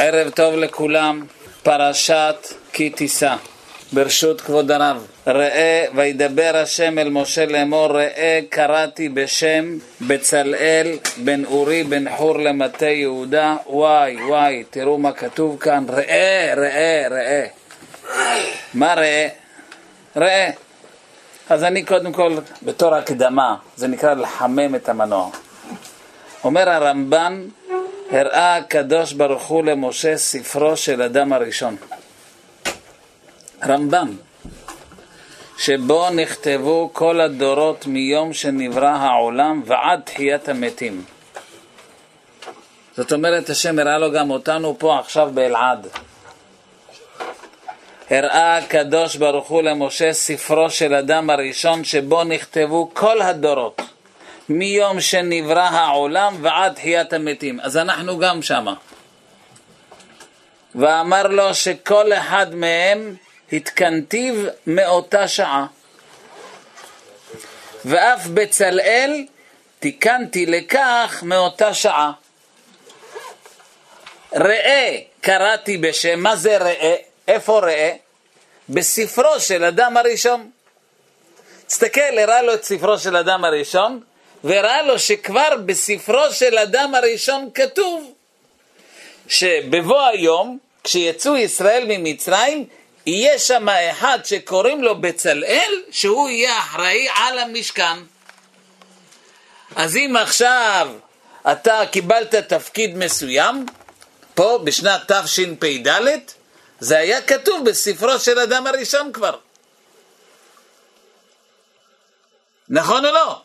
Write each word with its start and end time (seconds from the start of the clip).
ערב 0.00 0.30
טוב 0.30 0.54
לכולם, 0.54 1.26
פרשת 1.62 2.46
כי 2.72 2.90
תישא. 2.90 3.34
ברשות 3.92 4.40
כבוד 4.40 4.70
הרב, 4.70 5.06
ראה 5.26 5.84
וידבר 5.94 6.50
השם 6.54 6.98
אל 6.98 7.10
משה 7.10 7.46
לאמור 7.46 7.86
ראה 7.86 8.40
קראתי 8.50 9.08
בשם 9.08 9.78
בצלאל 10.00 10.98
בן 11.16 11.44
אורי 11.44 11.84
בן 11.84 12.16
חור 12.16 12.38
למטה 12.38 12.86
יהודה. 12.86 13.56
וואי 13.66 14.16
וואי 14.28 14.64
תראו 14.70 14.98
מה 14.98 15.12
כתוב 15.12 15.58
כאן. 15.60 15.84
ראה 15.88 16.54
ראה 16.56 17.06
ראה. 17.10 17.46
מה 18.74 18.94
ראה? 18.94 19.28
ראה. 20.16 20.50
אז 21.50 21.64
אני 21.64 21.82
קודם 21.82 22.12
כל 22.12 22.36
בתור 22.62 22.94
הקדמה 22.94 23.56
זה 23.76 23.88
נקרא 23.88 24.14
לחמם 24.14 24.74
את 24.74 24.88
המנוע. 24.88 25.30
אומר 26.44 26.70
הרמב"ן 26.70 27.44
הראה 28.10 28.56
הקדוש 28.56 29.12
ברוך 29.12 29.46
הוא 29.46 29.64
למשה 29.64 30.16
ספרו 30.16 30.76
של 30.76 31.02
אדם 31.02 31.32
הראשון. 31.32 31.76
רמב"ם, 33.66 34.16
שבו 35.58 36.10
נכתבו 36.10 36.90
כל 36.92 37.20
הדורות 37.20 37.86
מיום 37.86 38.32
שנברא 38.32 38.88
העולם 38.88 39.62
ועד 39.66 40.00
תחיית 40.04 40.48
המתים. 40.48 41.04
זאת 42.96 43.12
אומרת, 43.12 43.50
השם 43.50 43.78
הראה 43.78 43.98
לו 43.98 44.12
גם 44.12 44.30
אותנו 44.30 44.78
פה 44.78 44.98
עכשיו 44.98 45.30
באלעד. 45.34 45.86
הראה 48.10 48.56
הקדוש 48.56 49.16
ברוך 49.16 49.48
הוא 49.48 49.62
למשה 49.62 50.12
ספרו 50.12 50.70
של 50.70 50.94
אדם 50.94 51.30
הראשון 51.30 51.84
שבו 51.84 52.24
נכתבו 52.24 52.90
כל 52.94 53.22
הדורות. 53.22 53.82
מיום 54.48 55.00
שנברא 55.00 55.60
העולם 55.60 56.36
ועד 56.42 56.74
תחיית 56.74 57.12
המתים. 57.12 57.60
אז 57.60 57.76
אנחנו 57.76 58.18
גם 58.18 58.42
שמה. 58.42 58.74
ואמר 60.74 61.26
לו 61.26 61.54
שכל 61.54 62.12
אחד 62.12 62.54
מהם 62.54 63.14
התקנתיו 63.52 64.34
מאותה 64.66 65.28
שעה. 65.28 65.66
ואף 67.84 68.26
בצלאל 68.26 69.26
תיקנתי 69.80 70.46
לכך 70.46 71.22
מאותה 71.22 71.74
שעה. 71.74 72.12
ראה 74.34 74.98
קראתי 75.20 75.78
בשם, 75.78 76.20
מה 76.20 76.36
זה 76.36 76.56
ראה? 76.56 76.96
איפה 77.28 77.60
ראה? 77.60 77.92
בספרו 78.68 79.40
של 79.40 79.64
אדם 79.64 79.96
הראשון. 79.96 80.50
תסתכל, 81.66 82.18
הראה 82.18 82.42
לו 82.42 82.54
את 82.54 82.64
ספרו 82.64 82.98
של 82.98 83.16
אדם 83.16 83.44
הראשון, 83.44 84.00
והראה 84.44 84.82
לו 84.82 84.98
שכבר 84.98 85.48
בספרו 85.66 86.32
של 86.32 86.58
אדם 86.58 86.94
הראשון 86.94 87.50
כתוב 87.54 88.12
שבבוא 89.28 90.02
היום, 90.02 90.58
כשיצאו 90.84 91.36
ישראל 91.36 91.84
ממצרים, 91.88 92.64
יהיה 93.06 93.38
שם 93.38 93.68
אחד 93.68 94.18
שקוראים 94.24 94.82
לו 94.82 95.00
בצלאל, 95.00 95.82
שהוא 95.90 96.28
יהיה 96.28 96.58
אחראי 96.58 97.08
על 97.16 97.38
המשכן. 97.38 97.98
אז 99.76 99.96
אם 99.96 100.16
עכשיו 100.20 100.88
אתה 101.52 101.82
קיבלת 101.90 102.34
תפקיד 102.34 102.96
מסוים, 102.96 103.66
פה 104.34 104.58
בשנת 104.64 105.12
תשפ"ד, 105.12 105.88
זה 106.80 106.98
היה 106.98 107.22
כתוב 107.22 107.64
בספרו 107.64 108.18
של 108.18 108.38
אדם 108.38 108.66
הראשון 108.66 109.12
כבר. 109.12 109.36
נכון 112.68 113.06
או 113.06 113.12
לא? 113.12 113.42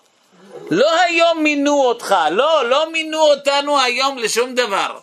לא 0.72 1.00
היום 1.02 1.44
מינו 1.44 1.82
אותך, 1.86 2.16
לא, 2.32 2.70
לא 2.70 2.92
מינו 2.92 3.20
אותנו 3.20 3.80
היום 3.80 4.18
לשום 4.18 4.56
דבר. 4.56 5.00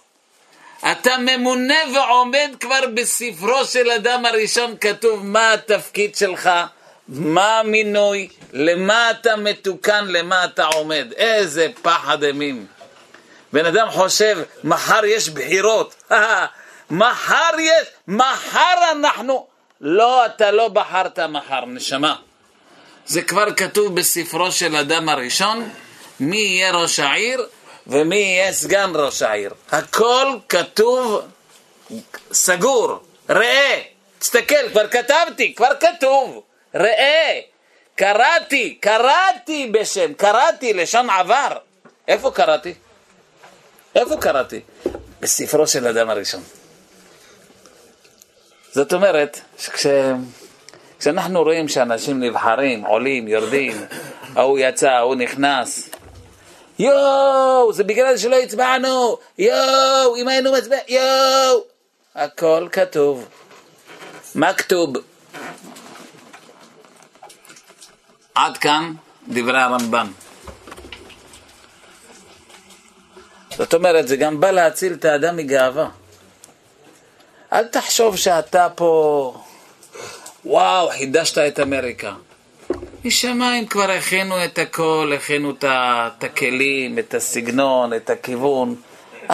אתה 0.93 1.17
ממונה 1.19 1.75
ועומד 1.95 2.51
כבר 2.61 2.81
בספרו 2.95 3.65
של 3.65 3.91
אדם 3.91 4.27
הראשון, 4.27 4.75
כתוב 4.81 5.27
מה 5.27 5.53
התפקיד 5.53 6.17
שלך, 6.17 6.51
מה 7.09 7.59
המינוי, 7.59 8.29
למה 8.53 9.11
אתה 9.11 9.37
מתוקן, 9.37 10.05
למה 10.09 10.45
אתה 10.45 10.67
עומד. 10.67 11.13
איזה 11.17 11.69
פחד 11.83 12.23
אימים. 12.23 12.67
בן 13.53 13.67
אדם 13.67 13.91
חושב, 13.91 14.39
מחר 14.65 15.05
יש 15.05 15.29
בחירות. 15.29 16.13
מחר 16.91 17.51
יש, 17.59 17.89
מחר 18.09 18.91
אנחנו... 18.93 19.47
לא, 19.81 20.27
אתה 20.27 20.51
לא 20.51 20.69
בחרת 20.69 21.19
מחר, 21.19 21.65
נשמה. 21.67 22.17
זה 23.11 23.23
כבר 23.23 23.55
כתוב 23.55 23.95
בספרו 23.95 24.53
של 24.53 24.77
אדם 24.77 25.09
הראשון, 25.09 25.71
מי 26.21 26.37
יהיה 26.37 26.73
ראש 26.73 26.99
העיר 26.99 27.47
ומי 27.87 28.17
יהיה 28.17 28.53
סגן 28.53 28.91
ראש 28.95 29.23
העיר. 29.23 29.55
הכל 29.71 30.39
כתוב 30.49 31.23
סגור, 32.33 33.01
ראה, 33.29 33.83
תסתכל, 34.19 34.69
כבר 34.73 34.89
כתבתי, 34.89 35.55
כבר 35.55 35.71
כתוב, 35.81 36.43
ראה, 36.75 37.41
קראתי, 37.95 38.79
קראתי 38.81 39.71
בשם, 39.73 40.15
קראתי 40.15 40.73
לשון 40.73 41.11
עבר. 41.11 41.57
איפה 42.09 42.31
קראתי? 42.31 42.75
איפה 43.95 44.17
קראתי? 44.17 44.61
בספרו 45.21 45.67
של 45.67 45.87
אדם 45.87 46.11
הראשון. 46.11 46.43
זאת 48.73 48.93
אומרת, 48.93 49.41
שכש... 49.59 49.87
כשאנחנו 51.01 51.43
רואים 51.43 51.69
שאנשים 51.69 52.21
נבחרים, 52.21 52.85
עולים, 52.85 53.29
יורדים, 53.29 53.73
ההוא 54.35 54.59
יצא, 54.59 54.89
ההוא 54.89 55.15
נכנס, 55.15 55.91
יואו, 56.79 57.73
זה 57.73 57.85
בגלל 57.85 58.17
שלא 58.17 58.37
הצבענו, 58.37 59.17
יואו, 59.39 60.17
אם 60.17 60.29
היינו 60.29 60.53
מצביעים, 60.53 60.85
יואו, 60.89 61.65
הכל 62.15 62.69
כתוב. 62.73 63.29
מה 64.35 64.55
כתוב? 64.55 64.91
עד 68.35 68.59
כאן 68.59 68.93
דברי 69.29 69.61
הרמב"ם. 69.61 70.13
זאת 73.57 73.75
אומרת, 73.75 74.09
זה 74.09 74.17
גם 74.17 74.41
בא 74.41 74.51
להציל 74.51 74.93
את 74.93 75.05
האדם 75.05 75.37
מגאווה. 75.37 75.89
אל 77.53 77.65
תחשוב 77.65 78.17
שאתה 78.17 78.69
פה 78.75 79.35
וואו, 80.45 80.91
חידשת 80.91 81.39
את 81.39 81.61
אמריקה. 81.61 82.13
משמיים 83.05 83.67
כבר 83.67 83.91
הכינו 83.91 84.45
את 84.45 84.59
הכל, 84.59 85.13
הכינו 85.17 85.51
את 85.51 86.25
הכלים, 86.25 86.99
את 86.99 87.15
הסגנון, 87.15 87.95
את 87.95 88.11
הכיוון. 88.11 88.75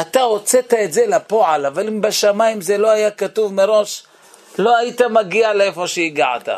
אתה 0.01 0.21
הוצאת 0.21 0.75
את 0.75 0.93
זה 0.93 1.07
לפועל, 1.07 1.67
אבל 1.67 1.89
אם 1.89 2.01
בשמיים 2.01 2.61
זה 2.61 2.79
לא 2.79 2.91
היה 2.91 3.11
כתוב 3.11 3.55
מראש, 3.55 4.03
לא 4.59 4.77
היית 4.77 5.01
מגיע 5.03 5.55
לאיפה 5.55 5.87
שהגעת. 5.87 6.49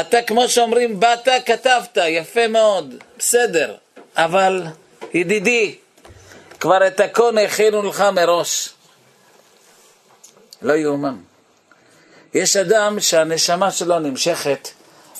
אתה, 0.00 0.22
כמו 0.22 0.48
שאומרים, 0.48 1.00
באת, 1.00 1.28
כתבת, 1.46 1.98
יפה 2.08 2.48
מאוד, 2.48 2.94
בסדר, 3.18 3.74
אבל 4.16 4.62
ידידי, 5.14 5.74
כבר 6.60 6.86
את 6.86 7.00
הכל 7.00 7.38
הכינו 7.38 7.82
לך 7.82 8.00
מראש. 8.00 8.68
לא 10.62 10.72
יאומן. 10.72 11.31
יש 12.34 12.56
אדם 12.56 13.00
שהנשמה 13.00 13.70
שלו 13.70 13.98
נמשכת 13.98 14.68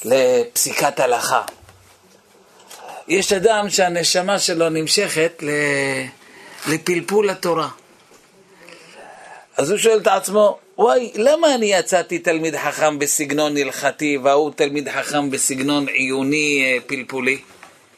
לפסיקת 0.05 1.01
הלכה. 1.01 1.43
יש 3.09 3.33
אדם 3.33 3.71
שהנשמה 3.71 4.39
שלו 4.39 4.69
נמשכת 4.69 5.43
לפלפול 6.69 7.31
התורה. 7.31 7.69
אז 9.57 9.71
הוא 9.71 9.79
שואל 9.79 9.99
את 9.99 10.07
עצמו, 10.07 10.59
וואי, 10.79 11.13
למה 11.15 11.55
אני 11.55 11.67
יצאתי 11.67 12.19
תלמיד 12.19 12.57
חכם 12.57 12.99
בסגנון 12.99 13.57
הלכתי 13.57 14.19
והוא 14.25 14.51
תלמיד 14.57 14.89
חכם 14.89 15.31
בסגנון 15.31 15.89
עיוני 15.89 16.63
אה, 16.65 16.79
פלפולי? 16.87 17.39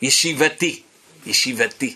ישיבתי, 0.03 0.83
ישיבתי. 1.27 1.95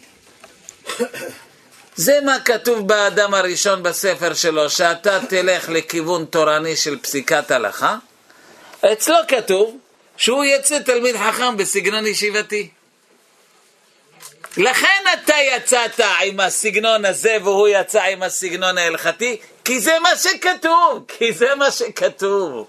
זה 1.99 2.21
מה 2.25 2.41
כתוב 2.41 2.89
באדם 2.89 3.35
הראשון 3.35 3.83
בספר 3.83 4.35
שלו, 4.35 4.71
שאתה 4.71 5.19
תלך 5.29 5.69
לכיוון 5.69 6.25
תורני 6.25 6.77
של 6.77 6.99
פסיקת 6.99 7.51
הלכה. 7.51 7.97
אצלו 8.93 9.17
כתוב 9.29 9.77
שהוא 10.17 10.45
יצא 10.45 10.79
תלמיד 10.79 11.17
חכם 11.17 11.57
בסגנון 11.57 12.07
ישיבתי. 12.07 12.69
לכן 14.57 15.05
אתה 15.15 15.35
יצאת 15.57 16.01
עם 16.21 16.41
הסגנון 16.41 17.05
הזה 17.05 17.37
והוא 17.43 17.69
יצא 17.69 18.03
עם 18.03 18.23
הסגנון 18.23 18.79
ההלכתי, 18.79 19.37
כי 19.65 19.81
זה 19.81 19.99
מה 20.03 20.17
שכתוב, 20.17 21.05
כי 21.19 21.33
זה 21.33 21.55
מה 21.55 21.71
שכתוב. 21.71 22.67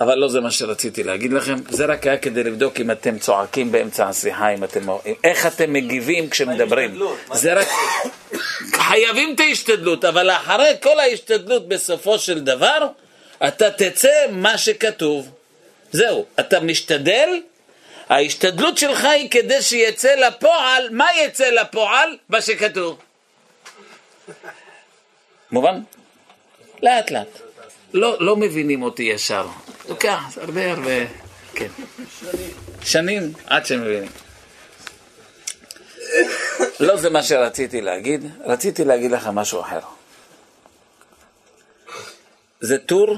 אבל 0.00 0.14
לא 0.14 0.28
זה 0.28 0.40
מה 0.40 0.50
שרציתי 0.50 1.02
להגיד 1.02 1.32
לכם, 1.32 1.54
זה 1.68 1.84
רק 1.84 2.06
היה 2.06 2.18
כדי 2.18 2.42
לבדוק 2.42 2.80
אם 2.80 2.90
אתם 2.90 3.18
צועקים 3.18 3.72
באמצע 3.72 4.08
השיחה, 4.08 4.48
אם 4.48 4.64
אתם, 4.64 4.80
איך 5.24 5.46
אתם 5.46 5.72
מגיבים 5.72 6.30
כשמדברים. 6.30 7.00
זה 7.32 7.54
רק, 7.54 7.68
חייבים 8.72 9.34
את 9.34 9.40
ההשתדלות, 9.40 10.04
אבל 10.04 10.30
אחרי 10.30 10.76
כל 10.82 11.00
ההשתדלות 11.00 11.68
בסופו 11.68 12.18
של 12.18 12.40
דבר, 12.40 12.88
אתה 13.48 13.70
תצא 13.70 14.26
מה 14.30 14.58
שכתוב. 14.58 15.30
זהו, 15.92 16.26
אתה 16.40 16.60
משתדל, 16.60 17.40
ההשתדלות 18.08 18.78
שלך 18.78 19.04
היא 19.04 19.30
כדי 19.30 19.62
שיצא 19.62 20.14
לפועל, 20.14 20.88
מה 20.90 21.06
יצא 21.24 21.50
לפועל? 21.50 22.16
מה 22.28 22.40
שכתוב. 22.40 22.98
מובן? 25.50 25.80
לאט 26.82 27.10
לאט. 27.10 27.43
לא, 27.94 28.16
לא 28.20 28.36
מבינים 28.36 28.82
אותי 28.82 29.02
ישר. 29.02 29.48
לוקח 29.88 30.20
הרבה 30.36 30.70
הרבה, 30.72 30.90
כן. 31.54 31.68
שנים 32.82 33.32
עד 33.46 33.66
שמבינים. 33.66 34.10
לא 36.80 36.96
זה 36.96 37.10
מה 37.10 37.22
שרציתי 37.22 37.80
להגיד, 37.80 38.24
רציתי 38.44 38.84
להגיד 38.84 39.10
לך 39.10 39.26
משהו 39.26 39.60
אחר. 39.60 39.78
זה 42.60 42.78
טור 42.78 43.16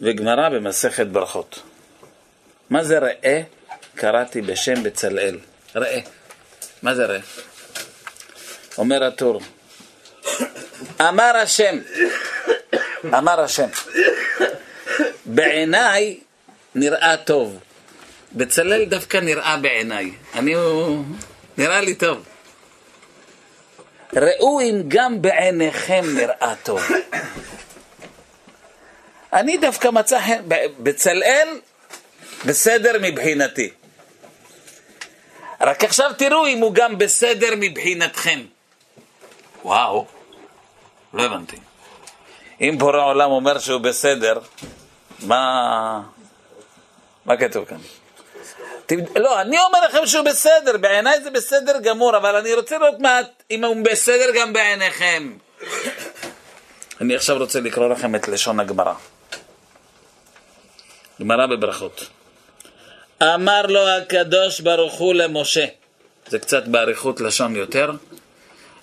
וגמרא 0.00 0.48
במסכת 0.48 1.06
ברכות. 1.06 1.62
מה 2.70 2.84
זה 2.84 2.98
ראה? 2.98 3.42
קראתי 3.94 4.42
בשם 4.42 4.82
בצלאל. 4.82 5.38
ראה. 5.74 6.00
מה 6.82 6.94
זה 6.94 7.06
ראה? 7.06 7.20
אומר 8.78 9.04
הטור, 9.04 9.40
אמר 11.00 11.36
השם, 11.36 11.78
אמר 13.04 13.40
השם, 13.40 13.68
בעיניי 15.24 16.20
נראה 16.74 17.16
טוב. 17.16 17.58
בצלאל 18.32 18.84
דווקא 18.84 19.16
נראה 19.16 19.56
בעיניי. 19.56 20.12
אני 20.34 20.54
הוא... 20.54 21.04
נראה 21.58 21.80
לי 21.80 21.94
טוב. 21.94 22.24
ראו 24.12 24.60
אם 24.60 24.82
גם 24.88 25.22
בעיניכם 25.22 26.04
נראה 26.14 26.54
טוב. 26.62 26.82
אני 29.32 29.56
דווקא 29.56 29.88
מצא 29.88 30.20
חן, 30.20 30.42
בצלאל 30.78 31.48
בסדר 32.44 32.92
מבחינתי. 33.02 33.70
רק 35.60 35.84
עכשיו 35.84 36.10
תראו 36.18 36.46
אם 36.46 36.58
הוא 36.58 36.74
גם 36.74 36.98
בסדר 36.98 37.48
מבחינתכם. 37.56 38.40
וואו, 39.64 40.06
לא 41.14 41.22
הבנתי. 41.22 41.56
אם 42.60 42.74
בורא 42.78 43.04
עולם 43.04 43.30
אומר 43.30 43.58
שהוא 43.58 43.80
בסדר, 43.80 44.38
מה, 45.22 46.02
מה 47.26 47.36
כתוב 47.36 47.64
כאן? 47.64 47.78
לא, 49.16 49.40
אני 49.40 49.56
אומר 49.58 49.80
לכם 49.88 50.06
שהוא 50.06 50.24
בסדר, 50.24 50.76
בעיניי 50.76 51.22
זה 51.22 51.30
בסדר 51.30 51.80
גמור, 51.80 52.16
אבל 52.16 52.36
אני 52.36 52.54
רוצה 52.54 52.78
לראות 52.78 52.98
מה, 52.98 53.20
אם 53.50 53.64
הוא 53.64 53.84
בסדר 53.84 54.30
גם 54.34 54.52
בעיניכם. 54.52 55.36
אני 57.00 57.16
עכשיו 57.16 57.38
רוצה 57.38 57.60
לקרוא 57.60 57.88
לכם 57.88 58.14
את 58.14 58.28
לשון 58.28 58.60
הגמרא. 58.60 58.94
גמרא 61.20 61.46
בברכות. 61.46 62.06
אמר 63.22 63.66
לו 63.66 63.88
הקדוש 63.88 64.60
ברוך 64.60 64.94
הוא 64.94 65.14
למשה, 65.14 65.64
זה 66.26 66.38
קצת 66.38 66.66
באריכות 66.66 67.20
לשון 67.20 67.56
יותר, 67.56 67.92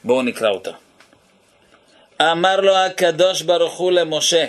בואו 0.04 0.22
נקרא 0.22 0.50
אותה. 0.50 0.72
אמר 2.22 2.62
לו 2.62 2.76
הקדוש 2.76 3.42
ברוך 3.42 3.74
הוא 3.74 3.92
למשה, 3.92 4.46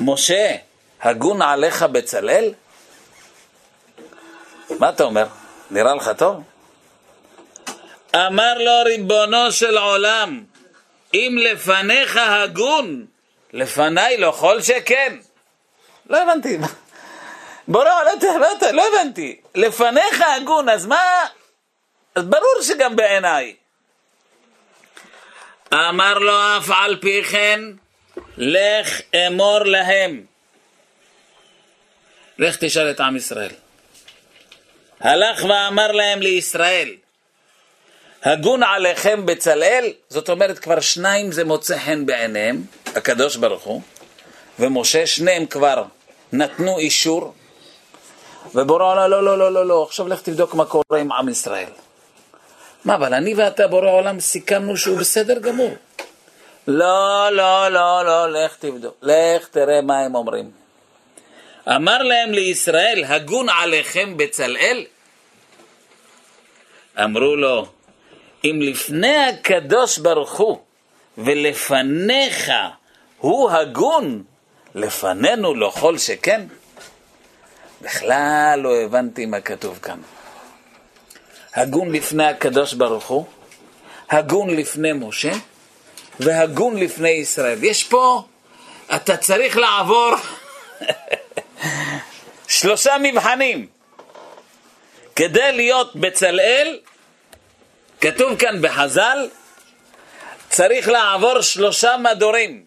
משה, 0.00 0.56
הגון 1.02 1.42
עליך 1.42 1.82
בצלאל? 1.82 2.52
מה 4.78 4.88
אתה 4.88 5.04
אומר? 5.04 5.26
נראה 5.70 5.94
לך 5.94 6.10
טוב? 6.18 6.42
אמר 8.16 8.58
לו 8.58 8.82
ריבונו 8.84 9.52
של 9.52 9.78
עולם, 9.78 10.44
אם 11.14 11.36
לפניך 11.40 12.16
הגון, 12.16 13.06
לפניי 13.52 14.16
לא 14.16 14.30
כל 14.30 14.62
שכן. 14.62 15.16
לא 16.10 16.22
הבנתי. 16.22 16.58
בורא, 17.68 17.84
לא, 17.84 18.12
לא, 18.40 18.72
לא 18.72 18.82
הבנתי. 18.88 19.40
לפניך 19.54 20.24
הגון, 20.36 20.68
אז 20.68 20.86
מה... 20.86 21.00
אז 22.14 22.24
ברור 22.24 22.62
שגם 22.62 22.96
בעיניי. 22.96 23.54
אמר 25.74 26.18
לו 26.18 26.32
אף 26.32 26.70
על 26.70 26.96
פי 27.00 27.24
כן, 27.24 27.60
לך 28.36 29.00
אמור 29.26 29.58
להם. 29.58 30.24
לך 32.38 32.56
תשאל 32.60 32.90
את 32.90 33.00
עם 33.00 33.16
ישראל. 33.16 33.50
הלך 35.00 35.44
ואמר 35.44 35.92
להם 35.92 36.22
לישראל, 36.22 36.88
הגון 38.22 38.62
עליכם 38.62 39.26
בצלאל, 39.26 39.92
זאת 40.08 40.28
אומרת 40.28 40.58
כבר 40.58 40.80
שניים 40.80 41.32
זה 41.32 41.44
מוצא 41.44 41.78
חן 41.78 42.06
בעיניהם, 42.06 42.62
הקדוש 42.86 43.36
ברוך 43.36 43.62
הוא, 43.62 43.82
ומשה, 44.58 45.06
שניהם 45.06 45.46
כבר 45.46 45.84
נתנו 46.32 46.78
אישור, 46.78 47.34
ובורא 48.54 48.84
עולם, 48.84 49.10
לא, 49.10 49.24
לא, 49.24 49.38
לא, 49.38 49.52
לא, 49.52 49.66
לא, 49.66 49.82
עכשיו 49.82 50.08
לך 50.08 50.20
תבדוק 50.22 50.54
מה 50.54 50.64
קורה 50.64 51.00
עם 51.00 51.12
עם 51.12 51.28
ישראל. 51.28 51.70
מה, 52.84 52.94
אבל 52.94 53.14
אני 53.14 53.34
ואתה, 53.34 53.68
בורא 53.68 53.90
עולם, 53.90 54.20
סיכמנו 54.20 54.76
שהוא 54.76 54.98
בסדר 54.98 55.38
גמור. 55.38 55.70
לא, 56.66 57.28
לא, 57.32 57.68
לא, 57.68 58.04
לא, 58.04 58.30
לך 58.30 58.56
תבדוק, 58.56 58.96
לך 59.02 59.48
תראה 59.48 59.80
מה 59.82 60.00
הם 60.00 60.14
אומרים. 60.14 60.50
אמר 61.68 62.02
להם 62.02 62.32
לישראל, 62.32 63.04
הגון 63.06 63.48
עליכם 63.48 64.16
בצלאל? 64.16 64.84
אמרו 67.04 67.36
לו, 67.36 67.66
אם 68.44 68.58
לפני 68.62 69.16
הקדוש 69.16 69.98
ברוך 69.98 70.32
הוא 70.32 70.58
ולפניך 71.18 72.52
הוא 73.18 73.50
הגון, 73.50 74.22
לפנינו 74.74 75.54
לא 75.54 75.70
כל 75.70 75.98
שכן? 75.98 76.46
בכלל 77.82 78.60
לא 78.62 78.76
הבנתי 78.76 79.26
מה 79.26 79.40
כתוב 79.40 79.78
כאן. 79.82 80.00
הגון 81.54 81.92
לפני 81.92 82.26
הקדוש 82.26 82.74
ברוך 82.74 83.06
הוא, 83.06 83.26
הגון 84.10 84.56
לפני 84.56 84.92
משה 84.92 85.32
והגון 86.20 86.76
לפני 86.76 87.10
ישראל. 87.10 87.64
יש 87.64 87.84
פה, 87.84 88.22
אתה 88.94 89.16
צריך 89.16 89.56
לעבור 89.56 90.10
שלושה 92.48 92.96
מבחנים. 93.02 93.66
כדי 95.16 95.52
להיות 95.52 95.96
בצלאל, 95.96 96.78
כתוב 98.00 98.36
כאן 98.36 98.62
בחז"ל, 98.62 99.28
צריך 100.50 100.88
לעבור 100.88 101.40
שלושה 101.40 101.96
מדורים. 101.96 102.64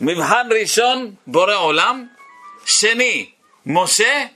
מבחן 0.00 0.48
ראשון, 0.60 1.14
בורא 1.26 1.54
עולם, 1.54 2.06
שני, 2.66 3.30
משה, 3.66 4.26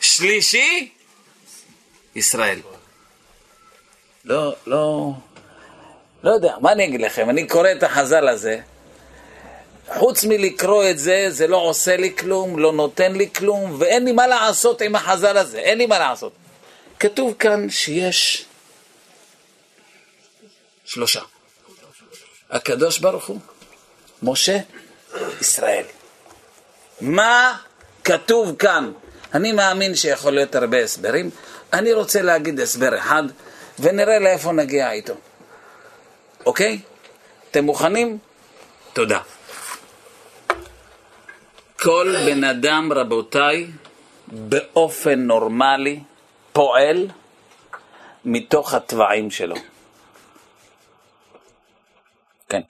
שלישי, 0.00 0.92
ישראל. 2.18 2.60
לא, 4.24 4.54
לא, 4.66 5.12
לא 6.22 6.30
יודע, 6.30 6.54
מה 6.60 6.72
אני 6.72 6.84
אגיד 6.84 7.00
לכם? 7.00 7.30
אני 7.30 7.46
קורא 7.46 7.72
את 7.72 7.82
החז"ל 7.82 8.28
הזה, 8.28 8.60
חוץ 9.94 10.24
מלקרוא 10.24 10.90
את 10.90 10.98
זה, 10.98 11.26
זה 11.28 11.46
לא 11.46 11.56
עושה 11.56 11.96
לי 11.96 12.16
כלום, 12.16 12.58
לא 12.58 12.72
נותן 12.72 13.12
לי 13.12 13.30
כלום, 13.30 13.76
ואין 13.78 14.04
לי 14.04 14.12
מה 14.12 14.26
לעשות 14.26 14.80
עם 14.80 14.94
החז"ל 14.96 15.36
הזה, 15.36 15.58
אין 15.58 15.78
לי 15.78 15.86
מה 15.86 15.98
לעשות. 15.98 16.32
כתוב 17.00 17.34
כאן 17.38 17.70
שיש 17.70 18.44
שלושה. 20.84 21.20
הקדוש 22.50 22.98
ברוך 22.98 23.26
הוא, 23.26 23.38
משה, 24.22 24.58
ישראל. 25.40 25.84
מה 27.00 27.56
כתוב 28.04 28.56
כאן? 28.56 28.92
אני 29.34 29.52
מאמין 29.52 29.94
שיכול 29.94 30.32
להיות 30.32 30.54
הרבה 30.54 30.84
הסברים. 30.84 31.30
אני 31.72 31.92
רוצה 31.92 32.22
להגיד 32.22 32.60
הסבר 32.60 32.98
אחד, 32.98 33.22
ונראה 33.78 34.18
לאיפה 34.18 34.52
נגיע 34.52 34.92
איתו. 34.92 35.14
אוקיי? 36.46 36.80
אתם 37.50 37.64
מוכנים? 37.64 38.18
תודה. 38.92 39.20
כל 41.80 42.14
בן 42.26 42.44
אדם, 42.44 42.92
רבותיי, 42.92 43.66
באופן 44.26 45.18
נורמלי 45.18 46.00
פועל 46.52 47.08
מתוך 48.24 48.74
התוואים 48.74 49.30
שלו. 49.30 49.56
כן. 52.48 52.60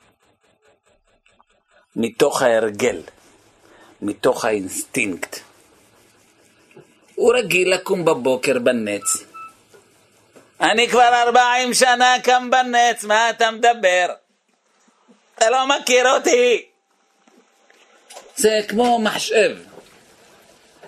מתוך 1.97 2.43
ההרגל, 2.43 3.03
מתוך 4.03 4.45
האינסטינקט. 4.45 5.48
הוא 7.19 7.35
רגיל 7.35 7.75
לקום 7.75 8.05
בבוקר 8.05 8.59
בנץ. 8.59 9.03
אני 10.61 10.89
כבר 10.89 11.23
ארבעים 11.23 11.75
שנה 11.75 12.15
קם 12.23 12.51
בנץ, 12.51 13.05
מה 13.05 13.31
אתה 13.31 13.51
מדבר? 13.51 14.07
אתה 15.35 15.51
לא 15.51 15.67
מכיר 15.69 16.15
אותי. 16.15 16.63
זה 18.37 18.61
כמו 18.69 18.99
מחשב, 18.99 19.57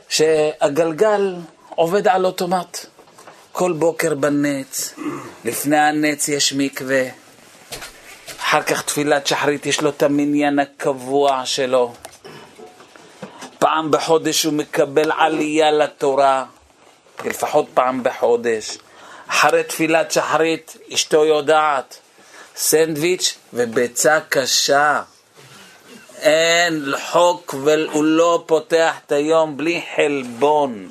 שהגלגל 0.09 1.35
עובד 1.69 2.09
על 2.09 2.27
אוטומט. 2.27 2.79
כל 3.53 3.73
בוקר 3.73 4.15
בנץ, 4.15 4.95
לפני 5.45 5.79
הנץ 5.79 6.29
יש 6.29 6.53
מקווה, 6.53 7.05
אחר 8.41 8.63
כך 8.63 8.83
תפילת 8.83 9.27
שחרית 9.27 9.67
יש 9.67 9.81
לו 9.81 9.91
את 9.91 10.03
המניין 10.03 10.59
הקבוע 10.59 11.43
שלו. 11.47 11.95
פעם 13.61 13.91
בחודש 13.91 14.45
הוא 14.45 14.53
מקבל 14.55 15.13
עלייה 15.13 15.71
לתורה. 15.71 16.45
לפחות 17.25 17.67
פעם 17.75 18.03
בחודש. 18.03 18.79
אחרי 19.29 19.65
תפילת 19.65 20.13
שחרית, 20.13 20.77
אשתו 20.95 21.25
יודעת, 21.25 21.99
סנדוויץ' 22.57 23.39
וביצה 23.53 24.19
קשה. 24.29 25.03
אין 26.19 26.85
חוק 27.11 27.55
והוא 27.65 28.05
לא 28.05 28.45
פותח 28.47 28.95
את 29.07 29.13
היום 29.13 29.57
בלי 29.57 29.83
חלבון. 29.97 30.91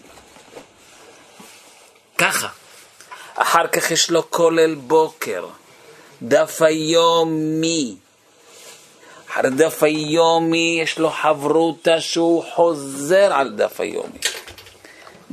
ככה. 2.18 2.48
אחר 3.36 3.68
כך 3.68 3.92
יש 3.92 4.12
לו 4.12 4.32
כולל 4.32 4.76
בוקר, 4.76 5.48
דף 6.22 6.62
היומי. 6.62 7.96
אחרי 9.32 9.50
דף 9.50 9.84
היומי 9.84 10.80
יש 10.84 11.00
לו 11.00 11.10
חברותה 11.10 12.02
שהוא 12.02 12.44
חוזר 12.56 13.34
על 13.34 13.56
דף 13.56 13.80
היומי. 13.80 14.20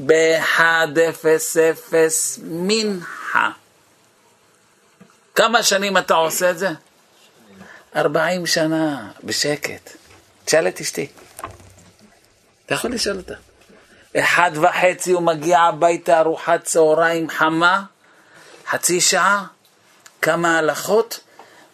ב-1.00 0.07 1.93
מנחה. 2.43 3.51
כמה 5.35 5.63
שנים 5.63 5.99
אתה 5.99 6.15
עושה 6.15 6.51
את 6.51 6.59
זה? 6.59 6.69
40 7.97 8.47
שנה, 8.47 9.11
בשקט. 9.25 9.91
תשאל 10.45 10.69
את 10.69 10.81
אשתי. 10.81 11.07
אתה 12.67 12.75
יכול 12.75 12.91
לשאול 12.93 13.17
אותה. 13.17 13.35
אחד 14.17 14.51
וחצי 14.55 15.13
הוא 15.13 15.23
מגיע 15.23 15.61
הביתה, 15.61 16.21
ארוחת 16.21 16.65
צהריים 16.65 17.31
חמה, 17.31 17.83
חצי 18.71 19.01
שעה, 19.01 19.47
כמה 20.23 20.59
הלכות, 20.59 21.21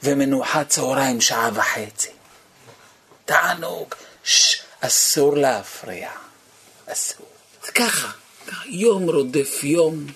ומנוחת 0.03 0.69
צהריים 0.69 1.21
שעה 1.21 1.51
וחצי. 1.55 2.11
תענוג, 3.25 3.95
ש, 4.25 4.63
אסור 4.81 5.37
להפריע, 5.37 6.11
אסור. 6.87 7.27
זה 7.65 7.73
ככה, 7.73 8.09
יום 8.67 9.11
רודף 9.11 9.65
יום. 9.65 10.07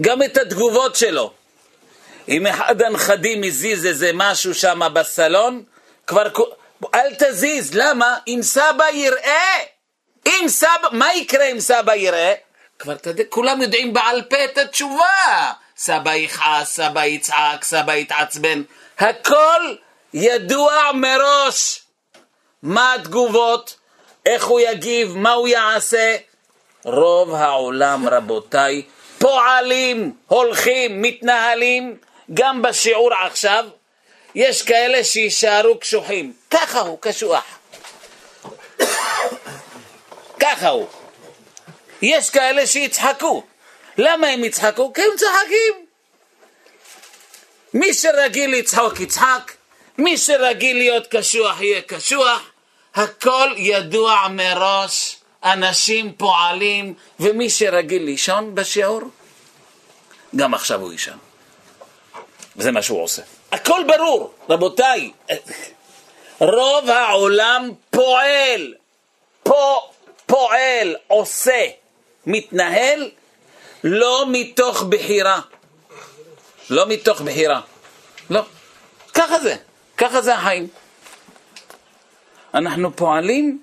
גם 0.00 0.22
את 0.22 0.36
התגובות 0.36 0.96
שלו. 0.96 1.32
אם 2.28 2.46
אחד 2.46 2.82
הנכדים 2.82 3.42
הזיז 3.44 3.86
איזה 3.86 4.10
משהו 4.14 4.54
שם 4.54 4.80
בסלון, 4.92 5.62
כבר... 6.06 6.26
אל 6.94 7.14
תזיז, 7.18 7.74
למה? 7.74 8.18
אם 8.28 8.38
סבא 8.42 8.84
יראה, 8.92 9.56
אם 10.26 10.44
סבא, 10.48 10.88
מה 10.92 11.14
יקרה 11.14 11.44
אם 11.46 11.60
סבא 11.60 11.94
יראה? 11.94 12.34
כבר 12.78 12.94
תדע, 12.94 13.22
כולם 13.28 13.62
יודעים 13.62 13.92
בעל 13.92 14.22
פה 14.22 14.44
את 14.44 14.58
התשובה. 14.58 15.52
סבא 15.76 16.14
יכעס, 16.14 16.74
סבא 16.74 17.04
יצעק, 17.04 17.64
סבא 17.64 17.92
יתעצבן, 17.92 18.62
הכל 19.00 19.74
ידוע 20.14 20.92
מראש. 20.94 21.80
מה 22.62 22.94
התגובות, 22.94 23.76
איך 24.26 24.44
הוא 24.44 24.60
יגיב, 24.60 25.16
מה 25.16 25.32
הוא 25.32 25.48
יעשה. 25.48 26.16
רוב 26.84 27.34
העולם, 27.34 28.08
רבותיי, 28.08 28.82
פועלים, 29.18 30.12
הולכים, 30.26 31.02
מתנהלים, 31.02 31.96
גם 32.34 32.62
בשיעור 32.62 33.10
עכשיו, 33.14 33.64
יש 34.34 34.62
כאלה 34.62 35.04
שיישארו 35.04 35.78
קשוחים. 35.78 36.32
ככה 36.50 36.80
הוא, 36.80 36.98
קשוח. 37.00 37.44
ככה 40.42 40.68
הוא. 40.68 40.86
יש 42.02 42.30
כאלה 42.30 42.66
שיצחקו. 42.66 43.42
למה 43.98 44.26
הם 44.26 44.44
יצחקו? 44.44 44.92
כי 44.92 45.02
הם 45.02 45.10
צוחקים. 45.16 45.89
מי 47.74 47.94
שרגיל 47.94 48.50
לצחוק 48.58 49.00
יצחק, 49.00 49.52
מי 49.98 50.18
שרגיל 50.18 50.76
להיות 50.76 51.06
קשוח 51.06 51.60
יהיה 51.60 51.80
קשוח, 51.80 52.50
הכל 52.94 53.48
ידוע 53.56 54.26
מראש, 54.30 55.16
אנשים 55.44 56.12
פועלים, 56.12 56.94
ומי 57.20 57.50
שרגיל 57.50 58.02
לישון 58.02 58.54
בשיעור, 58.54 59.00
גם 60.36 60.54
עכשיו 60.54 60.80
הוא 60.80 60.92
יישן. 60.92 61.16
וזה 62.56 62.70
מה 62.70 62.82
שהוא 62.82 63.02
עושה. 63.02 63.22
הכל 63.52 63.82
ברור, 63.86 64.34
רבותיי. 64.48 65.12
רוב 66.38 66.90
העולם 66.90 67.70
פועל, 67.90 68.74
פה 69.42 69.80
פועל, 70.26 70.96
עושה, 71.06 71.66
מתנהל, 72.26 73.10
לא 73.84 74.24
מתוך 74.28 74.82
בחירה. 74.82 75.40
לא 76.70 76.86
מתוך 76.88 77.20
בחירה. 77.20 77.60
לא. 78.30 78.42
ככה 79.14 79.38
זה. 79.38 79.56
ככה 79.96 80.20
זה 80.20 80.34
החיים. 80.34 80.68
אנחנו 82.54 82.96
פועלים 82.96 83.60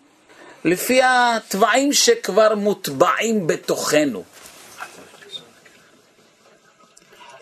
לפי 0.65 1.01
התוואים 1.03 1.93
שכבר 1.93 2.55
מוטבעים 2.55 3.47
בתוכנו. 3.47 4.23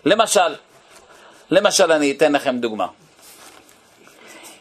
למשל, 0.04 0.54
למשל 1.50 1.92
אני 1.92 2.12
אתן 2.12 2.32
לכם 2.32 2.58
דוגמה. 2.58 2.86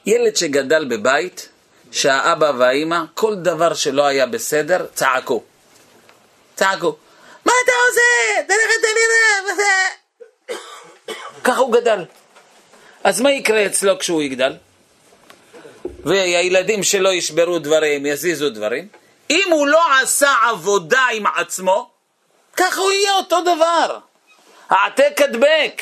ילד 0.05 0.35
שגדל 0.35 0.85
בבית, 0.85 1.49
שהאבא 1.91 2.51
והאימא, 2.57 2.99
כל 3.13 3.35
דבר 3.35 3.73
שלא 3.73 4.05
היה 4.05 4.25
בסדר, 4.25 4.85
צעקו. 4.93 5.43
צעקו. 6.55 6.95
מה 7.45 7.53
אתה 7.63 7.71
עושה? 7.89 8.39
אתה 8.45 8.53
נראה, 8.53 8.75
ככה 11.43 11.59
הוא 11.59 11.73
גדל. 11.73 12.05
אז 13.03 13.21
מה 13.21 13.31
יקרה 13.31 13.65
אצלו 13.65 13.99
כשהוא 13.99 14.21
יגדל? 14.21 14.57
והילדים 16.05 16.83
שלו 16.83 17.11
ישברו 17.11 17.59
דברים, 17.59 18.05
יזיזו 18.05 18.49
דברים. 18.49 18.87
אם 19.29 19.49
הוא 19.51 19.67
לא 19.67 19.81
עשה 20.01 20.33
עבודה 20.49 21.01
עם 21.13 21.25
עצמו, 21.27 21.89
ככה 22.57 22.81
הוא 22.81 22.91
יהיה 22.91 23.13
אותו 23.13 23.41
דבר. 23.41 23.99
העתק 24.69 25.21
הדבק. 25.21 25.81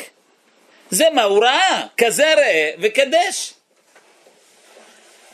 זה 0.90 1.06
מה 1.14 1.24
הוא 1.24 1.44
ראה, 1.44 1.88
כזה 1.98 2.34
ראה 2.34 2.72
וקדש. 2.82 3.54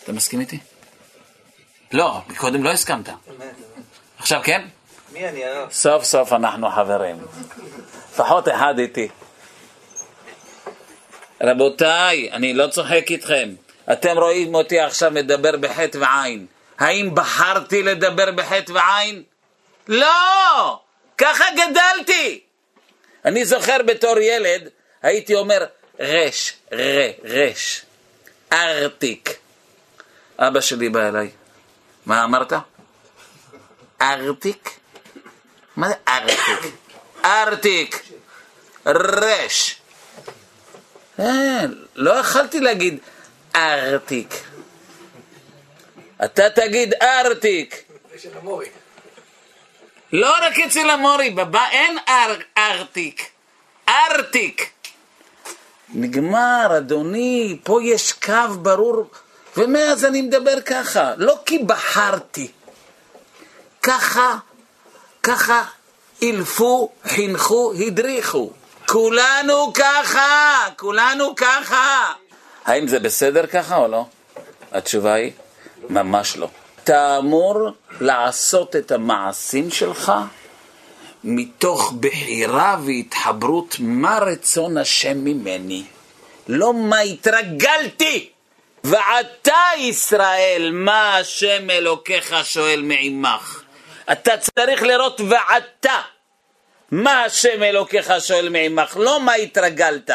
אתה 0.04 0.12
מסכים 0.12 0.40
איתי? 0.40 0.60
לא, 1.92 2.18
קודם 2.38 2.64
לא 2.64 2.70
הסכמת. 2.70 3.10
עכשיו 4.20 4.42
כן? 4.44 4.68
מי 5.14 5.30
אני 5.30 5.46
הרב? 5.46 5.72
סוף 5.72 6.04
סוף 6.04 6.34
אנחנו 6.34 6.70
חברים. 6.70 7.18
לפחות 8.14 8.48
אחד 8.48 8.80
איתי. 8.80 9.08
רבותיי, 11.42 12.32
אני 12.32 12.54
לא 12.54 12.68
צוחק 12.68 13.06
איתכם. 13.10 13.50
אתם 13.92 14.18
רואים 14.18 14.56
אותי 14.56 14.80
עכשיו 14.80 15.12
מדבר 15.12 15.58
בחטא 15.58 15.98
ועין. 15.98 16.46
האם 16.80 17.16
בחרתי 17.16 17.84
לדבר 17.84 18.32
בחטא 18.32 18.72
ועין? 18.72 19.24
לא! 19.88 20.80
ככה 21.18 21.46
גדלתי. 21.52 22.42
אני 23.26 23.46
זוכר 23.46 23.78
בתור 23.86 24.20
ילד, 24.20 24.70
הייתי 25.02 25.36
אומר 25.36 25.66
רש, 26.00 26.54
ר, 26.74 26.78
רש, 27.24 27.82
ארטיק. 28.54 29.38
אבא 30.40 30.62
שלי 30.62 30.90
בא 30.90 31.08
אליי, 31.08 31.30
מה 32.06 32.24
אמרת? 32.24 32.54
ארטיק? 34.02 34.80
מה 35.76 35.88
זה 35.90 35.96
ארטיק? 36.08 36.74
ארטיק, 37.26 38.04
רש. 38.86 39.79
לא 41.96 42.12
יכלתי 42.12 42.60
להגיד 42.60 42.98
ארטיק. 43.56 44.44
אתה 46.26 46.50
תגיד 46.50 46.94
ארטיק. 47.02 47.84
לא 50.14 50.34
רק 50.42 50.60
אצל 50.60 50.90
המורי, 50.90 51.30
בבא 51.30 51.66
אין 51.72 51.98
אר, 52.08 52.36
ארטיק, 52.58 53.30
ארטיק. 53.90 54.70
נגמר, 55.94 56.78
אדוני, 56.78 57.58
פה 57.64 57.80
יש 57.84 58.14
קו 58.14 58.54
ברור, 58.62 59.10
ומאז 59.58 60.06
אני 60.06 60.22
מדבר 60.22 60.62
ככה, 60.62 61.14
לא 61.18 61.36
כי 61.46 61.60
בחרתי. 61.60 62.52
ככה, 63.84 64.38
ככה 65.24 65.64
אילפו, 66.22 66.92
חינכו, 67.04 67.74
הדריכו. 67.88 68.52
כולנו 68.92 69.74
ככה, 69.74 70.66
כולנו 70.78 71.36
ככה. 71.36 72.14
האם 72.66 72.88
זה 72.88 73.00
בסדר 73.00 73.48
ככה 73.48 73.78
או 73.78 73.88
לא? 73.88 74.06
התשובה 74.72 75.14
היא, 75.14 75.32
ממש 75.90 76.38
לא. 76.38 76.48
אתה 76.84 77.18
אמור 77.18 77.70
לעשות 78.02 78.76
את 78.76 78.92
המעשים 78.92 79.72
שלך 79.72 80.12
מתוך 81.24 81.94
בחירה 82.00 82.78
והתחברות 82.86 83.76
מה 83.80 84.20
רצון 84.20 84.78
השם 84.78 85.18
ממני, 85.18 85.84
לא 86.48 86.74
מה 86.74 87.00
התרגלתי. 87.00 88.30
ועתה 88.84 89.64
ישראל, 89.78 90.70
מה 90.74 91.18
השם 91.18 91.70
אלוקיך 91.70 92.36
שואל 92.44 92.82
מעמך. 92.82 93.62
אתה 94.12 94.32
צריך 94.38 94.84
לראות 94.84 95.22
ועתה. 95.22 96.02
מה 96.92 97.24
השם 97.24 97.64
אלוקיך 97.64 98.14
שואל 98.20 98.50
מעמך, 98.50 98.98
לא 99.00 99.20
מה 99.20 99.34
התרגלת. 99.34 100.10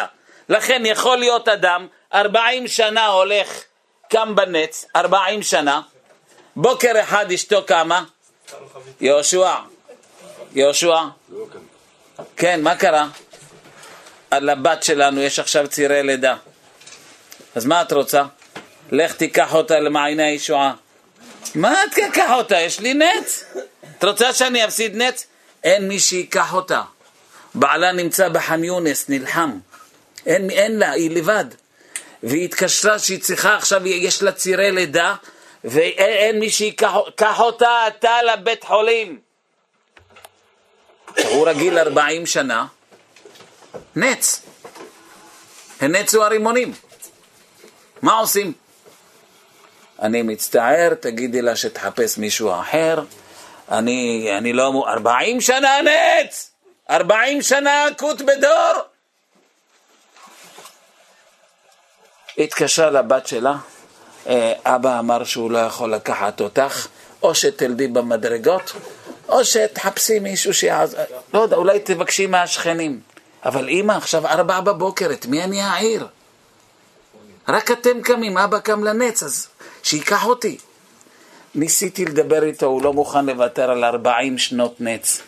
לכן 0.49 0.83
יכול 0.87 1.19
להיות 1.19 1.49
אדם, 1.49 1.87
ארבעים 2.14 2.69
שנה 2.69 3.07
הולך, 3.07 3.62
קם 4.11 4.35
בנץ, 4.35 4.85
ארבעים 4.97 5.43
שנה, 5.43 5.81
בוקר 6.57 7.00
אחד 7.00 7.33
אשתו 7.33 7.64
קמה, 7.66 8.04
יהושע, 9.00 9.54
יהושע? 10.54 10.99
כן, 12.37 12.62
מה 12.62 12.76
קרה? 12.76 13.09
על 14.31 14.49
הבת 14.49 14.83
שלנו 14.83 15.21
יש 15.21 15.38
עכשיו 15.38 15.69
צירי 15.69 16.02
לידה. 16.02 16.37
אז 17.54 17.66
מה 17.66 17.83
את 17.83 17.93
רוצה? 17.93 18.23
לך 18.93 19.12
תיקח 19.12 19.54
אותה 19.54 19.81
למעייני 19.81 20.23
הישועה. 20.23 20.75
מה 21.54 21.85
את 21.85 21.95
תיקח 21.95 22.31
אותה? 22.31 22.61
יש 22.61 22.81
לי 22.81 22.95
נץ. 22.95 23.45
את 23.99 24.04
רוצה 24.04 24.33
שאני 24.33 24.64
אפסיד 24.64 24.97
נץ? 24.97 25.26
אין 25.64 25.88
מי 25.88 26.00
שיקח 26.00 26.54
אותה. 26.54 26.83
בעלה 27.54 27.92
נמצא 27.92 28.28
בח'אן 28.28 28.64
יונס, 28.64 29.09
נלחם. 29.09 29.59
אין, 30.26 30.50
אין 30.50 30.78
לה, 30.78 30.90
היא 30.90 31.11
לבד. 31.11 31.44
והיא 32.23 32.44
התקשרה 32.44 32.99
שהיא 32.99 33.21
צריכה 33.21 33.56
עכשיו, 33.56 33.87
יש 33.87 34.23
לה 34.23 34.33
צירי 34.33 34.73
לידה, 34.73 35.14
ואין 35.64 36.38
מי 36.38 36.50
שיקח 36.50 37.40
אותה, 37.40 37.87
אתה 37.88 38.23
לבית 38.23 38.64
חולים. 38.64 39.18
הוא 41.25 41.49
רגיל 41.49 41.78
40 41.78 42.26
שנה, 42.26 42.66
נץ. 43.97 44.42
הנצו 45.80 46.25
הרימונים. 46.25 46.73
מה 48.02 48.18
עושים? 48.18 48.52
אני 50.02 50.23
מצטער, 50.23 50.94
תגידי 51.00 51.42
לה 51.42 51.56
שתחפש 51.56 52.18
מישהו 52.18 52.61
אחר. 52.61 53.02
אני, 53.71 54.28
אני 54.38 54.52
לא... 54.52 54.85
40 54.88 55.40
שנה 55.40 55.71
נץ! 55.83 56.50
40 56.90 57.42
שנה 57.42 57.88
אקוט 57.88 58.21
בדור! 58.21 58.73
התקשרה 62.38 62.90
לבת 62.90 63.26
שלה, 63.26 63.54
אה, 64.26 64.52
אבא 64.64 64.99
אמר 64.99 65.25
שהוא 65.25 65.50
לא 65.50 65.59
יכול 65.59 65.94
לקחת 65.94 66.40
אותך, 66.40 66.87
או 67.23 67.35
שתלדי 67.35 67.88
במדרגות, 67.88 68.73
או 69.28 69.44
שתחפשי 69.44 70.18
מישהו 70.18 70.54
שיעז... 70.54 70.97
לא 71.35 71.40
יודע, 71.40 71.56
אולי 71.56 71.80
תבקשי 71.80 72.26
מהשכנים. 72.26 73.00
אבל 73.44 73.68
אימא, 73.68 73.92
עכשיו 73.92 74.26
ארבע 74.26 74.61
בבוקר, 74.61 75.12
את 75.12 75.26
מי 75.26 75.44
אני 75.44 75.64
אעיר? 75.64 76.06
רק 77.49 77.71
אתם 77.71 78.02
קמים, 78.02 78.38
אבא 78.38 78.59
קם 78.59 78.85
לנץ, 78.85 79.23
אז 79.23 79.49
שייקח 79.83 80.26
אותי. 80.26 80.59
ניסיתי 81.54 82.04
לדבר 82.04 82.44
איתו, 82.44 82.66
הוא 82.66 82.82
לא 82.82 82.92
מוכן 82.92 83.26
לוותר 83.26 83.70
על 83.70 83.84
ארבעים 83.84 84.38
שנות 84.38 84.80
נץ. 84.80 85.23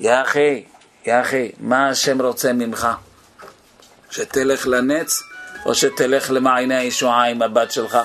יא 0.00 0.22
אחי, 0.22 0.64
יא 1.06 1.20
אחי, 1.20 1.52
מה 1.58 1.88
השם 1.88 2.22
רוצה 2.22 2.52
ממך? 2.52 2.88
שתלך 4.10 4.66
לנץ 4.66 5.22
או 5.66 5.74
שתלך 5.74 6.30
למעייני 6.30 6.76
הישועה 6.76 7.24
עם 7.24 7.42
הבת 7.42 7.72
שלך? 7.72 7.98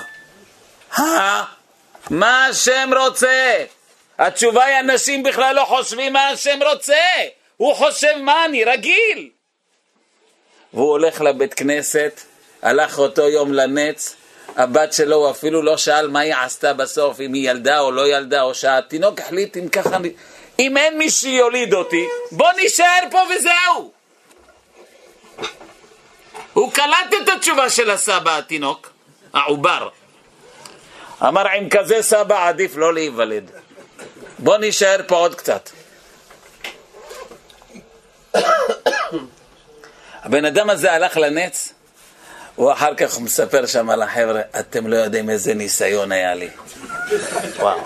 מה 2.10 2.46
השם 2.46 2.90
רוצה? 2.98 3.64
התשובה 4.18 4.64
היא, 4.64 4.80
אנשים 4.80 5.22
בכלל 5.22 5.56
לא 5.56 5.64
חושבים 5.64 6.12
מה 6.12 6.28
השם 6.28 6.58
רוצה. 6.70 6.94
הוא 7.56 7.74
חושב 7.74 8.16
מה 8.22 8.44
אני, 8.44 8.64
רגיל. 8.64 9.30
והוא 10.72 10.90
הולך 10.90 11.20
לבית 11.20 11.54
כנסת, 11.54 12.20
הלך 12.62 12.98
אותו 12.98 13.28
יום 13.28 13.52
לנץ, 13.52 14.16
הבת 14.56 14.92
שלו, 14.92 15.16
הוא 15.16 15.30
אפילו 15.30 15.62
לא 15.62 15.76
שאל 15.76 16.08
מה 16.08 16.20
היא 16.20 16.34
עשתה 16.34 16.72
בסוף, 16.72 17.20
אם 17.20 17.32
היא 17.32 17.50
ילדה 17.50 17.80
או 17.80 17.92
לא 17.92 18.08
ילדה, 18.08 18.42
או 18.42 18.54
שהתינוק 18.54 19.20
החליט 19.20 19.56
אם 19.56 19.68
ככה... 19.68 19.98
אם 20.58 20.76
אין 20.76 20.98
מי 20.98 21.10
שיוליד 21.10 21.74
אותי, 21.74 22.08
בוא 22.30 22.52
נישאר 22.56 23.02
פה 23.10 23.18
וזהו. 23.30 23.92
הוא 26.52 26.72
קלט 26.72 27.14
את 27.22 27.28
התשובה 27.36 27.70
של 27.70 27.90
הסבא 27.90 28.38
התינוק, 28.38 28.92
העובר. 29.34 29.88
אמר, 31.22 31.48
עם 31.48 31.68
כזה 31.68 32.02
סבא 32.02 32.48
עדיף 32.48 32.76
לא 32.76 32.94
להיוולד. 32.94 33.50
בוא 34.38 34.56
נישאר 34.56 35.00
פה 35.06 35.16
עוד 35.16 35.34
קצת. 35.34 35.70
הבן 40.22 40.44
אדם 40.44 40.70
הזה 40.70 40.92
הלך 40.92 41.16
לנץ, 41.16 41.72
הוא 42.62 42.72
אחר 42.72 42.94
כך 42.94 43.18
מספר 43.18 43.66
שם 43.66 43.90
על 43.90 44.02
החבר'ה, 44.02 44.40
אתם 44.60 44.86
לא 44.86 44.96
יודעים 44.96 45.30
איזה 45.30 45.54
ניסיון 45.54 46.12
היה 46.12 46.34
לי. 46.34 46.48
וואו. 47.56 47.78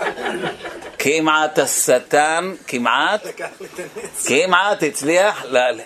כמעט 0.99 1.59
השטן, 1.59 2.53
כמעט, 2.67 3.21
כמעט 4.27 4.83
הצליח 4.83 5.45
ל- 5.45 5.79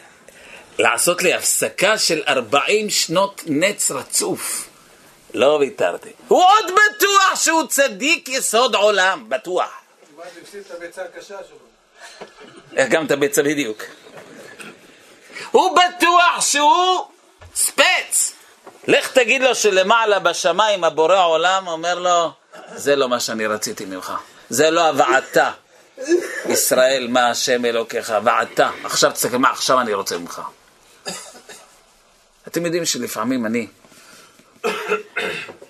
לעשות 0.80 1.24
לי 1.24 1.34
הפסקה 1.34 1.98
של 1.98 2.24
40 2.28 2.90
שנות 2.90 3.42
נץ 3.48 3.92
רצוף. 3.92 4.68
לא 5.34 5.58
ויתרתי. 5.60 6.10
הוא 6.28 6.44
עוד 6.44 6.66
בטוח 6.72 7.36
שהוא 7.36 7.68
צדיק 7.68 8.30
יסוד 8.30 8.76
עולם, 8.76 9.26
בטוח. 9.30 9.70
איך 12.78 12.90
גם 12.90 13.06
את 13.06 13.12
הביצה 13.12 13.44
בדיוק. 13.44 13.84
הוא 15.52 15.78
בטוח 15.78 16.42
שהוא 16.42 17.08
ספץ. 17.56 18.34
לך 18.88 19.12
תגיד 19.12 19.42
לו 19.42 19.56
שלמעלה 19.56 20.20
בשמיים 20.20 20.84
הבורא 20.84 21.26
עולם 21.26 21.68
אומר 21.68 22.00
לו, 22.00 22.32
זה 22.76 22.96
לא 22.96 23.10
מה 23.10 23.20
שאני 23.20 23.48
רציתי 23.48 23.86
ממך. 23.86 24.14
זה 24.50 24.70
לא 24.70 24.88
הבעתה. 24.88 25.52
ישראל, 26.50 27.08
מה 27.08 27.30
השם 27.30 27.66
אלוקיך, 27.66 28.14
ועתה. 28.24 28.70
עכשיו 28.84 29.12
תסתכל, 29.12 29.38
מה 29.38 29.50
עכשיו 29.50 29.82
אני 29.82 29.94
רוצה 29.94 30.18
ממך? 30.18 30.42
אתם 32.48 32.66
יודעים 32.66 32.86
שלפעמים 32.86 33.46
אני, 33.46 33.68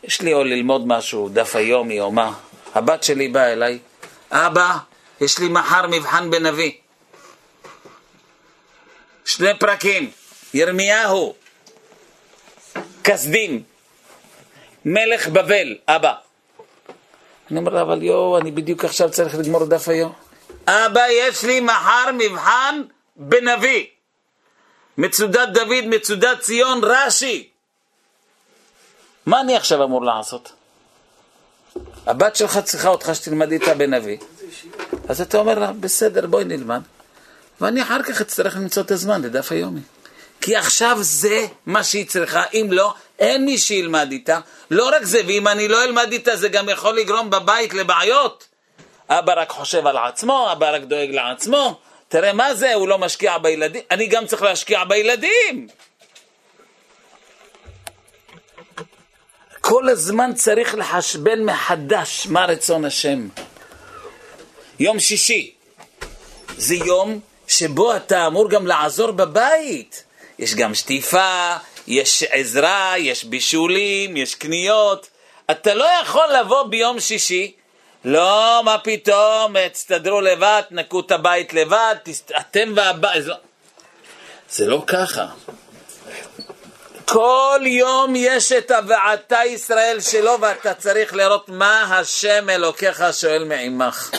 יש 0.03 0.21
לי 0.21 0.33
או 0.33 0.43
ללמוד 0.43 0.87
משהו, 0.87 1.29
דף 1.29 1.55
היומי 1.55 1.99
או 1.99 2.11
מה, 2.11 2.33
הבת 2.75 3.03
שלי 3.03 3.27
באה 3.27 3.53
אליי, 3.53 3.79
אבא, 4.31 4.77
יש 5.21 5.39
לי 5.39 5.47
מחר 5.47 5.87
מבחן 5.87 6.31
בנביא. 6.31 6.71
שני 9.25 9.59
פרקים, 9.59 10.11
ירמיהו, 10.53 11.35
כסדים, 13.03 13.63
מלך 14.85 15.27
בבל, 15.27 15.77
אבא. 15.87 16.13
אני 17.51 17.59
אומר 17.59 17.73
לה, 17.73 17.81
אבל 17.81 18.03
יואו, 18.03 18.37
אני 18.37 18.51
בדיוק 18.51 18.85
עכשיו 18.85 19.11
צריך 19.11 19.35
לגמור 19.35 19.65
דף 19.65 19.87
היום. 19.87 20.13
אבא, 20.67 21.01
יש 21.09 21.43
לי 21.43 21.59
מחר 21.59 22.11
מבחן 22.17 22.81
בנביא. 23.15 23.85
מצודת 24.97 25.49
דוד, 25.53 25.85
מצודת 25.87 26.39
ציון, 26.39 26.81
רש"י. 26.83 27.49
מה 29.25 29.41
אני 29.41 29.55
עכשיו 29.55 29.83
אמור 29.83 30.05
לעשות? 30.05 30.51
הבת 32.05 32.35
שלך 32.35 32.57
צריכה 32.57 32.89
אותך 32.89 33.11
שתלמד 33.13 33.51
איתה 33.51 33.73
בנביא. 33.73 34.17
אז 35.09 35.21
אתה 35.21 35.37
אומר 35.37 35.59
לה, 35.59 35.71
בסדר, 35.73 36.27
בואי 36.27 36.43
נלמד. 36.43 36.81
ואני 37.61 37.81
אחר 37.81 38.03
כך 38.03 38.21
אצטרך 38.21 38.55
למצוא 38.55 38.83
את 38.83 38.91
הזמן 38.91 39.21
לדף 39.21 39.51
היומי. 39.51 39.81
כי 40.41 40.55
עכשיו 40.55 40.97
זה 41.01 41.45
מה 41.65 41.83
שהיא 41.83 42.07
צריכה, 42.07 42.43
אם 42.53 42.67
לא, 42.71 42.93
אין 43.19 43.45
מי 43.45 43.57
שילמד 43.57 44.11
איתה. 44.11 44.39
לא 44.71 44.89
רק 44.95 45.03
זה, 45.03 45.21
ואם 45.27 45.47
אני 45.47 45.67
לא 45.67 45.83
אלמד 45.83 46.11
איתה, 46.11 46.35
זה 46.35 46.49
גם 46.49 46.69
יכול 46.69 46.97
לגרום 46.97 47.29
בבית 47.29 47.73
לבעיות. 47.73 48.47
אבא 49.09 49.33
רק 49.41 49.49
חושב 49.49 49.87
על 49.87 49.97
עצמו, 49.97 50.51
אבא 50.51 50.75
רק 50.75 50.81
דואג 50.81 51.09
לעצמו. 51.09 51.79
תראה 52.07 52.33
מה 52.33 52.55
זה, 52.55 52.73
הוא 52.73 52.87
לא 52.87 52.97
משקיע 52.97 53.37
בילדים, 53.37 53.81
אני 53.91 54.07
גם 54.07 54.25
צריך 54.25 54.41
להשקיע 54.41 54.83
בילדים. 54.83 55.67
כל 59.61 59.89
הזמן 59.89 60.33
צריך 60.33 60.75
לחשבן 60.75 61.45
מחדש 61.45 62.27
מה 62.27 62.45
רצון 62.45 62.85
השם. 62.85 63.27
יום 64.79 64.99
שישי 64.99 65.53
זה 66.57 66.75
יום 66.75 67.19
שבו 67.47 67.95
אתה 67.95 68.27
אמור 68.27 68.49
גם 68.49 68.67
לעזור 68.67 69.11
בבית. 69.11 70.03
יש 70.41 70.55
גם 70.55 70.75
שטיפה, 70.75 71.55
יש 71.87 72.23
עזרה, 72.23 72.93
יש 72.97 73.23
בישולים, 73.23 74.17
יש 74.17 74.35
קניות. 74.35 75.09
אתה 75.51 75.73
לא 75.73 75.87
יכול 76.01 76.27
לבוא 76.39 76.63
ביום 76.63 76.99
שישי, 76.99 77.51
לא, 78.05 78.61
מה 78.65 78.77
פתאום, 78.77 79.67
תסתדרו 79.71 80.21
לבד, 80.21 80.61
תנקו 80.69 80.99
את 80.99 81.11
הבית 81.11 81.53
לבד, 81.53 81.95
תסת... 82.03 82.31
אתם 82.31 82.73
והבית. 82.75 83.25
לא... 83.25 83.35
זה 84.49 84.67
לא 84.67 84.83
ככה. 84.87 85.25
כל 87.05 87.59
יום 87.65 88.13
יש 88.15 88.51
את 88.51 88.71
הוועתה 88.71 89.45
ישראל 89.45 89.97
שלו, 89.99 90.37
ואתה 90.41 90.73
צריך 90.73 91.13
לראות 91.13 91.49
מה 91.49 91.99
השם 91.99 92.49
אלוקיך 92.49 93.03
שואל 93.11 93.43
מעמך. 93.43 94.11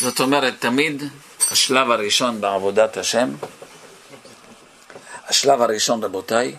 זאת 0.00 0.20
אומרת, 0.20 0.54
תמיד 0.58 1.02
השלב 1.50 1.90
הראשון 1.90 2.40
בעבודת 2.40 2.96
השם, 2.96 3.34
השלב 5.28 5.62
הראשון, 5.62 6.04
רבותיי, 6.04 6.54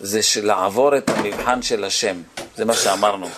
זה 0.00 0.20
לעבור 0.42 0.96
את 0.96 1.10
המבחן 1.10 1.62
של 1.62 1.84
השם. 1.84 2.22
זה 2.56 2.64
מה 2.64 2.74
שאמרנו. 2.74 3.28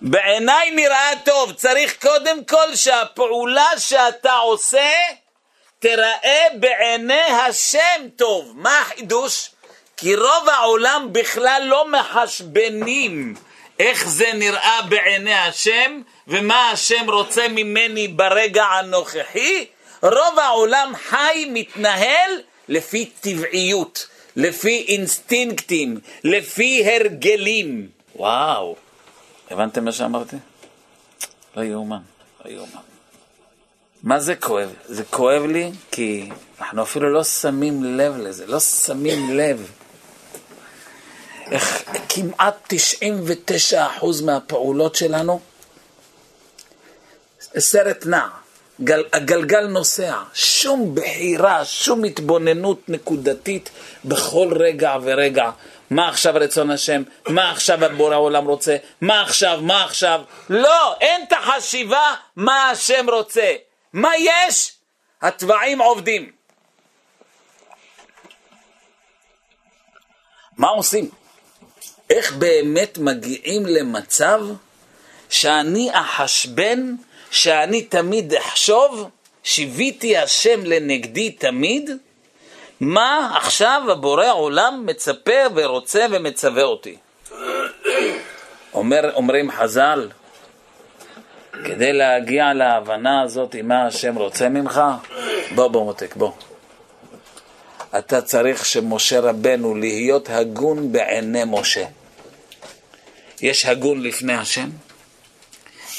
בעיניי 0.00 0.70
נראה 0.70 1.10
טוב, 1.24 1.52
צריך 1.52 2.02
קודם 2.02 2.44
כל 2.44 2.76
שהפעולה 2.76 3.68
שאתה 3.78 4.32
עושה 4.32 4.90
תראה 5.78 6.46
בעיני 6.60 7.20
השם 7.20 8.08
טוב. 8.16 8.52
מה 8.54 8.78
החידוש? 8.78 9.50
כי 9.96 10.16
רוב 10.16 10.48
העולם 10.48 11.08
בכלל 11.12 11.62
לא 11.64 11.88
מחשבנים 11.88 13.34
איך 13.78 14.08
זה 14.08 14.32
נראה 14.34 14.82
בעיני 14.88 15.34
השם 15.34 16.00
ומה 16.28 16.70
השם 16.70 17.10
רוצה 17.10 17.48
ממני 17.48 18.08
ברגע 18.08 18.64
הנוכחי, 18.64 19.66
רוב 20.02 20.38
העולם 20.38 20.92
חי, 20.96 21.46
מתנהל 21.52 22.30
לפי 22.68 23.10
טבעיות, 23.20 24.06
לפי 24.36 24.84
אינסטינקטים, 24.88 26.00
לפי 26.24 26.84
הרגלים. 26.90 27.88
וואו, 28.16 28.76
הבנתם 29.50 29.84
מה 29.84 29.92
שאמרתי? 29.92 30.36
לא 31.56 31.62
יאומן, 31.62 32.00
לא 32.44 32.50
יאומן. 32.50 32.80
מה 34.02 34.20
זה 34.20 34.36
כואב? 34.36 34.74
זה 34.84 35.04
כואב 35.04 35.42
לי 35.42 35.70
כי 35.90 36.30
אנחנו 36.60 36.82
אפילו 36.82 37.12
לא 37.12 37.24
שמים 37.24 37.84
לב 37.84 38.16
לזה, 38.16 38.46
לא 38.46 38.60
שמים 38.60 39.36
לב. 39.36 39.70
איך 41.50 41.82
כמעט 42.08 42.72
99% 44.02 44.24
מהפעולות 44.24 44.94
שלנו, 44.94 45.40
סרט 47.58 48.06
נע, 48.06 48.28
גל, 48.80 49.04
הגלגל 49.12 49.66
נוסע, 49.66 50.18
שום 50.34 50.94
בחירה, 50.94 51.64
שום 51.64 52.04
התבוננות 52.04 52.88
נקודתית 52.88 53.70
בכל 54.04 54.52
רגע 54.56 54.96
ורגע. 55.02 55.50
מה 55.90 56.08
עכשיו 56.08 56.34
רצון 56.36 56.70
השם? 56.70 57.02
מה 57.28 57.50
עכשיו 57.50 57.84
הבורא 57.84 58.14
העולם 58.14 58.46
רוצה? 58.46 58.76
מה 59.00 59.22
עכשיו? 59.22 59.60
מה 59.62 59.84
עכשיו? 59.84 60.20
לא, 60.50 60.94
אין 61.00 61.22
את 61.28 61.32
החשיבה 61.32 62.14
מה 62.36 62.70
השם 62.70 63.06
רוצה. 63.10 63.52
מה 63.92 64.10
יש? 64.18 64.72
התוואים 65.22 65.80
עובדים. 65.80 66.32
מה 70.56 70.68
עושים? 70.68 71.23
איך 72.14 72.32
באמת 72.32 72.98
מגיעים 72.98 73.66
למצב 73.66 74.40
שאני 75.30 75.90
אחשבן, 75.92 76.94
שאני 77.30 77.82
תמיד 77.82 78.34
אחשוב, 78.34 79.08
שיוויתי 79.42 80.16
השם 80.16 80.64
לנגדי 80.64 81.30
תמיד, 81.30 81.90
מה 82.80 83.32
עכשיו 83.36 83.82
הבורא 83.92 84.32
עולם 84.32 84.82
מצפה 84.86 85.40
ורוצה 85.54 86.06
ומצווה 86.10 86.62
אותי? 86.62 86.96
אומר, 88.74 89.14
אומרים 89.14 89.50
חז"ל, 89.50 90.08
כדי 91.64 91.92
להגיע 91.92 92.52
להבנה 92.52 93.22
הזאת 93.22 93.54
עם 93.54 93.68
מה 93.68 93.86
השם 93.86 94.16
רוצה 94.16 94.48
ממך, 94.48 94.80
בוא 95.54 95.68
בוא 95.68 95.84
מותק, 95.84 96.16
בוא. 96.16 96.30
אתה 97.98 98.22
צריך 98.22 98.64
שמשה 98.64 99.20
רבנו 99.20 99.74
להיות 99.74 100.30
הגון 100.30 100.92
בעיני 100.92 101.42
משה. 101.46 101.84
יש 103.44 103.64
הגון 103.64 104.02
לפני 104.02 104.34
השם, 104.34 104.68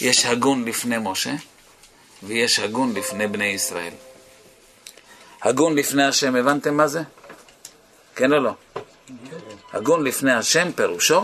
יש 0.01 0.25
הגון 0.25 0.65
לפני 0.65 0.95
משה, 0.99 1.34
ויש 2.23 2.60
הגון 2.60 2.93
לפני 2.93 3.27
בני 3.27 3.45
ישראל. 3.45 3.93
הגון 5.41 5.75
לפני 5.75 6.03
השם, 6.05 6.36
הבנתם 6.36 6.73
מה 6.73 6.88
זה? 6.88 7.01
כן 8.15 8.34
או 8.34 8.39
לא? 8.39 8.51
הגון 9.73 10.03
לפני 10.03 10.34
השם 10.34 10.71
פירושו 10.75 11.21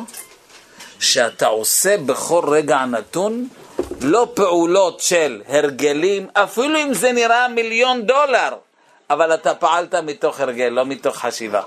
שאתה 0.99 1.47
עושה 1.47 1.97
בכל 1.97 2.43
רגע 2.47 2.85
נתון 2.85 3.47
לא 4.01 4.31
פעולות 4.33 4.99
של 4.99 5.41
הרגלים, 5.47 6.27
אפילו 6.33 6.79
אם 6.79 6.93
זה 6.93 7.11
נראה 7.11 7.47
מיליון 7.47 8.05
דולר, 8.05 8.55
אבל 9.09 9.33
אתה 9.33 9.55
פעלת 9.55 9.95
מתוך 9.95 10.39
הרגל, 10.39 10.67
לא 10.67 10.85
מתוך 10.85 11.17
חשיבה. 11.17 11.61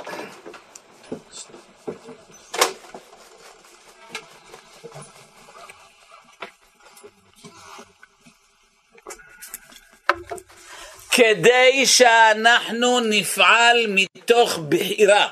כדי 11.17 11.87
שאנחנו 11.87 13.01
נפעל 13.01 13.87
מתוך 13.89 14.59
בחירה, 14.69 15.29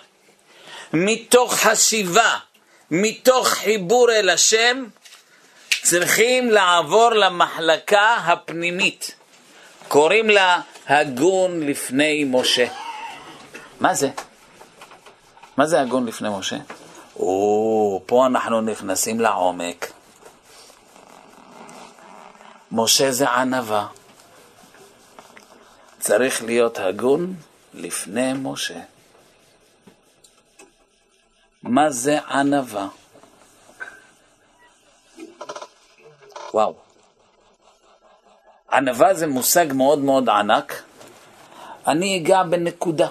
מתוך 0.92 1.55
חשיבה, 1.55 2.38
מתוך 2.90 3.49
חיבור 3.49 4.12
אל 4.12 4.29
השם, 4.29 4.85
צריכים 5.83 6.51
לעבור 6.51 7.11
למחלקה 7.11 8.14
הפנימית. 8.14 9.14
קוראים 9.88 10.31
לה 10.31 10.61
הגון 10.87 11.61
לפני 11.61 12.25
משה. 12.25 12.66
מה 13.81 13.95
זה? 13.95 14.09
מה 15.57 15.66
זה 15.66 15.81
הגון 15.81 16.07
לפני 16.07 16.29
משה? 16.38 16.57
או, 17.16 18.03
פה 18.07 18.27
אנחנו 18.27 18.61
נכנסים 18.61 19.21
לעומק. 19.21 19.92
משה 22.73 23.12
זה 23.12 23.29
ענווה. 23.29 23.87
צריך 26.03 26.45
להיות 26.45 26.79
הגון 26.79 27.35
לפני 27.75 28.33
משה. 28.33 28.81
מה 31.62 31.91
זה 31.91 32.19
ענווה? 32.19 32.88
וואו. 36.55 36.75
ענווה 38.73 39.15
זה 39.15 39.27
מושג 39.27 39.67
מאוד 39.75 39.99
מאוד 39.99 40.29
ענק. 40.29 40.83
אני 41.87 42.19
אגע 42.19 42.43
בנקודה. 42.43 43.09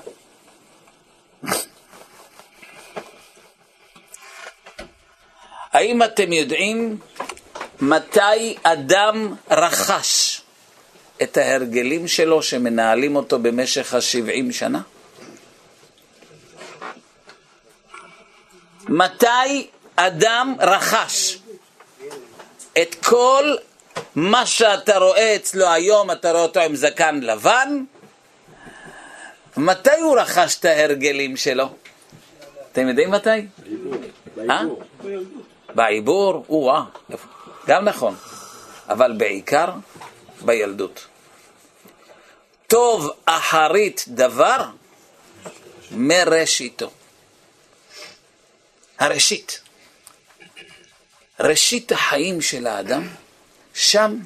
האם 5.71 6.03
אתם 6.03 6.33
יודעים 6.33 6.99
מתי 7.81 8.57
אדם 8.63 9.35
רכש 9.51 10.40
את 11.23 11.37
ההרגלים 11.37 12.07
שלו 12.07 12.43
שמנהלים 12.43 13.15
אותו 13.15 13.39
במשך 13.39 13.93
השבעים 13.93 14.51
שנה? 14.51 14.81
מתי 18.89 19.67
אדם 19.95 20.55
רכש 20.59 21.37
את 22.81 22.95
כל 23.05 23.55
מה 24.15 24.45
שאתה 24.45 24.97
רואה 24.97 25.35
אצלו 25.35 25.67
היום, 25.69 26.11
אתה 26.11 26.31
רואה 26.31 26.43
אותו 26.43 26.59
עם 26.59 26.75
זקן 26.75 27.19
לבן, 27.19 27.83
מתי 29.57 29.99
הוא 29.99 30.19
רכש 30.19 30.59
את 30.59 30.65
ההרגלים 30.65 31.37
שלו? 31.37 31.65
אתם 32.71 32.87
יודעים 32.87 33.11
מתי? 33.11 33.29
בעיבור. 34.35 34.83
בעיבור? 35.75 36.45
או-אה, 36.49 36.83
גם 37.67 37.85
נכון, 37.85 38.15
אבל 38.89 39.13
בעיקר 39.17 39.69
בילדות. 40.41 41.07
טוב 42.71 43.09
אחרית 43.25 44.05
דבר 44.07 44.65
מראשיתו. 45.91 46.91
הראשית. 48.99 49.61
ראשית 51.39 51.91
החיים 51.91 52.41
של 52.41 52.67
האדם, 52.67 53.07
שם, 53.73 54.19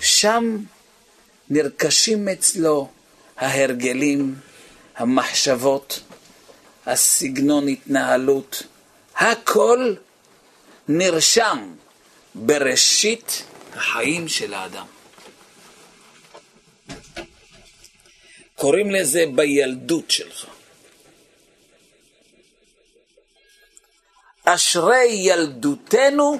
שם 0.00 0.56
נרכשים 1.50 2.28
אצלו 2.28 2.88
ההרגלים, 3.36 4.34
המחשבות, 4.96 6.00
הסגנון 6.86 7.68
התנהלות, 7.68 8.62
הכל 9.16 9.94
נרשם 10.88 11.74
בראשית 12.34 13.42
החיים 13.74 14.28
של 14.28 14.54
האדם. 14.54 14.86
קוראים 18.60 18.90
לזה 18.90 19.24
בילדות 19.34 20.10
שלך. 20.10 20.46
אשרי 24.44 25.06
ילדותנו 25.10 26.38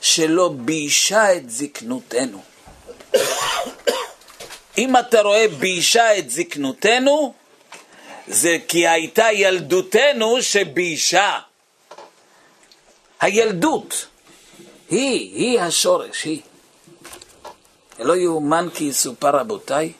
שלא 0.00 0.48
ביישה 0.56 1.36
את 1.36 1.50
זקנותנו. 1.50 2.42
אם 4.78 4.96
אתה 4.96 5.20
רואה 5.20 5.48
ביישה 5.48 6.18
את 6.18 6.30
זקנותנו, 6.30 7.34
זה 8.26 8.56
כי 8.68 8.88
הייתה 8.88 9.32
ילדותנו 9.32 10.42
שביישה. 10.42 11.38
הילדות 13.20 14.06
היא, 14.90 15.34
היא 15.34 15.60
השורש, 15.60 16.24
היא. 16.24 16.40
לא 17.98 18.16
יאומן 18.16 18.68
כי 18.74 18.84
יסופר 18.84 19.36
רבותיי, 19.36 19.92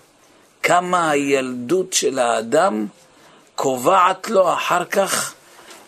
כמה 0.69 1.11
הילדות 1.11 1.93
של 1.93 2.19
האדם 2.19 2.87
קובעת 3.55 4.31
לו 4.31 4.53
אחר 4.53 4.85
כך 4.85 5.35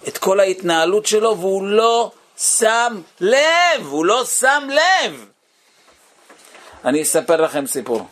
את 0.09 0.19
כל 0.19 0.41
ההתנהלות 0.41 1.07
שלו 1.07 1.39
והוא 1.39 1.67
לא 1.67 2.13
שם 2.39 3.01
לב, 3.21 3.87
הוא 3.87 4.05
לא 4.05 4.25
שם 4.25 4.69
לב. 4.71 5.27
אני 6.85 7.03
אספר 7.03 7.41
לכם 7.41 7.67
סיפור. 7.67 8.07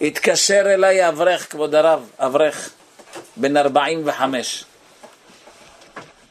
התקשר 0.00 0.74
אליי 0.74 1.08
אברך, 1.08 1.52
כבוד 1.52 1.74
הרב, 1.74 2.10
אברך, 2.18 2.70
בן 3.36 3.56
45. 3.56 4.64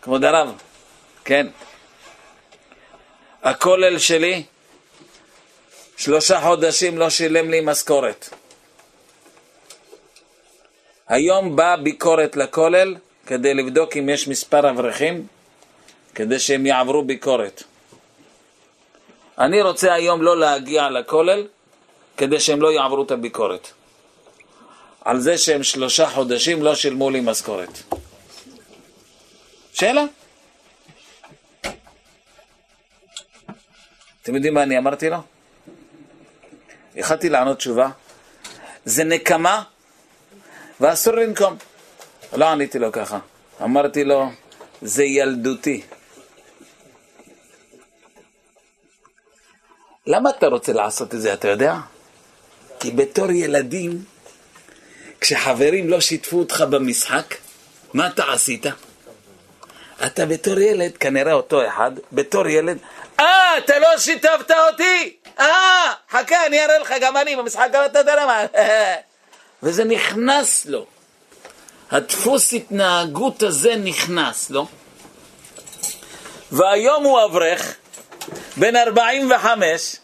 כבוד 0.02 0.24
הרב, 0.24 0.52
כן. 1.26 1.48
הכולל 3.44 4.00
שלי, 4.00 4.44
שלושה 5.98 6.42
חודשים 6.42 6.98
לא 6.98 7.10
שילם 7.10 7.52
לי 7.52 7.62
משכורת. 7.64 8.30
היום 11.08 11.56
באה 11.56 11.78
ביקורת 11.78 12.36
לכולל 12.36 12.96
כדי 13.26 13.54
לבדוק 13.54 13.98
אם 13.98 14.10
יש 14.10 14.28
מספר 14.28 14.70
אברכים, 14.70 15.28
כדי 16.16 16.40
שהם 16.40 16.66
יעברו 16.66 17.04
ביקורת. 17.04 17.64
אני 19.40 19.62
רוצה 19.62 19.94
היום 19.94 20.22
לא 20.22 20.40
להגיע 20.40 20.90
לכולל, 20.90 21.48
כדי 22.18 22.40
שהם 22.40 22.62
לא 22.62 22.72
יעברו 22.72 23.04
את 23.04 23.12
הביקורת. 23.12 23.68
על 25.06 25.20
זה 25.20 25.38
שהם 25.38 25.64
שלושה 25.64 26.08
חודשים 26.10 26.64
לא 26.64 26.76
שילמו 26.76 27.10
לי 27.10 27.22
משכורת. 27.22 27.70
שאלה. 29.74 30.04
אתם 34.22 34.36
יודעים 34.36 34.54
מה 34.54 34.64
אני 34.64 34.78
אמרתי 34.78 35.10
לו? 35.10 35.18
יכלתי 36.96 37.30
לענות 37.30 37.58
תשובה. 37.58 37.90
זה 38.86 39.04
נקמה 39.04 39.64
ואסור 40.80 41.14
לנקום. 41.14 41.58
לא 42.34 42.46
עניתי 42.46 42.80
לו 42.80 42.92
ככה. 42.92 43.20
אמרתי 43.64 44.04
לו, 44.04 44.30
זה 44.82 45.04
ילדותי. 45.04 45.82
למה 50.08 50.30
אתה 50.30 50.48
רוצה 50.48 50.74
לעשות 50.74 51.14
את 51.14 51.22
זה, 51.22 51.34
אתה 51.34 51.48
יודע? 51.48 51.76
כי 52.80 52.92
בתור 52.92 53.32
ילדים, 53.32 54.04
כשחברים 55.22 55.90
לא 55.90 56.00
שיתפו 56.00 56.40
אותך 56.40 56.64
במשחק, 56.70 57.36
מה 57.94 58.08
אתה 58.08 58.34
עשית? 58.34 58.66
אתה 60.06 60.26
בתור 60.26 60.60
ילד, 60.60 60.98
כנראה 60.98 61.34
אותו 61.34 61.68
אחד, 61.68 61.92
בתור 62.12 62.48
ילד, 62.48 62.78
אה, 63.20 63.58
אתה 63.58 63.80
לא 63.80 63.98
שיתפת 63.98 64.52
אותי! 64.72 65.18
אה, 65.40 65.94
חכה, 66.10 66.46
אני 66.46 66.66
אראה 66.66 66.80
לך, 66.80 66.94
גם 67.02 67.18
אני 67.18 67.36
במשחק, 67.36 67.68
גם 67.72 67.86
אתה 67.86 68.00
יודע 68.00 68.16
למה. 68.16 68.46
וזה 69.64 69.84
נכנס 69.84 70.66
לו. 70.66 70.86
הדפוס 71.92 72.54
התנהגות 72.54 73.44
הזה 73.44 73.76
נכנס 73.76 74.50
לו. 74.50 74.68
והיום 76.52 77.04
הוא 77.04 77.26
אברך, 77.26 77.76
בן 78.58 78.76
45, 78.76 79.96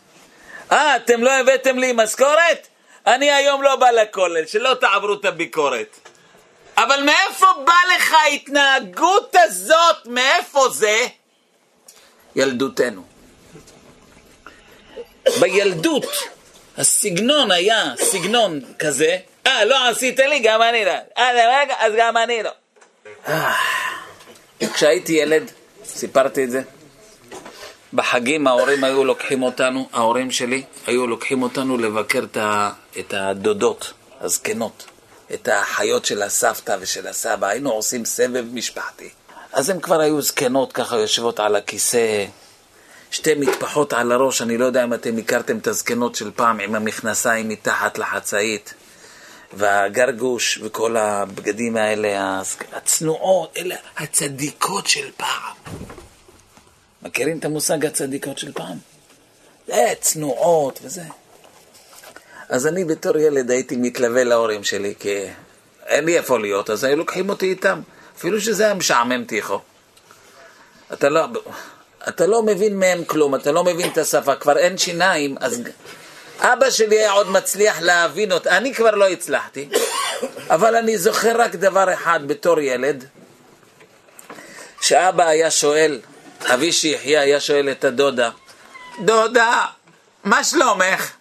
אה, 0.72 0.96
אתם 0.96 1.24
לא 1.24 1.32
הבאתם 1.32 1.78
לי 1.78 1.94
משכורת? 1.96 2.68
אני 3.08 3.32
היום 3.32 3.64
לא 3.64 3.76
בא 3.76 3.90
לכולל, 3.92 4.46
שלא 4.46 4.74
תעברו 4.74 5.14
את 5.14 5.26
הביקורת. 5.26 6.00
אבל 6.78 7.04
מאיפה 7.04 7.46
בא 7.66 7.96
לך 7.96 8.14
ההתנהגות 8.14 9.36
הזאת? 9.36 10.06
מאיפה 10.06 10.70
זה? 10.70 10.98
ילדותנו. 12.36 13.04
בילדות 15.40 16.06
הסגנון 16.78 17.52
היה 17.52 17.94
סגנון 17.98 18.60
כזה, 18.80 19.18
אה, 19.48 19.66
לא 19.66 19.90
עשית 19.90 20.20
לי, 20.20 20.40
גם 20.40 20.62
אני 20.62 20.86
לא. 20.86 20.92
אה, 21.18 21.62
רגע, 21.62 21.76
אז 21.80 21.94
גם 21.98 22.18
אני 22.18 22.44
לא. 22.44 22.50
אה, 23.28 23.54
כשהייתי 24.74 25.14
ילד, 25.14 25.52
סיפרתי 25.86 26.44
את 26.44 26.52
זה, 26.52 26.62
בחגים 27.94 28.48
ההורים 28.48 28.84
היו 28.84 29.04
לוקחים 29.04 29.44
אותנו, 29.44 29.90
ההורים 29.94 30.32
שלי, 30.32 30.64
היו 30.88 31.08
לוקחים 31.08 31.44
אותנו 31.44 31.78
לבקר 31.78 32.24
את 33.00 33.14
הדודות, 33.14 33.94
הזקנות, 34.22 34.86
את 35.34 35.48
האחיות 35.48 36.06
של 36.06 36.22
הסבתא 36.22 36.78
ושל 36.80 37.08
הסבא, 37.08 37.48
היינו 37.48 37.72
עושים 37.72 38.06
סבב 38.06 38.46
משפחתי. 38.54 39.10
אז 39.54 39.70
הן 39.70 39.80
כבר 39.80 40.00
היו 40.00 40.22
זקנות 40.22 40.74
ככה 40.74 40.98
יושבות 40.98 41.40
על 41.40 41.56
הכיסא, 41.56 42.26
שתי 43.12 43.36
מטפחות 43.36 43.94
על 43.94 44.12
הראש, 44.12 44.42
אני 44.42 44.58
לא 44.58 44.66
יודע 44.66 44.84
אם 44.84 44.94
אתם 44.94 45.18
הכרתם 45.18 45.58
את 45.58 45.68
הזקנות 45.68 46.16
של 46.16 46.32
פעם 46.36 46.60
עם 46.60 46.76
המכנסיים 46.76 47.50
מתחת 47.50 47.98
לחצאית, 47.98 48.74
והגרגוש 49.58 50.60
וכל 50.64 50.98
הבגדים 50.98 51.78
האלה, 51.78 52.42
הצנועות, 52.74 53.58
אלה 53.58 53.76
הצדיקות 53.98 54.88
של 54.88 55.12
פעם. 55.18 55.56
מכירים 57.02 57.40
את 57.40 57.46
המושג 57.46 57.86
הצדיקות 57.86 58.38
של 58.38 58.52
פעם? 58.52 58.78
זה 59.68 59.94
צנועות 60.00 60.80
וזה. 60.84 61.04
אז 62.50 62.68
אני 62.68 62.86
בתור 62.86 63.18
ילד 63.18 63.52
הייתי 63.52 63.76
מתלווה 63.76 64.24
להורים 64.24 64.64
שלי, 64.64 64.94
כי 65.00 65.26
אין 65.86 66.06
לי 66.06 66.18
איפה 66.18 66.40
להיות, 66.40 66.70
אז 66.70 66.84
היו 66.84 66.96
לוקחים 66.96 67.30
אותי 67.30 67.50
איתם. 67.50 67.82
אפילו 68.18 68.42
שזה 68.42 68.66
היה 68.66 68.74
משעמם 68.74 69.24
תיכו. 69.24 69.60
אתה 70.94 71.10
לא, 71.10 71.26
אתה 72.08 72.28
לא 72.28 72.44
מבין 72.44 72.80
מהם 72.80 73.04
כלום, 73.04 73.36
אתה 73.36 73.52
לא 73.52 73.64
מבין 73.64 73.92
את 73.92 73.98
השפה, 73.98 74.36
כבר 74.36 74.58
אין 74.58 74.78
שיניים, 74.78 75.36
אז 75.40 75.62
אבא 76.40 76.70
שלי 76.70 77.00
היה 77.00 77.12
עוד 77.12 77.30
מצליח 77.30 77.82
להבין 77.82 78.32
אותי, 78.32 78.50
אני 78.50 78.74
כבר 78.74 78.92
לא 78.92 79.10
הצלחתי, 79.10 79.70
אבל 80.50 80.76
אני 80.76 80.98
זוכר 80.98 81.42
רק 81.42 81.56
דבר 81.56 81.94
אחד 81.94 82.20
בתור 82.28 82.60
ילד, 82.60 83.06
שאבא 84.82 85.28
היה 85.28 85.52
שואל, 85.52 86.00
אבי 86.46 86.72
שיחיה 86.72 87.22
היה 87.22 87.40
שואל 87.40 87.72
את 87.72 87.84
הדודה, 87.84 88.30
דודה, 89.00 89.66
מה 90.24 90.44
שלומך? 90.44 91.12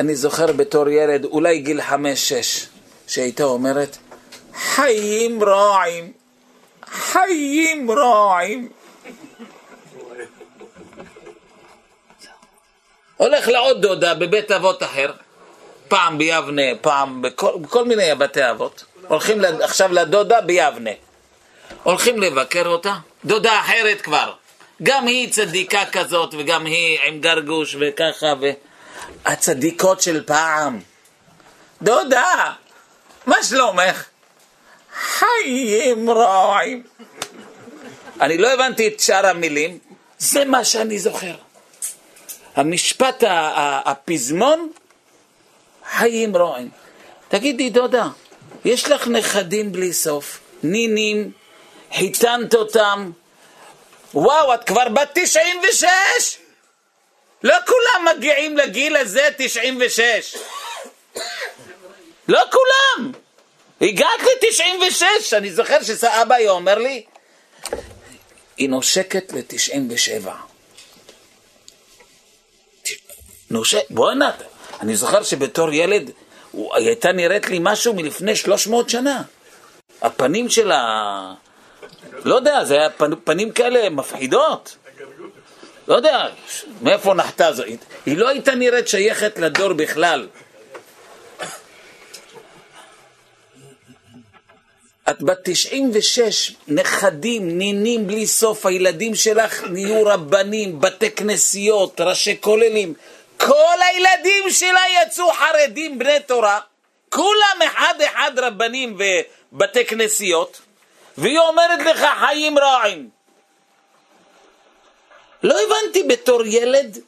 אני 0.00 0.16
זוכר 0.16 0.52
בתור 0.52 0.88
ילד, 0.88 1.24
אולי 1.24 1.58
גיל 1.58 1.82
חמש-שש, 1.82 2.66
שהייתה 3.06 3.44
אומרת, 3.44 3.96
חיים 4.54 5.44
רעים, 5.44 6.12
חיים 6.92 7.90
רעים. 7.90 8.68
הולך 13.22 13.48
לעוד 13.48 13.82
דודה 13.82 14.14
בבית 14.14 14.50
אבות 14.50 14.82
אחר, 14.82 15.12
פעם 15.88 16.18
ביבנה, 16.18 16.62
פעם 16.80 17.22
בכל, 17.22 17.52
בכל 17.60 17.84
מיני 17.84 18.14
בתי 18.14 18.50
אבות. 18.50 18.84
הולכים 19.08 19.42
עכשיו 19.62 19.92
לדודה 19.92 20.40
ביבנה. 20.40 20.90
הולכים 21.82 22.22
לבקר 22.22 22.66
אותה, 22.66 22.94
דודה 23.24 23.60
אחרת 23.60 24.00
כבר. 24.00 24.32
גם 24.82 25.06
היא 25.06 25.32
צדיקה 25.32 25.84
כזאת, 25.92 26.34
וגם 26.38 26.66
היא 26.66 26.98
עם 27.06 27.20
גרגוש 27.20 27.76
וככה, 27.80 28.34
והצדיקות 29.24 30.00
של 30.00 30.24
פעם. 30.24 30.80
דודה, 31.82 32.52
מה 33.26 33.36
שלומך? 33.42 34.04
חיים 34.94 36.10
רעים. 36.10 36.82
אני 38.20 38.38
לא 38.38 38.52
הבנתי 38.52 38.88
את 38.88 39.00
שאר 39.00 39.26
המילים, 39.26 39.78
זה 40.18 40.44
מה 40.44 40.64
שאני 40.64 40.98
זוכר. 40.98 41.34
המשפט, 42.56 43.24
הפזמון, 43.84 44.72
חיים 45.90 46.36
רועין. 46.36 46.68
תגידי, 47.28 47.70
דודה, 47.70 48.06
יש 48.64 48.88
לך 48.88 49.08
נכדים 49.08 49.72
בלי 49.72 49.92
סוף, 49.92 50.40
נינים, 50.62 51.30
חיתנת 51.94 52.54
אותם, 52.54 53.10
וואו, 54.14 54.54
את 54.54 54.64
כבר 54.64 54.88
בת 54.88 55.10
96! 55.14 56.38
לא 57.42 57.56
כולם 57.66 58.16
מגיעים 58.16 58.56
לגיל 58.56 58.96
הזה 58.96 59.28
96. 59.38 60.36
לא 62.28 62.40
כולם. 62.50 63.12
הגעת 63.80 64.22
ל-96. 64.22 65.02
אני 65.36 65.52
זוכר 65.52 65.82
שסבא 65.82 66.34
היה 66.34 66.50
אומר 66.50 66.78
לי, 66.78 67.04
היא 68.56 68.68
נושקת 68.68 69.32
ל-97. 69.32 70.28
נושק, 73.52 73.90
בואנה, 73.90 74.30
אני 74.80 74.96
זוכר 74.96 75.22
שבתור 75.22 75.72
ילד 75.72 76.10
היא 76.52 76.64
הייתה 76.74 77.12
נראית 77.12 77.48
לי 77.48 77.58
משהו 77.60 77.94
מלפני 77.94 78.36
300 78.36 78.90
שנה. 78.90 79.22
הפנים 80.02 80.48
שלה, 80.48 81.34
לא 82.24 82.34
יודע, 82.34 82.64
זה 82.64 82.74
היה 82.74 82.88
פנים 83.24 83.52
כאלה 83.52 83.90
מפחידות. 83.90 84.76
לא 85.88 85.94
יודע, 85.94 86.26
מאיפה 86.82 87.14
נחתה 87.14 87.52
זו. 87.52 87.62
היא 88.06 88.18
לא 88.18 88.28
הייתה 88.28 88.54
נראית 88.54 88.88
שייכת 88.88 89.38
לדור 89.38 89.72
בכלל. 89.72 90.28
את 95.10 95.22
בת 95.22 95.38
96, 95.42 96.54
נכדים, 96.68 97.58
נינים 97.58 98.06
בלי 98.06 98.26
סוף, 98.26 98.66
הילדים 98.66 99.14
שלך 99.14 99.64
נהיו 99.64 100.06
רבנים, 100.06 100.80
בתי 100.80 101.10
כנסיות, 101.10 102.00
ראשי 102.00 102.36
כוללים. 102.40 102.94
כל 103.46 103.82
הילדים 103.88 104.50
שלה 104.50 104.80
יצאו 105.02 105.32
חרדים, 105.32 105.98
בני 105.98 106.20
תורה, 106.26 106.60
כולם 107.08 107.58
אחד 107.66 107.94
אחד 108.00 108.32
רבנים 108.36 108.98
ובתי 109.52 109.86
כנסיות, 109.86 110.60
והיא 111.18 111.38
אומרת 111.38 111.80
לך 111.80 112.04
חיים 112.18 112.58
רעים. 112.58 113.10
לא 115.42 115.54
הבנתי 115.62 116.02
בתור 116.02 116.46
ילד, 116.46 116.98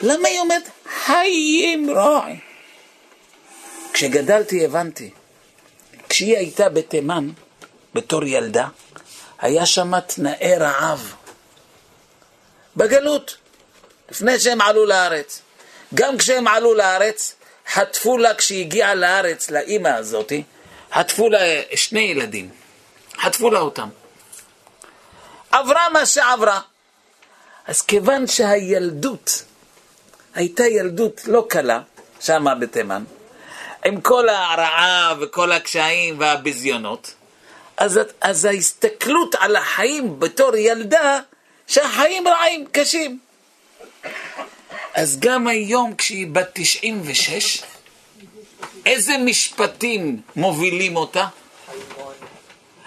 למה 0.00 0.28
היא 0.28 0.40
אומרת 0.40 0.62
חיים 1.04 1.90
רעים? 1.90 2.40
כשגדלתי 3.92 4.64
הבנתי. 4.64 5.10
כשהיא 6.08 6.36
הייתה 6.36 6.68
בתימן, 6.68 7.30
בתור 7.94 8.24
ילדה, 8.24 8.68
היה 9.38 9.66
שם 9.66 10.00
תנאי 10.00 10.56
רעב. 10.56 11.14
בגלות, 12.76 13.36
לפני 14.10 14.40
שהם 14.40 14.60
עלו 14.60 14.86
לארץ. 14.86 15.40
גם 15.94 16.18
כשהם 16.18 16.48
עלו 16.48 16.74
לארץ, 16.74 17.34
חטפו 17.72 18.18
לה, 18.18 18.34
כשהיא 18.34 18.64
הגיעה 18.64 18.94
לארץ, 18.94 19.50
לאימא 19.50 19.88
הזאתי, 19.88 20.42
חטפו 20.92 21.28
לה 21.28 21.38
שני 21.74 22.00
ילדים. 22.00 22.50
חטפו 23.18 23.50
לה 23.50 23.60
אותם. 23.60 23.88
עברה 25.50 25.88
מה 25.88 26.06
שעברה. 26.06 26.60
אז 27.66 27.82
כיוון 27.82 28.26
שהילדות 28.26 29.44
הייתה 30.34 30.66
ילדות 30.66 31.20
לא 31.26 31.46
קלה, 31.48 31.80
שמה 32.20 32.54
בתימן, 32.54 33.04
עם 33.84 34.00
כל 34.00 34.28
הרעה 34.28 35.14
וכל 35.20 35.52
הקשיים 35.52 36.20
והביזיונות, 36.20 37.14
אז, 37.76 38.00
אז 38.20 38.44
ההסתכלות 38.44 39.34
על 39.38 39.56
החיים 39.56 40.20
בתור 40.20 40.56
ילדה, 40.56 41.20
שהחיים 41.66 42.28
רעים, 42.28 42.66
קשים. 42.72 43.18
אז 44.94 45.18
גם 45.20 45.48
היום 45.48 45.94
כשהיא 45.94 46.26
בת 46.32 46.48
96, 46.52 47.62
איזה 48.86 49.18
משפטים 49.18 50.20
מובילים 50.36 50.96
אותה? 50.96 51.26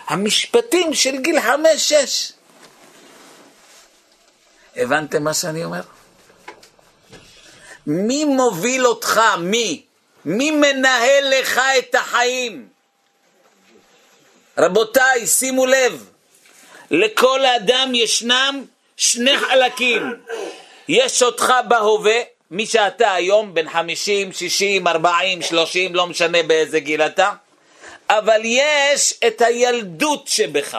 המשפטים 0.08 0.94
של 0.94 1.18
גיל 1.18 1.42
חמש-שש. 1.42 2.32
הבנתם 4.76 5.24
מה 5.24 5.34
שאני 5.34 5.64
אומר? 5.64 5.82
מי 7.88 8.26
מוביל 8.26 8.88
אותך? 8.88 9.22
מי? 9.40 9.84
מי 10.26 10.52
מנהל 10.52 11.34
לך 11.40 11.62
את 11.80 11.96
החיים? 11.96 12.68
רבותיי, 14.58 15.28
שימו 15.28 15.66
לב, 15.66 16.10
לכל 16.92 17.46
אדם 17.46 17.96
ישנם 17.96 18.66
שני 18.98 19.38
חלקים. 19.38 20.14
יש 20.88 21.24
אותך 21.24 21.54
בהווה, 21.68 22.22
מי 22.52 22.66
שאתה 22.66 23.14
היום, 23.14 23.54
בן 23.54 23.70
50, 23.70 24.34
60, 24.34 24.88
40, 24.88 25.42
30, 25.42 25.96
לא 25.96 26.08
משנה 26.08 26.44
באיזה 26.44 26.80
גיל 26.80 27.02
אתה, 27.02 27.34
אבל 28.10 28.42
יש 28.44 29.14
את 29.28 29.42
הילדות 29.42 30.28
שבך. 30.28 30.78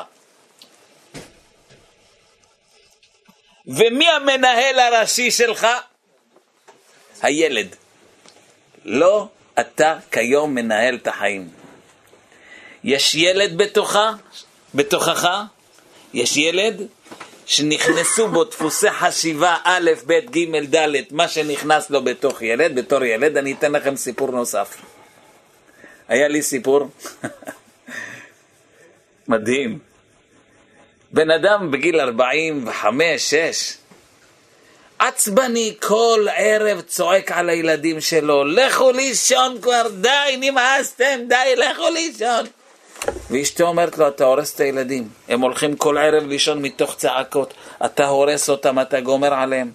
ומי 3.66 4.08
המנהל 4.08 4.78
הראשי 4.78 5.30
שלך? 5.30 5.66
הילד. 7.22 7.76
לא 8.84 9.28
אתה 9.60 9.98
כיום 10.10 10.54
מנהל 10.54 10.94
את 10.94 11.06
החיים. 11.06 11.48
יש 12.84 13.14
ילד 13.14 13.58
בתוכה, 13.58 14.12
בתוכך, 14.74 15.28
יש 16.14 16.36
ילד 16.36 16.82
שנכנסו 17.48 18.28
בו 18.28 18.44
דפוסי 18.44 18.90
חשיבה 18.90 19.56
א', 19.64 19.90
ב', 20.06 20.12
ג', 20.12 20.74
ד', 20.76 20.88
מה 21.10 21.28
שנכנס 21.28 21.90
לו 21.90 22.04
בתוך 22.04 22.42
ילד, 22.42 22.74
בתור 22.74 23.04
ילד, 23.04 23.36
אני 23.36 23.52
אתן 23.52 23.72
לכם 23.72 23.96
סיפור 23.96 24.30
נוסף. 24.30 24.76
היה 26.08 26.28
לי 26.28 26.42
סיפור 26.42 26.88
מדהים. 29.28 29.78
בן 31.12 31.30
אדם 31.30 31.70
בגיל 31.70 32.00
45, 32.00 33.30
6, 33.30 33.74
עצבני 34.98 35.76
כל 35.80 36.26
ערב 36.36 36.80
צועק 36.80 37.32
על 37.32 37.48
הילדים 37.48 38.00
שלו, 38.00 38.44
לכו 38.44 38.92
לישון 38.92 39.60
כבר, 39.62 39.88
די, 40.00 40.36
נמאסתם, 40.40 41.20
די, 41.28 41.54
לכו 41.56 41.90
לישון. 41.90 42.46
ואשתו 43.30 43.64
אומרת 43.64 43.98
לו, 43.98 44.08
אתה 44.08 44.24
הורס 44.24 44.54
את 44.54 44.60
הילדים, 44.60 45.08
הם 45.28 45.40
הולכים 45.40 45.76
כל 45.76 45.98
ערב 45.98 46.26
לישון 46.26 46.62
מתוך 46.62 46.96
צעקות, 46.96 47.54
אתה 47.84 48.06
הורס 48.06 48.50
אותם, 48.50 48.78
אתה 48.78 49.00
גומר 49.00 49.34
עליהם. 49.34 49.70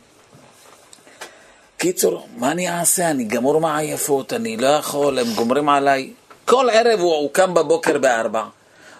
קיצור, 1.77 2.27
מה 2.37 2.51
אני 2.51 2.69
אעשה? 2.69 3.09
אני 3.09 3.23
גמור 3.23 3.61
מעייפות, 3.61 4.33
אני 4.33 4.57
לא 4.57 4.67
יכול, 4.67 5.19
הם 5.19 5.27
גומרים 5.35 5.69
עליי. 5.69 6.13
כל 6.45 6.69
ערב 6.69 6.99
הוא, 6.99 7.15
הוא 7.15 7.29
קם 7.33 7.53
בבוקר 7.53 7.97
בארבע, 7.97 8.43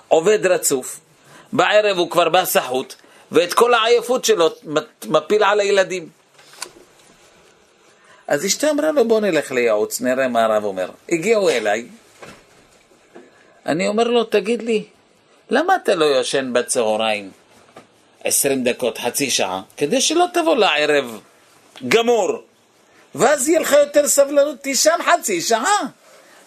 עובד 0.08 0.46
רצוף, 0.46 1.00
בערב 1.54 1.98
הוא 1.98 2.10
כבר 2.10 2.30
בא 2.30 2.46
סחוט, 2.46 2.96
ואת 3.32 3.54
כל 3.54 3.74
העייפות 3.74 4.26
שלו 4.26 4.50
מפיל 5.06 5.44
על 5.44 5.60
הילדים. 5.60 6.10
אז 8.28 8.46
אשתו 8.46 8.70
אמרה 8.70 8.92
לו, 8.92 9.08
בוא 9.08 9.20
נלך 9.20 9.52
לייעוץ, 9.52 10.02
נראה 10.02 10.28
מה 10.28 10.46
הרב 10.46 10.64
אומר. 10.64 10.90
הגיעו 11.10 11.50
אליי, 11.50 11.88
אני 13.65 13.88
אומר 13.88 14.04
לו, 14.04 14.23
תגיד 14.23 14.62
לי, 14.62 14.84
למה 15.49 15.76
אתה 15.76 15.95
לא 15.95 16.06
יושן 16.06 16.54
בצהריים 16.54 17.32
עשרים 18.23 18.63
דקות, 18.63 18.97
חצי 18.97 19.30
שעה, 19.30 19.62
כדי 19.78 20.02
שלא 20.02 20.26
תבוא 20.34 20.56
לערב 20.56 21.19
גמור, 21.88 22.43
ואז 23.15 23.49
יהיה 23.49 23.60
לך 23.60 23.71
יותר 23.71 24.08
סבלנות, 24.08 24.60
תישן 24.60 24.97
חצי 25.06 25.41
שעה. 25.41 25.78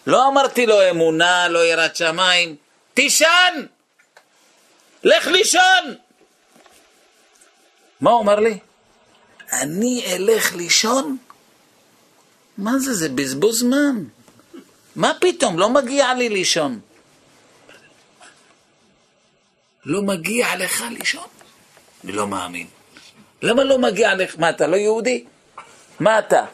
לא 0.07 0.29
אמרתי 0.29 0.67
לו 0.67 0.91
אמונה, 0.91 1.49
לא 1.49 1.67
יראת 1.67 1.97
שמיים, 1.97 2.57
תישן! 2.95 3.67
לך 5.05 5.27
לישון! 5.27 5.95
מה 8.01 8.11
הוא 8.11 8.23
אמר 8.23 8.41
לי? 8.41 8.59
אני 9.53 10.05
אלך 10.07 10.55
לישון? 10.55 11.17
מה 12.59 12.79
זה, 12.79 12.95
זה 12.95 13.09
בזבוז 13.09 13.61
זמן. 13.61 14.05
מה 14.97 15.13
פתאום, 15.21 15.59
לא 15.59 15.71
מגיע 15.71 16.15
לי 16.15 16.29
לישון. 16.29 16.81
לא 19.87 20.03
מגיע 20.03 20.57
לך 20.57 20.85
לישון? 20.91 21.27
אני 22.05 22.13
לא 22.13 22.27
מאמין. 22.27 22.67
למה 23.43 23.65
לא 23.65 23.79
מגיע 23.79 24.15
לך? 24.15 24.35
מה, 24.39 24.51
אתה 24.51 24.67
לא 24.67 24.77
יהודי? 24.77 25.25
מה 26.01 26.19
אתה? 26.19 26.45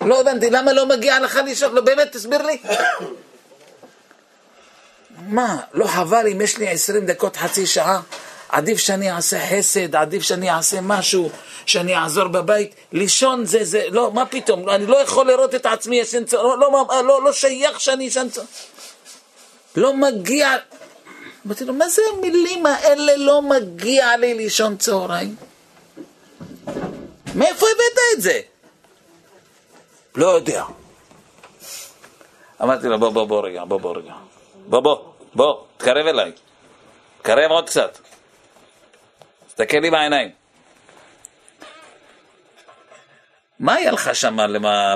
לא 0.00 0.20
הבנתי, 0.20 0.50
למה 0.50 0.72
לא 0.72 0.86
מגיע 0.86 1.20
לך 1.20 1.36
לישון? 1.44 1.74
לא, 1.74 1.80
באמת, 1.80 2.12
תסביר 2.12 2.42
לי. 2.42 2.58
מה, 5.26 5.56
לא 5.72 5.86
חבל 5.86 6.26
אם 6.32 6.40
יש 6.40 6.58
לי 6.58 6.68
עשרים 6.68 7.06
דקות, 7.06 7.36
חצי 7.36 7.66
שעה? 7.66 8.00
עדיף 8.48 8.78
שאני 8.78 9.12
אעשה 9.12 9.46
חסד, 9.46 9.96
עדיף 9.96 10.22
שאני 10.22 10.50
אעשה 10.50 10.80
משהו, 10.80 11.30
שאני 11.66 11.96
אעזור 11.96 12.28
בבית. 12.28 12.74
לישון 12.92 13.44
זה, 13.44 13.64
זה, 13.64 13.84
לא, 13.90 14.10
מה 14.12 14.26
פתאום, 14.26 14.68
אני 14.68 14.86
לא 14.86 14.96
יכול 14.96 15.26
לראות 15.26 15.54
את 15.54 15.66
עצמי 15.66 15.96
ישן 15.96 16.24
צהריים, 16.24 16.60
לא, 16.60 16.86
לא, 16.88 17.04
לא, 17.04 17.24
לא 17.24 17.32
שייך 17.32 17.80
שאני 17.80 18.04
ישן 18.04 18.28
צהריים. 18.28 18.52
לא 19.76 19.94
מגיע, 19.94 20.56
אמרתי 21.46 21.64
לו, 21.64 21.72
מה 21.72 21.88
זה 21.88 22.02
המילים 22.12 22.66
האלה 22.66 23.16
לא 23.16 23.42
מגיע 23.42 24.16
לי 24.16 24.34
לישון 24.34 24.76
צהריים? 24.76 25.36
מאיפה 27.34 27.66
הבאת 27.74 27.98
את 28.16 28.22
זה? 28.22 28.40
לא 30.14 30.26
יודע. 30.26 30.64
אמרתי 32.62 32.86
לו, 32.86 32.98
בוא, 32.98 33.10
בוא, 33.10 33.24
בוא 33.24 33.46
רגע, 33.46 33.64
בוא, 33.64 33.80
בוא 33.80 33.96
רגע. 33.96 34.14
בוא, 34.66 34.80
בוא, 34.80 35.12
בוא, 35.34 35.64
תקרב 35.76 36.06
אליי. 36.06 36.32
תקרב 37.22 37.50
עוד 37.50 37.66
קצת. 37.66 37.98
תסתכל 39.48 39.76
לי 39.76 39.90
בעיניים. 39.90 40.30
מה 43.58 43.74
היה 43.74 43.92
לך 43.92 44.14
שם 44.14 44.36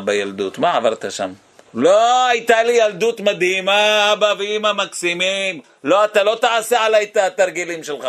בילדות? 0.04 0.59
מה 0.59 0.76
עברת 0.76 1.04
שם? 1.11 1.33
לא, 1.74 2.26
הייתה 2.26 2.62
לי 2.62 2.72
ילדות 2.72 3.20
מדהימה, 3.20 4.12
אבא 4.12 4.34
ואימא 4.38 4.72
מקסימים. 4.72 5.60
לא, 5.84 6.04
אתה 6.04 6.22
לא 6.22 6.38
תעשה 6.40 6.84
עליי 6.84 7.04
את 7.04 7.16
התרגילים 7.16 7.84
שלך. 7.84 8.06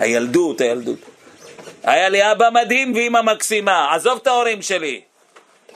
הילדות, 0.00 0.60
הילדות. 0.60 0.98
היה 1.82 2.08
לי 2.08 2.32
אבא 2.32 2.48
מדהים 2.50 2.94
ואימא 2.94 3.22
מקסימה, 3.22 3.94
עזוב 3.94 4.18
את 4.22 4.26
ההורים 4.26 4.62
שלי. 4.62 5.00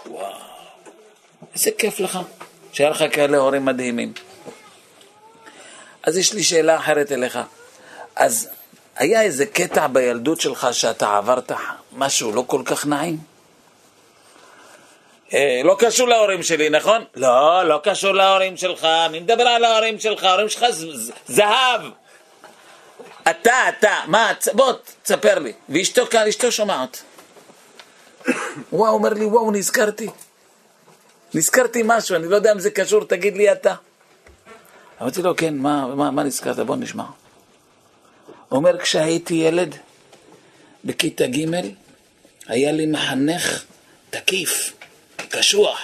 וואו, 0.06 0.32
איזה 1.54 1.70
כיף 1.78 2.00
לך 2.00 2.18
שהיה 2.72 2.90
לך 2.90 3.04
כאלה 3.12 3.36
הורים 3.36 3.64
מדהימים. 3.64 4.12
אז 6.02 6.16
יש 6.16 6.32
לי 6.32 6.42
שאלה 6.42 6.76
אחרת 6.76 7.12
אליך. 7.12 7.38
אז 8.16 8.48
היה 8.96 9.22
איזה 9.22 9.46
קטע 9.46 9.86
בילדות 9.86 10.40
שלך 10.40 10.68
שאתה 10.72 11.16
עברת 11.16 11.52
משהו 11.92 12.32
לא 12.32 12.44
כל 12.46 12.62
כך 12.64 12.86
נעים? 12.86 13.35
אה, 15.34 15.60
לא 15.64 15.76
קשור 15.78 16.08
להורים 16.08 16.42
שלי, 16.42 16.70
נכון? 16.70 17.04
לא, 17.14 17.62
לא 17.64 17.80
קשור 17.82 18.12
להורים 18.12 18.56
שלך, 18.56 18.84
אני 18.84 19.20
מדבר 19.20 19.42
על 19.42 19.64
ההורים 19.64 20.00
שלך, 20.00 20.24
ההורים 20.24 20.48
שלך 20.48 20.66
זהב. 21.26 21.80
אתה, 23.30 23.68
אתה, 23.68 23.94
מה, 24.06 24.32
בוא, 24.52 24.72
תספר 25.02 25.38
לי. 25.38 25.52
ואשתו 25.68 26.06
כאן, 26.06 26.26
אשתו 26.28 26.52
שומעת. 26.52 27.02
וואו, 28.72 28.94
אומר 28.94 29.08
לי, 29.08 29.24
וואו, 29.24 29.50
נזכרתי. 29.50 30.08
נזכרתי 31.34 31.82
משהו, 31.84 32.16
אני 32.16 32.28
לא 32.28 32.36
יודע 32.36 32.52
אם 32.52 32.58
זה 32.58 32.70
קשור, 32.70 33.04
תגיד 33.04 33.36
לי 33.36 33.52
אתה. 33.52 33.74
אמרתי 35.02 35.22
לו, 35.22 35.36
כן, 35.36 35.56
מה, 35.56 35.86
מה, 35.86 36.10
מה 36.10 36.22
נזכרת? 36.22 36.58
בוא 36.58 36.76
נשמע. 36.76 37.04
אומר, 38.50 38.78
כשהייתי 38.78 39.34
ילד, 39.34 39.76
בכיתה 40.84 41.26
ג', 41.26 41.46
היה 42.46 42.72
לי 42.72 42.86
מחנך 42.86 43.64
תקיף. 44.10 44.72
קשוח. 45.30 45.80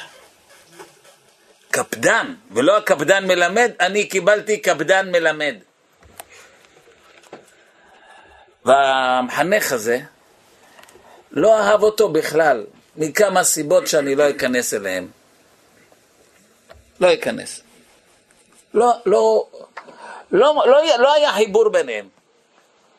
קפדן, 1.71 2.35
ולא 2.51 2.77
הקפדן 2.77 3.27
מלמד, 3.27 3.71
אני 3.81 4.09
קיבלתי 4.09 4.61
קפדן 4.61 5.13
מלמד. 5.13 5.55
והמחנך 8.65 9.73
הזה 9.73 9.99
לא 11.31 11.59
אהב 11.59 11.83
אותו 11.83 12.09
בכלל, 12.09 12.67
מכמה 12.97 13.45
סיבות 13.45 13.87
שאני 13.87 14.15
לא 14.15 14.31
אכנס 14.31 14.75
אליהן. 14.75 15.07
לא 17.01 17.15
אכנס. 17.15 17.61
לא, 18.75 18.93
לא, 19.07 19.49
לא, 20.33 20.63
לא, 20.67 20.99
לא 20.99 21.15
היה 21.15 21.33
חיבור 21.33 21.69
ביניהם. 21.69 22.09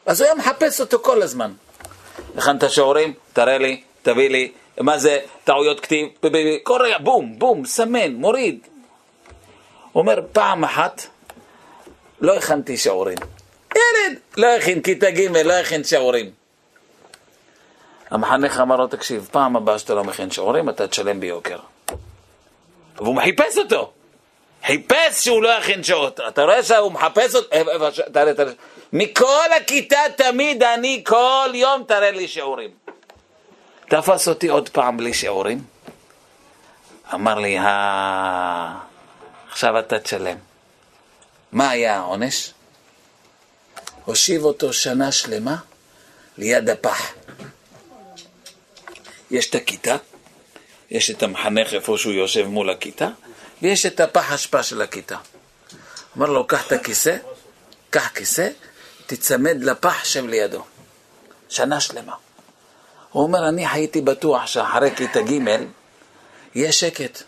אז 0.06 0.22
הוא 0.22 0.26
היה 0.26 0.36
מחפש 0.36 0.82
אותו 0.82 1.00
כל 1.00 1.22
הזמן. 1.22 1.54
הכנת 2.38 2.70
שיעורים? 2.70 3.14
תראה 3.34 3.58
לי, 3.58 3.84
תביא 4.02 4.30
לי, 4.30 4.52
מה 4.80 4.98
זה 4.98 5.20
טעויות 5.44 5.80
כתיב? 5.80 6.08
כל 6.64 6.82
רגע, 6.82 6.98
בום, 6.98 7.40
בום, 7.40 7.66
סמן, 7.66 8.14
מוריד. 8.14 8.68
אומר, 9.96 10.20
פעם 10.32 10.64
אחת 10.64 11.08
לא 12.22 12.38
הכנתי 12.38 12.78
שיעורים. 12.78 13.18
ילד 13.76 14.18
לא 14.38 14.48
הכין 14.48 14.82
כיתה 14.82 15.12
ג', 15.12 15.38
לא 15.38 15.54
הכין 15.54 15.84
שיעורים. 15.84 16.32
המחנך 18.10 18.60
אמר 18.60 18.76
לו, 18.76 18.88
תקשיב, 18.88 19.30
פעם 19.32 19.56
הבאה 19.56 19.80
שאתה 19.80 19.94
לא 19.94 20.04
מכין 20.04 20.32
שיעורים, 20.32 20.70
אתה 20.70 20.88
תשלם 20.88 21.20
ביוקר. 21.20 21.58
והוא 22.96 23.22
חיפש 23.22 23.58
אותו. 23.58 23.92
חיפש 24.66 25.24
שהוא 25.24 25.44
לא 25.44 25.50
יכין 25.50 25.84
שעות. 25.84 26.20
אתה 26.28 26.44
רואה 26.44 26.64
שהוא 26.64 26.92
מחפש 26.92 27.36
אותו? 27.36 27.56
מכל 28.94 29.48
הכיתה 29.58 30.00
תמיד 30.16 30.64
אני 30.64 31.04
כל 31.06 31.50
יום 31.54 31.84
תראה 31.88 32.12
לי 32.12 32.28
שיעורים. 32.28 32.70
תפס 33.94 34.28
אותי 34.28 34.48
עוד 34.48 34.70
פעם 34.70 34.98
בלי 34.98 35.14
שיעורים. 35.14 35.64
אמר 37.14 37.39
לי, 37.39 37.60
אה... 37.60 38.78
עכשיו 39.52 39.80
אתה 39.80 40.00
תשלם. 40.00 40.38
מה 41.52 41.70
היה 41.70 41.98
העונש? 41.98 42.54
הושיב 44.06 44.44
אותו 44.44 44.74
שנה 44.74 45.12
שלמה 45.12 45.56
ליד 46.38 46.70
הפח. 46.70 47.14
יש 49.32 49.50
את 49.50 49.56
הכיתה, 49.56 49.96
יש 50.91 51.12
את 51.12 51.24
המחנך 51.24 51.74
איפה 51.74 51.98
שהוא 51.98 52.14
יושב 52.14 52.46
מול 52.46 52.70
הכיתה, 52.70 53.08
ויש 53.62 53.86
את 53.86 54.00
הפח 54.00 54.32
אשפה 54.32 54.64
של 54.64 54.82
הכיתה. 54.82 55.18
אמר 56.18 56.26
לו, 56.26 56.48
קח 56.48 56.68
את 56.68 56.72
הכיסא, 56.72 57.18
קח 57.89 58.08
כיסא, 58.16 58.50
תצמד 59.06 59.58
לפח, 59.64 60.04
שב 60.04 60.26
לידו. 60.26 60.64
שנה 61.50 61.80
שלמה. 61.80 62.14
הוא 63.14 63.24
אומר, 63.24 63.49
אני 63.49 63.68
הייתי 63.68 64.01
בטוח 64.01 64.45
שאחרי 64.45 64.95
כיתה 64.95 65.22
ג' 65.22 65.39
יהיה 66.55 66.72
שקט. 66.72 67.24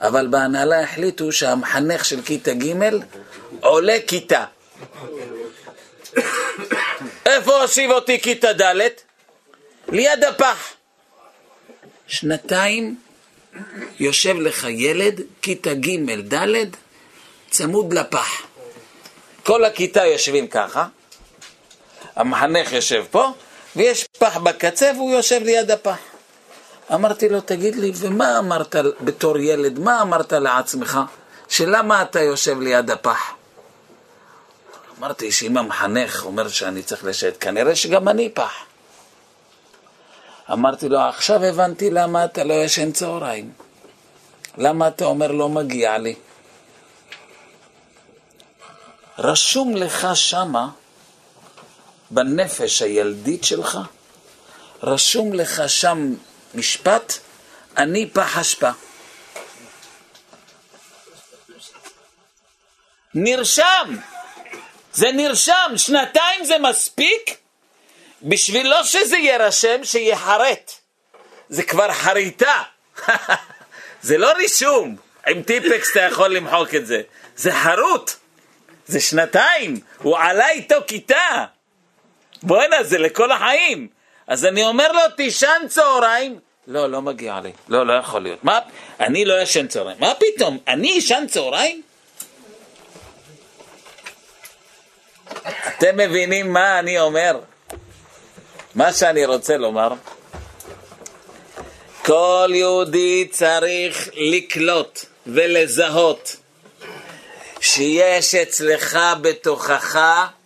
אבל 0.00 0.26
בהנהלה 0.26 0.82
החליטו 0.82 1.32
שהמחנך 1.32 2.04
של 2.04 2.22
כיתה 2.22 2.52
ג' 2.54 2.74
עולה 3.60 3.96
כיתה. 4.06 4.44
איפה 7.26 7.62
הושיב 7.62 7.90
אותי 7.90 8.20
כיתה 8.20 8.52
ד'? 8.52 8.88
ליד 9.88 10.24
הפח. 10.24 10.72
שנתיים 12.06 12.96
יושב 13.98 14.36
לך 14.40 14.66
ילד, 14.68 15.20
כיתה 15.42 15.74
ג' 15.74 16.34
ד', 16.34 16.66
צמוד 17.50 17.92
לפח. 17.92 18.42
כל 19.42 19.64
הכיתה 19.64 20.06
יושבים 20.06 20.48
ככה, 20.48 20.86
המחנך 22.16 22.72
יושב 22.72 23.04
פה, 23.10 23.32
ויש 23.76 24.04
פח 24.18 24.36
בקצה 24.36 24.92
והוא 24.96 25.10
יושב 25.10 25.42
ליד 25.42 25.70
הפח. 25.70 25.98
אמרתי 26.94 27.28
לו, 27.28 27.40
תגיד 27.40 27.76
לי, 27.76 27.92
ומה 27.94 28.38
אמרת 28.38 28.76
בתור 29.00 29.38
ילד, 29.38 29.78
מה 29.78 30.02
אמרת 30.02 30.32
לעצמך? 30.32 31.00
שלמה 31.48 32.02
אתה 32.02 32.20
יושב 32.20 32.60
ליד 32.60 32.90
הפח? 32.90 33.32
אמרתי 34.98 35.32
שאם 35.32 35.56
המחנך 35.56 36.24
אומר 36.24 36.48
שאני 36.48 36.82
צריך 36.82 37.04
לשבת, 37.04 37.36
כנראה 37.36 37.76
שגם 37.76 38.08
אני 38.08 38.28
פח. 38.28 38.52
אמרתי 40.52 40.88
לו, 40.88 40.98
עכשיו 40.98 41.44
הבנתי 41.44 41.90
למה 41.90 42.24
אתה 42.24 42.44
לא 42.44 42.54
ישן 42.54 42.92
צהריים. 42.92 43.52
למה 44.58 44.88
אתה 44.88 45.04
אומר 45.04 45.32
לא 45.32 45.48
מגיע 45.48 45.98
לי? 45.98 46.14
רשום 49.18 49.76
לך 49.76 50.08
שמה, 50.14 50.68
בנפש 52.10 52.82
הילדית 52.82 53.44
שלך, 53.44 53.78
רשום 54.82 55.32
לך 55.32 55.62
שם 55.66 56.14
משפט, 56.54 57.12
אני 57.76 58.10
פח 58.10 58.38
אשפה. 58.38 58.70
נרשם, 63.14 63.96
זה 64.92 65.12
נרשם, 65.12 65.72
שנתיים 65.76 66.44
זה 66.44 66.58
מספיק 66.58 67.36
בשביל 68.22 68.68
לא 68.68 68.84
שזה 68.84 69.16
יירשם, 69.16 69.84
שיחרט. 69.84 70.72
זה 71.48 71.62
כבר 71.62 71.92
חריטה. 71.92 72.62
זה 74.02 74.18
לא 74.18 74.32
רישום. 74.32 74.96
עם 75.26 75.42
טיפקס 75.42 75.90
אתה 75.90 76.00
יכול 76.00 76.36
למחוק 76.36 76.74
את 76.74 76.86
זה. 76.86 77.02
זה 77.36 77.52
חרוט. 77.52 78.10
זה 78.86 79.00
שנתיים. 79.00 79.80
הוא 79.98 80.18
עלה 80.18 80.50
איתו 80.50 80.76
כיתה. 80.86 81.44
בואנה, 82.42 82.82
זה 82.82 82.98
לכל 82.98 83.32
החיים. 83.32 83.88
אז 84.26 84.44
אני 84.44 84.64
אומר 84.64 84.92
לו, 84.92 85.00
תישן 85.16 85.62
צהריים. 85.68 86.38
לא, 86.66 86.90
לא 86.90 87.02
מגיע 87.02 87.40
לי. 87.40 87.52
לא, 87.68 87.86
לא 87.86 87.92
יכול 87.92 88.22
להיות. 88.22 88.44
מה? 88.44 88.58
אני 89.00 89.24
לא 89.24 89.42
ישן 89.42 89.66
צהריים. 89.66 89.96
מה 90.00 90.12
פתאום? 90.14 90.58
אני 90.68 90.88
ישן 90.88 91.24
צהריים? 91.28 91.82
אתם 95.68 95.96
מבינים 95.96 96.52
מה 96.52 96.78
אני 96.78 97.00
אומר? 97.00 97.38
מה 98.74 98.92
שאני 98.92 99.24
רוצה 99.24 99.56
לומר, 99.56 99.92
כל 102.04 102.50
יהודי 102.54 103.28
צריך 103.30 104.08
לקלוט 104.14 105.04
ולזהות 105.26 106.36
שיש 107.60 108.34
אצלך 108.34 108.98
בתוכך 109.20 109.98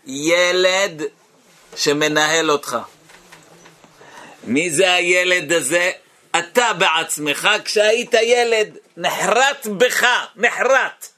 ילד 0.06 1.02
שמנהל 1.76 2.50
אותך. 2.50 2.76
מי 4.44 4.70
זה 4.70 4.92
הילד 4.92 5.52
הזה? 5.52 5.90
אתה 6.38 6.72
בעצמך, 6.72 7.48
כשהיית 7.64 8.14
ילד, 8.14 8.76
נחרט 8.96 9.66
בך, 9.66 10.06
נחרט, 10.36 11.08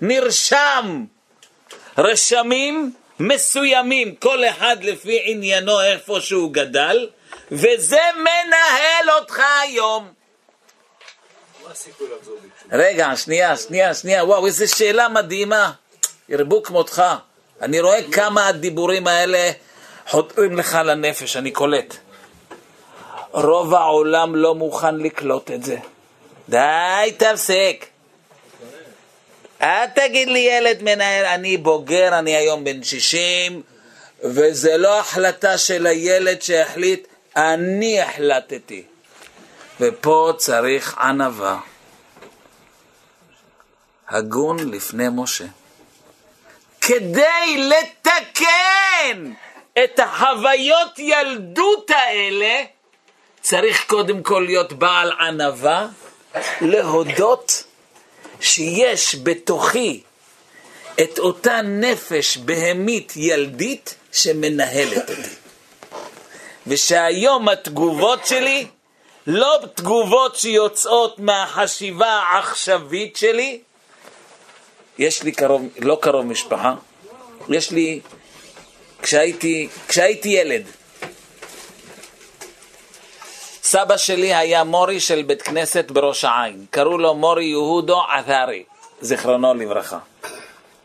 נרשם, 0.00 1.04
רשמים 1.98 2.92
מסוימים, 3.20 4.14
כל 4.14 4.44
אחד 4.44 4.76
לפי 4.80 5.20
עניינו 5.24 5.82
איפה 5.82 6.20
שהוא 6.20 6.52
גדל, 6.52 7.08
וזה 7.52 8.00
מנהל 8.16 9.10
אותך 9.18 9.42
היום. 9.62 10.12
רגע, 12.72 13.16
שנייה, 13.16 13.56
שנייה, 13.56 13.94
שנייה, 13.94 14.24
וואו, 14.24 14.46
איזו 14.46 14.76
שאלה 14.76 15.08
מדהימה. 15.08 15.72
ירבו 16.28 16.62
כמותך. 16.62 17.02
אני 17.62 17.80
רואה 17.80 18.00
כמה 18.12 18.46
הדיבורים 18.46 19.06
האלה 19.06 19.50
חותרים 20.08 20.56
לך 20.56 20.78
לנפש, 20.84 21.36
אני 21.36 21.50
קולט. 21.50 21.96
רוב 23.32 23.74
העולם 23.74 24.36
לא 24.36 24.54
מוכן 24.54 24.96
לקלוט 24.96 25.50
את 25.50 25.64
זה. 25.64 25.76
די, 26.48 27.14
תפסיק. 27.16 27.86
אל 29.62 29.86
תגיד 29.86 30.28
לי 30.28 30.38
ילד 30.38 30.82
מנהל, 30.82 31.24
אני 31.24 31.56
בוגר, 31.56 32.18
אני 32.18 32.36
היום 32.36 32.64
בן 32.64 32.82
60, 32.82 33.62
וזה 34.22 34.76
לא 34.76 35.00
החלטה 35.00 35.58
של 35.58 35.86
הילד 35.86 36.42
שהחליט, 36.42 37.06
אני 37.36 38.00
החלטתי. 38.00 38.82
ופה 39.80 40.32
צריך 40.36 40.98
ענווה. 40.98 41.60
הגון 44.08 44.70
לפני 44.70 45.06
משה. 45.12 45.44
כדי 46.80 47.68
לתקן 47.68 49.32
את 49.84 49.98
החוויות 49.98 50.98
ילדות 50.98 51.90
האלה, 51.90 52.62
צריך 53.40 53.84
קודם 53.86 54.22
כל 54.22 54.44
להיות 54.46 54.72
בעל 54.72 55.12
ענווה, 55.12 55.88
להודות 56.60 57.64
שיש 58.40 59.16
בתוכי 59.22 60.02
את 61.00 61.18
אותה 61.18 61.60
נפש 61.62 62.36
בהמית 62.36 63.12
ילדית 63.16 63.94
שמנהלת 64.12 65.10
אותי. 65.10 65.30
ושהיום 66.66 67.48
התגובות 67.48 68.26
שלי 68.26 68.66
לא 69.26 69.58
תגובות 69.74 70.36
שיוצאות 70.36 71.18
מהחשיבה 71.18 72.06
העכשווית 72.06 73.16
שלי, 73.16 73.60
יש 74.98 75.22
לי 75.22 75.32
קרוב, 75.32 75.62
לא 75.78 75.98
קרוב 76.00 76.26
משפחה, 76.26 76.74
יש 77.48 77.70
לי, 77.70 78.00
כשהייתי, 79.04 79.68
כשהייתי 79.88 80.28
ילד, 80.28 80.62
סבא 83.62 83.96
שלי 83.96 84.34
היה 84.34 84.64
מורי 84.64 85.00
של 85.00 85.22
בית 85.22 85.42
כנסת 85.42 85.90
בראש 85.90 86.24
העין, 86.24 86.66
קראו 86.70 86.98
לו 86.98 87.14
מורי 87.14 87.44
יהודו 87.44 88.02
עתרי, 88.02 88.64
זיכרונו 89.00 89.54
לברכה. 89.54 89.98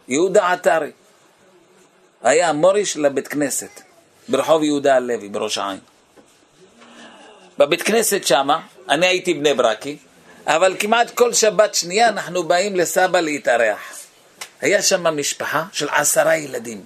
יהודה 0.07 0.51
עתרי. 0.51 0.91
היה 2.23 2.53
מורי 2.53 2.85
של 2.85 3.05
הבית 3.05 3.27
כנסת, 3.27 3.81
ברחוב 4.29 4.63
יהודה 4.63 4.95
הלוי, 4.95 5.29
בראש 5.29 5.57
העין. 5.57 5.79
בבית 7.57 7.81
כנסת 7.81 8.23
שמה, 8.23 8.61
אני 8.89 9.07
הייתי 9.07 9.33
בני 9.33 9.53
ברקי, 9.53 9.97
אבל 10.47 10.75
כמעט 10.79 11.11
כל 11.11 11.33
שבת 11.33 11.75
שנייה 11.75 12.09
אנחנו 12.09 12.43
באים 12.43 12.75
לסבא 12.75 13.19
להתארח. 13.19 13.79
היה 14.61 14.81
שם 14.81 15.03
משפחה 15.03 15.63
של 15.71 15.89
עשרה 15.89 16.37
ילדים, 16.37 16.83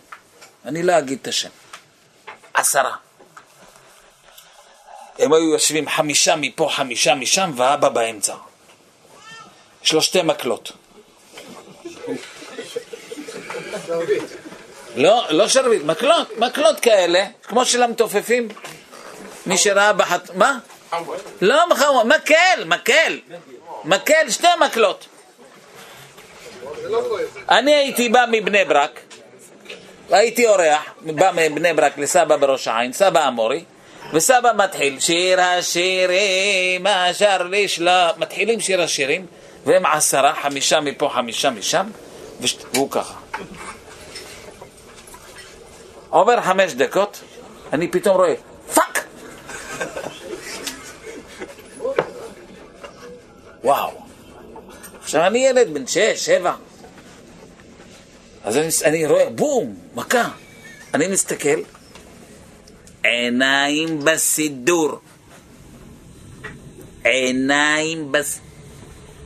אני 0.65 0.83
לא 0.83 0.97
אגיד 0.97 1.19
את 1.21 1.27
השם, 1.27 1.49
עשרה. 2.53 2.95
הם 5.19 5.33
היו 5.33 5.51
יושבים 5.53 5.89
חמישה 5.89 6.35
מפה, 6.35 6.69
חמישה 6.71 7.15
משם, 7.15 7.51
ואבא 7.55 7.89
באמצע. 7.89 8.35
יש 9.83 9.93
לו 9.93 10.01
שתי 10.01 10.21
מקלות. 10.21 10.71
לא, 14.95 15.25
לא 15.29 15.47
שרביט, 15.47 15.83
מקלות, 15.83 16.37
מקלות 16.37 16.79
כאלה, 16.79 17.25
כמו 17.43 17.65
של 17.65 17.83
המתופפים. 17.83 18.47
מי 19.45 19.57
שראה 19.57 19.93
בחת... 19.93 20.29
מה? 20.35 20.59
לא 21.41 21.63
מקל, 22.05 22.63
מקל. 22.65 23.19
מקל, 23.83 24.29
שתי 24.29 24.47
מקלות. 24.59 25.05
אני 27.49 27.75
הייתי 27.75 28.09
בא 28.09 28.25
מבני 28.31 28.65
ברק, 28.65 28.99
הייתי 30.13 30.47
אורח, 30.47 30.81
בא 31.01 31.31
מבני 31.35 31.73
ברק 31.73 31.97
לסבא 31.97 32.37
בראש 32.37 32.67
העין, 32.67 32.93
סבא 32.93 33.27
אמורי, 33.27 33.63
וסבא 34.13 34.51
מתחיל 34.55 34.99
שיר 34.99 35.41
השירים 35.41 36.87
אשר 36.87 37.43
לשלה, 37.43 38.11
מתחילים 38.17 38.59
שיר 38.59 38.81
השירים, 38.81 39.25
והם 39.65 39.85
עשרה, 39.85 40.33
חמישה 40.41 40.79
מפה, 40.79 41.09
חמישה 41.13 41.49
משם, 41.49 41.87
והוא 42.73 42.91
ככה. 42.91 43.13
עובר 46.09 46.41
חמש 46.41 46.73
דקות, 46.73 47.21
אני 47.73 47.87
פתאום 47.87 48.15
רואה, 48.17 48.33
פאק! 48.73 49.05
וואו. 53.63 53.91
עכשיו 55.03 55.27
אני 55.27 55.39
ילד 55.39 55.73
בן 55.73 55.87
שש, 55.87 56.25
שבע. 56.25 56.53
אז 58.43 58.57
אני, 58.57 58.67
אני 58.85 59.07
רואה, 59.07 59.29
בום, 59.29 59.75
מכה. 59.95 60.29
אני 60.93 61.07
מסתכל, 61.07 61.59
עיניים 63.03 63.99
בסידור. 64.05 64.99
עיניים 67.03 68.11
בס... 68.11 68.39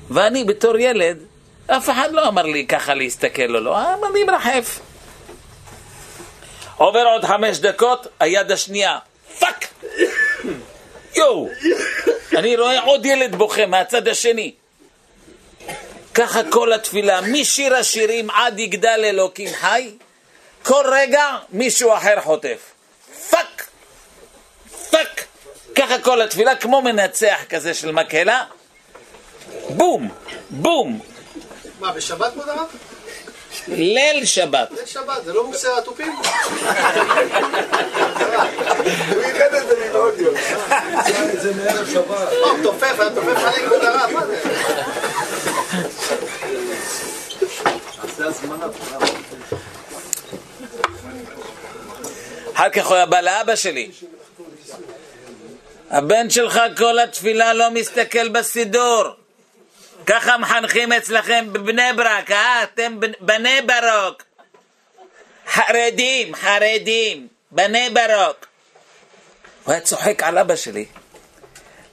ואני 0.09 0.43
בתור 0.43 0.77
ילד, 0.77 1.17
אף 1.67 1.89
אחד 1.89 2.09
לא 2.11 2.27
אמר 2.27 2.43
לי 2.43 2.67
ככה 2.67 2.93
להסתכל 2.93 3.55
או 3.55 3.59
לא, 3.59 3.93
אמר 3.93 4.11
לי 4.11 4.23
מרחף. 4.23 4.79
עובר 6.77 7.03
עוד 7.05 7.25
חמש 7.25 7.59
דקות, 7.59 8.07
היד 8.19 8.51
השנייה, 8.51 8.97
פאק! 9.39 9.67
יואו! 11.15 11.49
אני 12.37 12.57
רואה 12.57 12.81
עוד 12.81 13.05
ילד 13.05 13.35
בוכה 13.35 13.65
מהצד 13.65 14.07
השני. 14.07 14.53
ככה 16.17 16.41
כל 16.51 16.73
התפילה, 16.73 17.21
משיר 17.21 17.75
השירים 17.75 18.29
עד 18.29 18.59
יגדל 18.59 19.01
אלוקים 19.03 19.49
חי, 19.53 19.91
כל 20.63 20.85
רגע 20.91 21.37
מישהו 21.49 21.93
אחר 21.93 22.21
חוטף. 22.21 22.57
פאק! 23.29 23.67
פאק! 24.89 25.25
ככה 25.75 25.99
כל 25.99 26.21
התפילה, 26.21 26.55
כמו 26.55 26.81
מנצח 26.81 27.39
כזה 27.49 27.73
של 27.73 27.91
מקהלה, 27.91 28.43
בום! 29.69 30.09
בום! 30.49 30.99
מה, 31.79 31.91
בשבת 31.91 32.33
הרב? 32.37 32.67
ליל 33.67 34.25
שבת. 34.25 34.71
ליל 34.71 34.85
שבת, 34.85 35.25
זה 35.25 35.33
לא 35.33 35.47
מוסר 35.47 35.77
התופים? 35.77 36.15
הוא 36.15 36.25
איחד 39.21 39.55
את 39.55 39.67
זה 39.67 39.75
מלאודיו. 39.89 40.31
זה 41.33 41.53
מערב 41.53 41.89
שבת. 41.93 42.31
לא, 42.41 42.53
תופף, 42.63 42.99
היה 42.99 43.09
תופף 43.09 43.37
עלי 43.37 43.65
כבוד 43.65 43.81
הרב, 43.81 44.11
מה 44.11 44.25
זה? 44.25 44.39
אחר 52.53 52.69
כך 52.69 52.87
הוא 52.87 52.95
היה 52.95 53.05
בא 53.05 53.21
לאבא 53.21 53.55
שלי. 53.55 53.91
הבן 55.89 56.29
שלך 56.29 56.59
כל 56.77 56.99
התפילה 56.99 57.53
לא 57.53 57.71
מסתכל 57.71 58.27
בסידור. 58.27 59.03
ככה 60.07 60.37
מחנכים 60.37 60.93
אצלכם 60.93 61.45
בבני 61.51 61.93
ברק, 61.95 62.31
אה? 62.31 62.63
אתם 62.63 62.99
בנ- 62.99 63.25
בני 63.25 63.59
ברוק. 63.61 64.23
חרדים, 65.47 66.35
חרדים, 66.35 67.27
בני 67.51 67.89
ברוק. 67.89 68.45
הוא 69.63 69.71
היה 69.73 69.81
צוחק 69.81 70.23
על 70.23 70.37
אבא 70.37 70.55
שלי. 70.55 70.85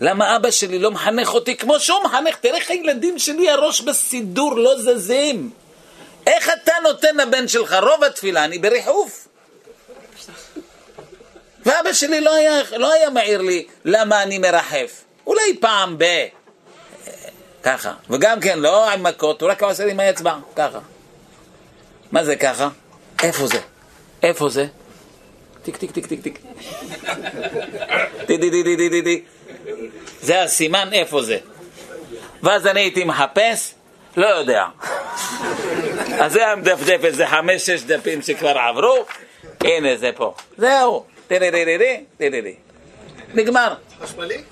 למה 0.00 0.36
אבא 0.36 0.50
שלי 0.50 0.78
לא 0.78 0.90
מחנך 0.90 1.34
אותי 1.34 1.56
כמו 1.56 1.80
שהוא 1.80 2.02
מחנך? 2.04 2.36
תראה 2.36 2.56
איך 2.56 2.70
הילדים 2.70 3.18
שלי 3.18 3.50
הראש 3.50 3.80
בסידור 3.80 4.56
לא 4.56 4.80
זזים. 4.80 5.50
איך 6.26 6.50
אתה 6.62 6.72
נותן 6.82 7.16
לבן 7.16 7.48
שלך 7.48 7.76
רוב 7.82 8.04
התפילה? 8.04 8.44
אני 8.44 8.58
בריחוף. 8.58 9.28
ואבא 11.66 11.92
שלי 11.92 12.20
לא 12.20 12.34
היה, 12.34 12.60
לא 12.76 12.92
היה 12.92 13.10
מעיר 13.10 13.40
לי 13.42 13.66
למה 13.84 14.22
אני 14.22 14.38
מרחף. 14.38 15.04
אולי 15.26 15.56
פעם 15.60 15.98
ב... 15.98 16.04
ככה. 17.64 17.92
וגם 18.10 18.40
כן, 18.40 18.58
לא 18.58 18.90
עם 18.90 19.02
מכות, 19.02 19.42
הוא 19.42 19.50
רק 19.50 19.62
עושה 19.62 19.84
לי 19.84 19.90
עם 19.90 20.00
האצבע, 20.00 20.34
ככה. 20.56 20.78
מה 22.12 22.24
זה 22.24 22.36
ככה? 22.36 22.68
איפה 23.22 23.46
זה? 23.46 23.58
איפה 24.22 24.48
זה? 24.48 24.66
טיק 25.62 25.76
טיק 25.76 25.90
טיק 25.90 26.06
טיק 26.06 26.20
טיק. 26.22 26.38
טי 28.26 28.36
די 28.36 28.50
די 28.50 28.62
די 28.62 28.88
די 28.88 29.00
די. 29.00 29.22
זה 30.20 30.42
הסימן 30.42 30.88
איפה 30.92 31.22
זה. 31.22 31.38
ואז 32.42 32.66
אני 32.66 32.80
הייתי 32.80 33.04
מחפש, 33.04 33.74
לא 34.16 34.26
יודע. 34.26 34.64
אז 36.20 36.32
זה 36.32 36.46
היה 36.46 36.56
מדפדף 36.56 37.04
איזה 37.04 37.26
חמש-שש 37.26 37.82
דפים 37.82 38.22
שכבר 38.22 38.58
עברו, 38.58 39.06
הנה 39.60 39.96
זה 39.96 40.10
פה. 40.16 40.34
זהו. 40.58 41.04
טי 41.28 41.38
די 41.38 41.50
די 41.50 41.64
די 42.18 42.30
די 42.30 42.40
די. 42.40 42.54
נגמר. 43.34 43.74
חשמלי? 44.02 44.42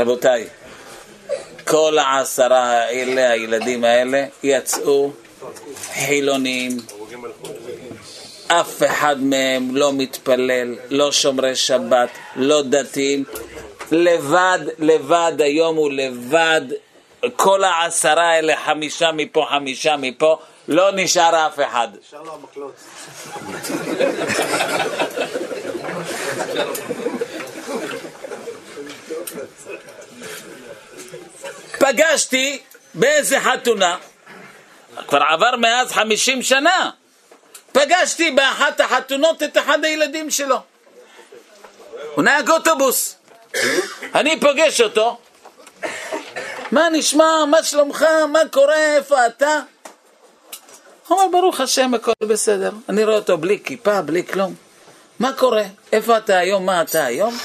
רבותיי, 0.00 0.46
כל 1.64 1.98
העשרה 1.98 2.70
האלה, 2.70 3.30
הילדים 3.30 3.84
האלה, 3.84 4.24
יצאו 4.42 5.10
חילונים. 5.92 6.76
אף 8.46 8.82
אחד 8.82 9.16
מהם 9.20 9.76
לא 9.76 9.92
מתפלל, 9.92 10.76
לא 10.90 11.12
שומרי 11.12 11.56
שבת, 11.56 12.08
לא 12.36 12.62
דתיים. 12.62 13.24
לבד, 13.92 14.58
לבד, 14.78 15.32
היום 15.38 15.76
הוא 15.76 15.92
לבד. 15.92 16.60
כל 17.36 17.64
העשרה 17.64 18.30
האלה, 18.30 18.56
חמישה 18.64 19.12
מפה, 19.12 19.46
חמישה 19.50 19.96
מפה, 19.96 20.38
לא 20.68 20.90
נשאר 20.94 21.46
אף 21.46 21.60
אחד. 21.60 21.88
נשאר 22.00 22.22
לו 22.22 22.32
המקלות. 22.34 22.74
פגשתי 31.80 32.62
באיזה 32.94 33.40
חתונה, 33.40 33.96
כבר 35.08 35.22
עבר 35.22 35.56
מאז 35.56 35.92
חמישים 35.92 36.42
שנה, 36.42 36.90
פגשתי 37.72 38.30
באחת 38.30 38.80
החתונות 38.80 39.42
את 39.42 39.58
אחד 39.58 39.84
הילדים 39.84 40.30
שלו. 40.30 40.56
הוא 42.14 42.24
נהג 42.24 42.50
אוטובוס. 42.50 43.16
אני 44.14 44.40
פוגש 44.40 44.80
אותו, 44.80 45.18
מה 46.72 46.88
נשמע, 46.92 47.44
מה 47.50 47.62
שלומך, 47.62 48.06
מה 48.32 48.40
קורה, 48.52 48.96
איפה 48.96 49.26
אתה? 49.26 49.60
הוא 51.08 51.20
אומר, 51.20 51.40
ברוך 51.40 51.60
השם, 51.60 51.94
הכל 51.94 52.12
בסדר. 52.20 52.70
אני 52.88 53.04
רואה 53.04 53.16
אותו 53.16 53.38
בלי 53.38 53.58
כיפה, 53.64 54.02
בלי 54.02 54.26
כלום. 54.26 54.54
מה 55.18 55.32
קורה? 55.32 55.64
איפה 55.92 56.16
אתה 56.16 56.38
היום? 56.38 56.66
מה 56.66 56.82
אתה 56.82 57.04
היום? 57.04 57.38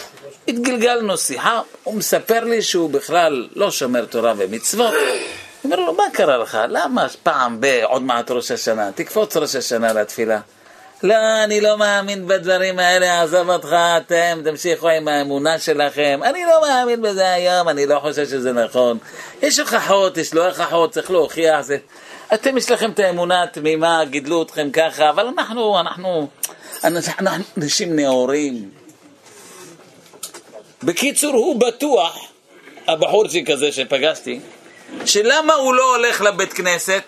התגלגלנו 0.47 1.17
שיחה, 1.17 1.61
הוא 1.83 1.95
מספר 1.95 2.43
לי 2.43 2.61
שהוא 2.61 2.89
בכלל 2.89 3.47
לא 3.55 3.71
שומר 3.71 4.05
תורה 4.05 4.33
ומצוות. 4.37 4.93
אני 4.93 5.73
אומר 5.73 5.85
לו, 5.85 5.93
מה 5.93 6.03
קרה 6.13 6.37
לך? 6.37 6.57
למה 6.69 7.07
פעם 7.23 7.61
ב... 7.61 7.65
עוד 7.83 8.01
מעט 8.01 8.31
ראש 8.31 8.51
השנה, 8.51 8.91
תקפוץ 8.95 9.37
ראש 9.37 9.55
השנה 9.55 9.93
לתפילה. 9.93 10.39
לא, 11.03 11.43
אני 11.43 11.61
לא 11.61 11.77
מאמין 11.77 12.27
בדברים 12.27 12.79
האלה, 12.79 13.21
עזוב 13.21 13.49
אותך, 13.49 13.75
אתם 13.97 14.41
תמשיכו 14.43 14.89
עם 14.89 15.07
האמונה 15.07 15.59
שלכם. 15.59 16.19
אני 16.23 16.43
לא 16.43 16.61
מאמין 16.61 17.01
בזה 17.01 17.31
היום, 17.31 17.69
אני 17.69 17.85
לא 17.85 17.99
חושב 17.99 18.25
שזה 18.25 18.51
נכון. 18.51 18.97
יש 19.41 19.59
הוכחות, 19.59 20.17
יש 20.17 20.33
לא 20.33 20.47
הוכחות, 20.47 20.91
צריך 20.91 21.11
להוכיח. 21.11 21.61
זה... 21.61 21.77
אתם 22.33 22.57
יש 22.57 22.71
לכם 22.71 22.91
את 22.91 22.99
האמונה 22.99 23.43
התמימה, 23.43 24.05
גידלו 24.05 24.43
אתכם 24.43 24.69
ככה, 24.71 25.09
אבל 25.09 25.27
אנחנו, 25.27 25.79
אנחנו, 25.79 26.27
אנחנו 26.83 27.29
אנשים 27.57 27.95
נאורים. 27.95 28.84
בקיצור, 30.83 31.33
הוא 31.33 31.59
בטוח, 31.59 32.17
הבחורצ'יק 32.87 33.49
הזה 33.49 33.71
שפגשתי, 33.71 34.39
שלמה 35.05 35.53
הוא 35.53 35.73
לא 35.73 35.95
הולך 35.95 36.21
לבית 36.21 36.53
כנסת? 36.53 37.03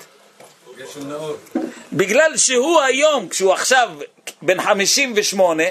בגלל 1.93 2.37
שהוא 2.37 2.81
היום, 2.81 3.29
כשהוא 3.29 3.53
עכשיו 3.53 3.89
בן 4.41 4.61
58, 4.61 5.63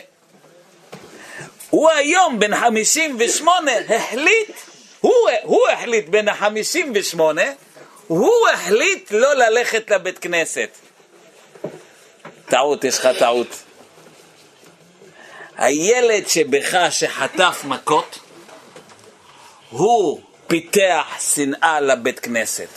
הוא 1.71 1.91
היום 1.91 2.39
בן 2.39 2.57
58 2.57 3.73
החליט, 3.89 4.51
הוא, 5.01 5.15
הוא 5.43 5.69
החליט 5.69 6.09
בן 6.09 6.29
ה-58, 6.29 7.21
הוא 8.07 8.49
החליט 8.53 9.11
לא 9.11 9.35
ללכת 9.35 9.91
לבית 9.91 10.19
כנסת. 10.19 10.69
טעות, 12.49 12.85
יש 12.85 12.99
לך 12.99 13.09
טעות. 13.19 13.66
הילד 15.57 16.29
שבך 16.29 16.87
שחטף 16.91 17.61
מכות, 17.65 18.19
הוא 19.71 20.21
פיתח 20.47 21.07
שנאה 21.35 21.81
לבית 21.81 22.21
כנסת. 22.21 22.69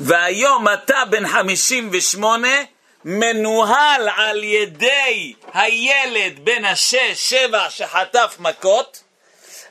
והיום 0.00 0.68
אתה 0.68 1.02
בן 1.10 1.28
58 1.28 2.48
מנוהל 3.04 4.08
על 4.16 4.44
ידי 4.44 5.34
הילד 5.54 6.44
בן 6.44 6.64
השש, 6.64 7.14
שבע 7.14 7.70
שחטף 7.70 8.36
מכות, 8.38 9.02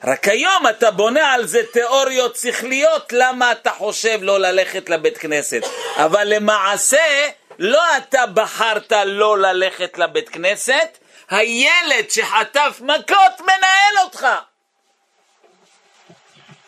רק 0.04 0.28
היום 0.28 0.68
אתה 0.70 0.92
בונה 0.92 1.34
על 1.34 1.48
זה 1.48 1.62
תיאוריות 1.72 2.36
שכליות 2.36 3.14
למה 3.14 3.52
אתה 3.52 3.72
חושב 3.72 4.20
לא 4.22 4.40
ללכת 4.40 4.90
לבית 4.90 5.18
כנסת. 5.18 5.62
אבל 5.96 6.24
למעשה, 6.24 7.28
לא 7.60 7.98
אתה 7.98 8.26
בחרת 8.26 8.94
לא 9.06 9.38
ללכת 9.38 9.98
לבית 9.98 10.30
כנסת, 10.30 10.98
הילד 11.30 12.10
שחטף 12.10 12.82
מכות 12.82 13.40
מנהל 13.42 14.06
אותך. 14.06 14.28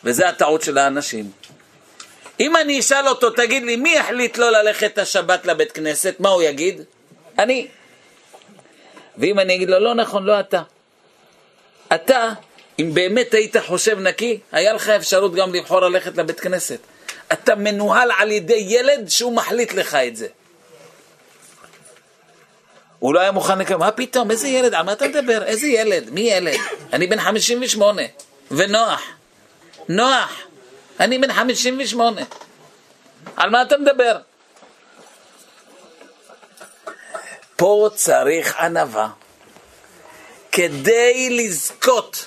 וזה 0.03 0.29
הטעות 0.29 0.61
של 0.61 0.77
האנשים. 0.77 1.31
אם 2.39 2.55
אני 2.55 2.79
אשאל 2.79 3.07
אותו, 3.07 3.29
תגיד 3.29 3.63
לי, 3.63 3.75
מי 3.75 3.99
החליט 3.99 4.37
לא 4.37 4.51
ללכת 4.51 4.97
השבת 4.97 5.45
לבית 5.45 5.71
כנסת? 5.71 6.15
מה 6.19 6.29
הוא 6.29 6.41
יגיד? 6.41 6.81
אני. 7.39 7.67
ואם 9.17 9.39
אני 9.39 9.55
אגיד 9.55 9.69
לו, 9.69 9.79
לא 9.79 9.95
נכון, 9.95 10.23
לא 10.23 10.39
אתה. 10.39 10.61
אתה, 11.95 12.29
אם 12.79 12.91
באמת 12.93 13.33
היית 13.33 13.57
חושב 13.57 13.99
נקי, 13.99 14.39
היה 14.51 14.73
לך 14.73 14.89
אפשרות 14.89 15.35
גם 15.35 15.53
לבחור 15.55 15.79
ללכת 15.79 16.17
לבית 16.17 16.39
כנסת. 16.39 16.79
אתה 17.33 17.55
מנוהל 17.55 18.11
על 18.17 18.31
ידי 18.31 18.65
ילד 18.67 19.09
שהוא 19.09 19.35
מחליט 19.35 19.73
לך 19.73 19.95
את 19.95 20.15
זה. 20.15 20.27
הוא 22.99 23.13
לא 23.13 23.19
היה 23.19 23.31
מוכן 23.31 23.59
לקרוא, 23.59 23.79
מה 23.79 23.91
פתאום, 23.91 24.31
איזה 24.31 24.47
ילד, 24.47 24.73
על 24.73 24.85
מה 24.85 24.93
אתה 24.93 25.07
מדבר? 25.07 25.43
איזה 25.43 25.67
ילד? 25.67 26.09
מי 26.09 26.21
ילד? 26.21 26.57
אני 26.93 27.07
בן 27.07 27.19
58, 27.19 28.01
ונוח. 28.51 29.01
נוח. 29.89 30.41
אני 30.99 31.17
בן 31.19 31.33
58. 31.33 32.21
על 33.35 33.49
מה 33.49 33.61
אתה 33.61 33.77
מדבר? 33.77 34.17
פה 37.55 37.89
צריך 37.95 38.59
ענווה. 38.59 39.09
כדי 40.51 41.29
לזכות 41.29 42.25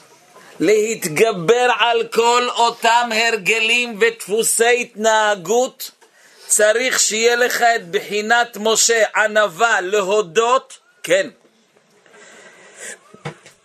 להתגבר 0.61 1.69
על 1.79 2.07
כל 2.15 2.49
אותם 2.49 3.11
הרגלים 3.15 3.99
ודפוסי 4.01 4.81
התנהגות, 4.81 5.91
צריך 6.57 7.01
שיהיה 7.01 7.37
לך 7.37 7.63
את 7.63 7.91
בחינת 7.91 8.57
משה, 8.61 9.05
ענווה, 9.17 9.81
להודות, 9.81 10.79
כן. 11.03 11.29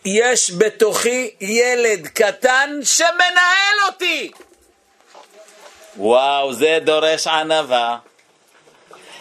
יש 0.06 0.52
בתוכי 0.52 1.32
ילד 1.42 2.08
קטן 2.08 2.80
שמנהל 2.84 3.78
אותי. 3.88 4.32
וואו, 5.98 6.54
זה 6.54 6.78
דורש 6.82 7.28
ענווה. 7.28 7.98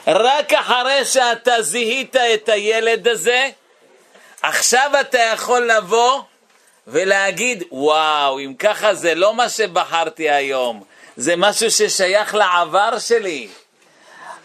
רק 0.06 0.52
אחרי 0.52 1.04
שאתה 1.04 1.62
זיהית 1.62 2.16
את 2.16 2.48
הילד 2.48 3.08
הזה, 3.08 3.50
עכשיו 4.42 4.90
אתה 5.00 5.18
יכול 5.18 5.70
לבוא 5.70 6.22
ולהגיד, 6.86 7.64
וואו, 7.70 8.38
אם 8.38 8.54
ככה 8.58 8.94
זה 8.94 9.14
לא 9.14 9.34
מה 9.34 9.48
שבחרתי 9.48 10.30
היום, 10.30 10.84
זה 11.16 11.36
משהו 11.36 11.70
ששייך 11.70 12.34
לעבר 12.34 12.98
שלי. 12.98 13.48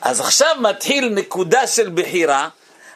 אז 0.02 0.20
עכשיו 0.20 0.56
מתחיל 0.60 1.10
נקודה 1.10 1.68
של 1.68 1.90
בחירה, 1.94 2.50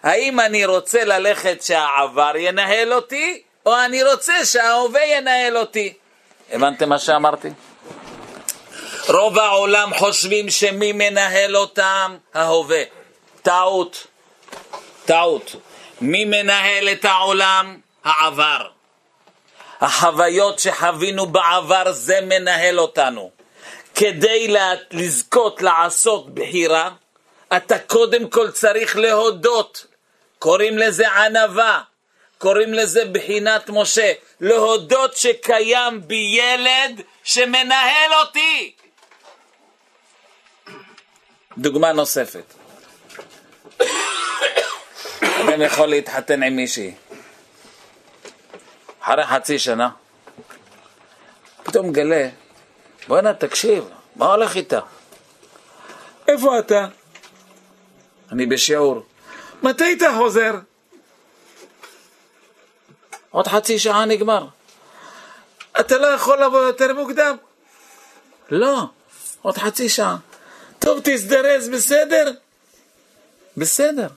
האם 0.04 0.40
אני 0.40 0.66
רוצה 0.66 1.04
ללכת 1.04 1.62
שהעבר 1.62 2.32
ינהל 2.36 2.94
אותי, 2.94 3.42
או 3.66 3.76
אני 3.86 4.04
רוצה 4.04 4.46
שההווה 4.46 5.06
ינהל 5.06 5.58
אותי. 5.58 5.94
הבנתם 6.52 6.90
מה 6.90 7.00
שאמרתי? 7.00 7.50
רוב 9.08 9.40
העולם 9.40 9.94
חושבים 9.94 10.50
שמי 10.50 10.92
מנהל 10.92 11.58
אותם? 11.58 12.18
ההווה. 12.34 12.84
טעות. 13.42 14.08
טעות. 15.06 15.56
מי 16.02 16.26
מנהל 16.26 16.90
את 16.90 17.06
העולם? 17.06 17.78
העבר. 18.04 18.68
החוויות 19.82 20.60
שחווינו 20.60 21.26
בעבר 21.26 21.92
זה 21.92 22.20
מנהל 22.22 22.80
אותנו. 22.80 23.35
כדי 23.96 24.56
לזכות 24.92 25.62
לעשות 25.62 26.36
בחירה, 26.36 26.90
אתה 27.58 27.80
קודם 27.80 28.30
כל 28.30 28.52
צריך 28.52 28.98
להודות. 28.98 29.86
קוראים 30.40 30.78
לזה 30.78 31.12
ענווה, 31.12 31.82
קוראים 32.38 32.74
לזה 32.74 33.06
בחינת 33.06 33.70
משה. 33.70 34.14
להודות 34.42 35.18
שקיים 35.18 36.08
בי 36.08 36.40
ילד 36.40 37.02
שמנהל 37.24 38.14
אותי. 38.14 38.74
דוגמה 41.58 41.92
נוספת. 41.92 42.54
אדם 45.22 45.62
יכול 45.62 45.88
להתחתן 45.88 46.44
עם 46.44 46.56
מישהי. 46.56 46.94
אחרי 49.02 49.26
חצי 49.26 49.60
שנה, 49.60 49.90
פתאום 51.64 51.92
גלה, 51.92 52.30
בואנה, 53.08 53.34
תקשיב, 53.34 53.90
מה 54.16 54.26
הולך 54.26 54.56
איתה? 54.56 54.80
איפה 56.28 56.60
אתה? 56.60 56.88
אני 58.32 58.46
בשיעור. 58.46 59.06
מתי 59.64 59.94
אתה 59.98 60.14
חוזר? 60.18 60.54
עוד 63.32 63.48
חצי 63.48 63.80
שעה 63.80 64.06
נגמר. 64.06 64.48
אתה 65.80 65.98
לא 65.98 66.08
יכול 66.08 66.44
לבוא 66.44 66.60
יותר 66.60 66.94
מוקדם? 66.94 67.38
לא, 68.50 68.84
עוד 69.42 69.58
חצי 69.58 69.90
שעה. 69.90 70.18
טוב, 70.80 71.00
תזדרז, 71.04 71.70
בסדר? 71.70 72.32
בסדר. 73.58 74.08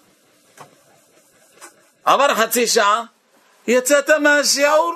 עבר 2.04 2.34
חצי 2.34 2.66
שעה, 2.66 3.02
יצאת 3.66 4.10
מהשיעור? 4.10 4.94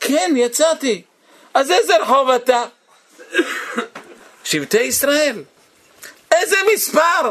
כן, 0.00 0.32
יצאתי. 0.36 1.02
אז 1.54 1.70
איזה 1.70 1.96
רחוב 1.96 2.30
אתה? 2.30 2.64
שבטי 4.44 4.80
ישראל. 4.80 5.44
איזה 6.32 6.56
מספר? 6.74 7.30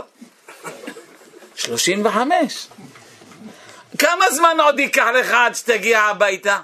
35. 1.55 2.67
כמה 3.97 4.32
זמן 4.32 4.57
עוד 4.59 4.80
ייקח 4.80 5.07
לך 5.13 5.32
עד 5.32 5.55
שתגיע 5.55 6.01
הביתה? 6.01 6.59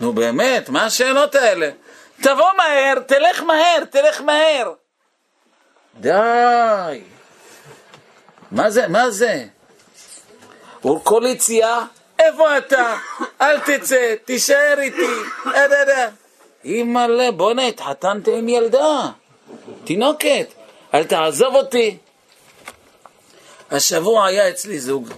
נו 0.00 0.12
באמת, 0.12 0.68
מה 0.68 0.84
השאלות 0.84 1.34
האלה? 1.34 1.70
תבוא 2.22 2.52
מהר, 2.56 2.94
תלך 3.06 3.40
מהר, 3.40 3.84
תלך 3.90 4.20
מהר. 4.20 4.72
די. 6.00 7.02
מה 8.50 8.70
זה? 8.70 8.88
מה 8.88 9.10
זה? 9.10 9.44
כל 11.04 11.22
יציאה, 11.26 11.84
איפה 12.18 12.58
אתה? 12.58 12.96
אל 13.40 13.60
תצא, 13.60 14.14
תישאר 14.24 14.74
איתי. 14.78 15.16
אימא'לה, 16.64 17.30
בואנה, 17.30 17.66
התחתנתי 17.66 18.38
עם 18.38 18.48
ילדה, 18.48 19.10
תינוקת, 19.84 20.46
אל 20.94 21.04
תעזוב 21.04 21.54
אותי. 21.54 21.96
השבוע 23.70 24.26
היה 24.26 24.48
אצלי 24.48 24.80
זוג. 24.80 25.08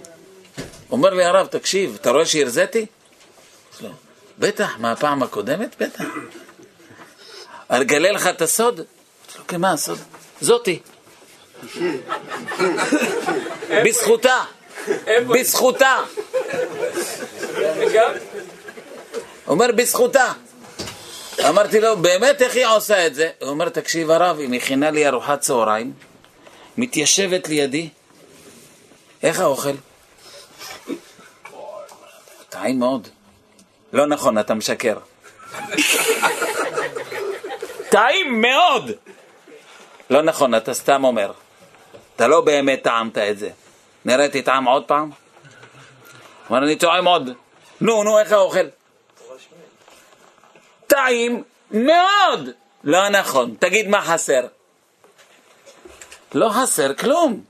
אומר 0.91 1.13
לי 1.13 1.23
הרב, 1.23 1.47
תקשיב, 1.47 1.97
אתה 2.01 2.11
רואה 2.11 2.25
שהרזיתי? 2.25 2.85
לא. 3.81 3.89
בטח, 4.39 4.77
מהפעם 4.79 5.23
הקודמת? 5.23 5.75
בטח. 5.81 6.03
אגלה 7.67 8.11
לך 8.11 8.27
את 8.27 8.41
הסוד? 8.41 8.77
לא, 8.79 9.43
כן, 9.47 9.61
מה 9.61 9.71
הסוד? 9.71 9.99
זאתי. 10.41 10.79
בזכותה. 13.85 14.43
בזכותה. 15.07 15.99
אומר, 19.47 19.71
בזכותה. 19.75 20.33
אמרתי 21.39 21.79
לו, 21.79 21.97
באמת, 21.97 22.41
איך 22.41 22.55
היא 22.55 22.65
עושה 22.65 23.07
את 23.07 23.15
זה? 23.15 23.29
הוא 23.41 23.49
אומר, 23.49 23.69
תקשיב 23.69 24.11
הרב, 24.11 24.39
היא 24.39 24.49
מכינה 24.49 24.91
לי 24.91 25.07
ארוחת 25.07 25.39
צהריים, 25.39 25.93
מתיישבת 26.77 27.49
לידי, 27.49 27.89
איך 29.23 29.39
האוכל? 29.39 29.73
טעים 32.49 32.79
מאוד. 32.79 33.07
לא 33.93 34.05
נכון, 34.07 34.37
אתה 34.37 34.53
משקר. 34.53 34.97
טעים 37.89 38.41
מאוד! 38.41 38.91
לא 40.09 40.21
נכון, 40.21 40.55
אתה 40.55 40.73
סתם 40.73 41.03
אומר. 41.03 41.31
אתה 42.15 42.27
לא 42.27 42.41
באמת 42.41 42.83
טעמת 42.83 43.17
את 43.17 43.39
זה. 43.39 43.49
נראה, 44.05 44.29
תטעם 44.29 44.65
עוד 44.65 44.83
פעם? 44.85 45.09
אומר, 46.49 46.63
אני 46.63 46.75
טועם 46.75 47.05
עוד. 47.05 47.29
נו, 47.81 48.03
נו, 48.03 48.19
איך 48.19 48.31
האוכל? 48.31 48.67
טעים 50.93 51.43
מאוד! 51.71 52.49
לא 52.83 53.09
נכון. 53.09 53.55
תגיד 53.59 53.87
מה 53.87 54.01
חסר. 54.01 54.41
לא 56.33 56.49
חסר 56.49 56.93
כלום. 56.93 57.41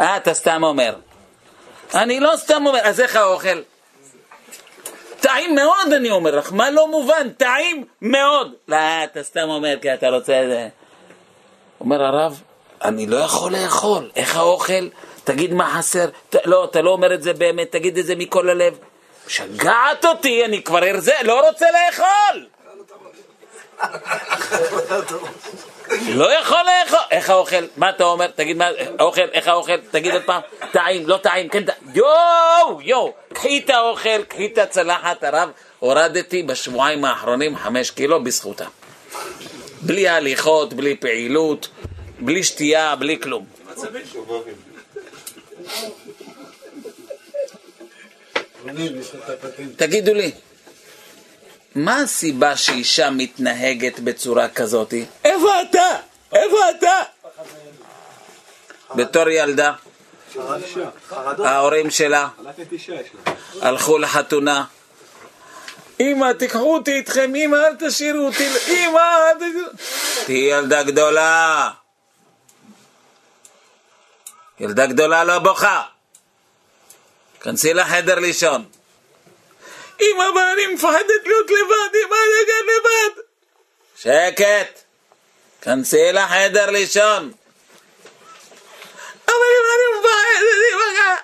אה, 0.00 0.16
אתה 0.16 0.34
סתם 0.34 0.62
אומר. 0.62 0.94
אני 1.94 2.20
לא 2.20 2.32
סתם 2.36 2.66
אומר, 2.66 2.78
אז 2.82 3.00
איך 3.00 3.16
האוכל? 3.16 3.62
טעים 5.20 5.54
מאוד, 5.54 5.92
אני 5.96 6.10
אומר 6.10 6.36
לך, 6.36 6.52
מה 6.52 6.70
לא 6.70 6.90
מובן? 6.90 7.28
טעים 7.36 7.84
מאוד. 8.02 8.52
לא, 8.68 8.76
אתה 9.04 9.22
סתם 9.22 9.48
אומר 9.48 9.76
כי 9.82 9.94
אתה 9.94 10.08
רוצה 10.08 10.42
את 10.42 10.48
זה. 10.48 10.68
אומר 11.80 12.02
הרב, 12.02 12.42
אני 12.84 13.06
לא 13.06 13.16
יכול 13.16 13.52
לאכול, 13.52 14.10
איך 14.16 14.36
האוכל? 14.36 14.88
תגיד 15.24 15.52
מה 15.52 15.70
חסר. 15.78 16.06
ת, 16.30 16.36
לא, 16.44 16.64
אתה 16.64 16.82
לא 16.82 16.90
אומר 16.90 17.14
את 17.14 17.22
זה 17.22 17.32
באמת, 17.32 17.72
תגיד 17.72 17.98
את 17.98 18.06
זה 18.06 18.14
מכל 18.16 18.48
הלב. 18.48 18.78
שגעת 19.28 20.04
אותי, 20.04 20.44
אני 20.44 20.62
כבר 20.62 20.84
ארזה, 20.84 21.12
לא 21.22 21.48
רוצה 21.48 21.66
לאכול! 21.70 22.46
לא 26.08 26.38
יכול 26.40 26.58
לאכול. 26.58 26.98
איך 27.10 27.30
האוכל? 27.30 27.64
מה 27.76 27.90
אתה 27.90 28.04
אומר? 28.04 28.26
תגיד 28.26 28.56
מה, 28.56 28.68
האוכל, 28.98 29.28
איך 29.32 29.48
האוכל? 29.48 29.76
תגיד 29.90 30.12
עוד 30.12 30.22
פעם. 30.22 30.40
טעים, 30.72 31.08
לא 31.08 31.16
טעים, 31.16 31.48
כן 31.48 31.64
טעים. 31.64 31.78
יואו, 31.94 32.82
יואו. 32.82 33.12
קחי 33.32 33.62
את 33.64 33.70
האוכל, 33.70 34.22
קחי 34.22 34.46
את 34.46 34.58
הצלחת, 34.58 35.24
הרב. 35.24 35.50
הורדתי 35.78 36.42
בשבועיים 36.42 37.04
האחרונים 37.04 37.56
חמש 37.56 37.90
קילו 37.90 38.24
בזכותה. 38.24 38.64
בלי 39.82 40.08
הליכות, 40.08 40.74
בלי 40.74 40.96
פעילות, 40.96 41.68
בלי 42.20 42.42
שתייה, 42.42 42.96
בלי 42.96 43.20
כלום. 43.20 43.46
תגידו 49.76 50.14
לי, 50.14 50.32
מה 51.74 52.00
הסיבה 52.00 52.56
שאישה 52.56 53.10
מתנהגת 53.10 54.00
בצורה 54.00 54.48
כזאת? 54.48 54.94
איפה 55.24 55.48
אתה? 55.62 55.96
איפה 56.32 56.56
אתה? 56.70 57.02
בתור 58.94 59.28
ילדה, 59.28 59.72
ההורים 61.38 61.90
שלה 61.90 62.28
הלכו 63.60 63.98
לחתונה. 63.98 64.64
אמא, 66.00 66.32
תיקחו 66.32 66.74
אותי 66.74 66.92
איתכם, 66.92 67.34
אמא, 67.34 67.56
אל 67.56 67.88
תשאירו 67.88 68.26
אותי, 68.26 68.48
אמא, 68.68 68.98
אל 68.98 69.34
תשאירו... 69.38 69.68
תהיי 70.26 70.38
ילדה 70.38 70.82
גדולה. 70.82 71.70
ילדה 74.60 74.86
גדולה 74.86 75.24
לא 75.24 75.38
בוכה. 75.38 75.82
כנסי 77.46 77.74
לחדר 77.74 78.18
לישון. 78.18 78.64
אמא, 80.00 80.24
אבל 80.32 80.42
אני 80.54 80.74
מפחדת 80.74 81.22
להיות 81.26 81.50
לבד, 81.50 81.96
אמא, 82.06 82.16
אני 82.16 82.42
אגן 82.44 82.66
לבד. 82.72 83.22
שקט. 83.96 84.80
כנסי 85.62 86.12
לחדר 86.12 86.70
לישון. 86.70 87.32
אבל 89.26 89.34
אמא, 89.56 89.70
אני 89.74 89.98
מפחדת, 89.98 90.58
אמא. 90.72 91.14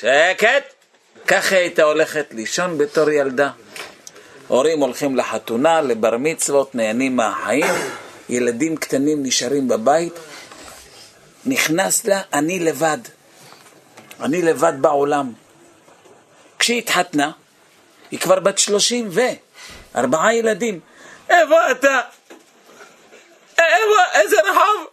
שקט. 0.00 0.74
ככה 1.26 1.56
הייתה 1.56 1.82
הולכת 1.82 2.26
לישון 2.30 2.78
בתור 2.78 3.10
ילדה. 3.10 3.50
הורים 4.48 4.80
הולכים 4.80 5.16
לחתונה, 5.16 5.80
לבר 5.80 6.16
מצוות, 6.18 6.74
נהנים 6.74 7.16
מהחיים, 7.16 7.74
ילדים 8.28 8.76
קטנים 8.76 9.22
נשארים 9.22 9.68
בבית. 9.68 10.12
נכנס 11.46 12.04
לה, 12.04 12.22
אני 12.32 12.58
לבד. 12.58 12.98
אני 14.20 14.42
לבד 14.42 14.72
בעולם. 14.80 15.45
כשהיא 16.66 16.78
התחתנה, 16.78 17.30
היא 18.10 18.18
כבר 18.18 18.40
בת 18.40 18.58
שלושים 18.58 19.08
ו... 19.10 19.20
ארבעה 19.96 20.34
ילדים. 20.34 20.80
איפה 21.28 21.70
אתה? 21.70 22.00
איפה? 23.58 23.94
איזה 24.12 24.36
רחוב? 24.40 24.86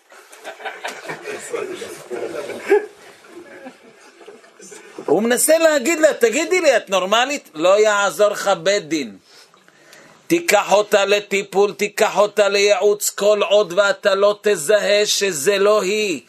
הוא 5.06 5.24
מנסה 5.24 5.58
להגיד 5.58 6.00
לה, 6.00 6.14
תגידי 6.14 6.62
לי, 6.62 6.78
את 6.78 6.90
נורמלית? 6.90 7.50
לא 7.54 7.80
יעזור 7.80 8.30
לך 8.30 8.52
בית 8.64 8.88
דין. 8.88 9.18
תיקח 10.28 10.72
אותה 10.72 11.06
לטיפול, 11.06 11.74
תיקח 11.74 12.18
אותה 12.18 12.50
לייעוץ, 12.50 13.10
כל 13.10 13.42
עוד 13.50 13.74
ואתה 13.76 14.16
לא 14.16 14.40
תזהה 14.42 15.06
שזה 15.06 15.58
לא 15.58 15.82
היא. 15.82 16.22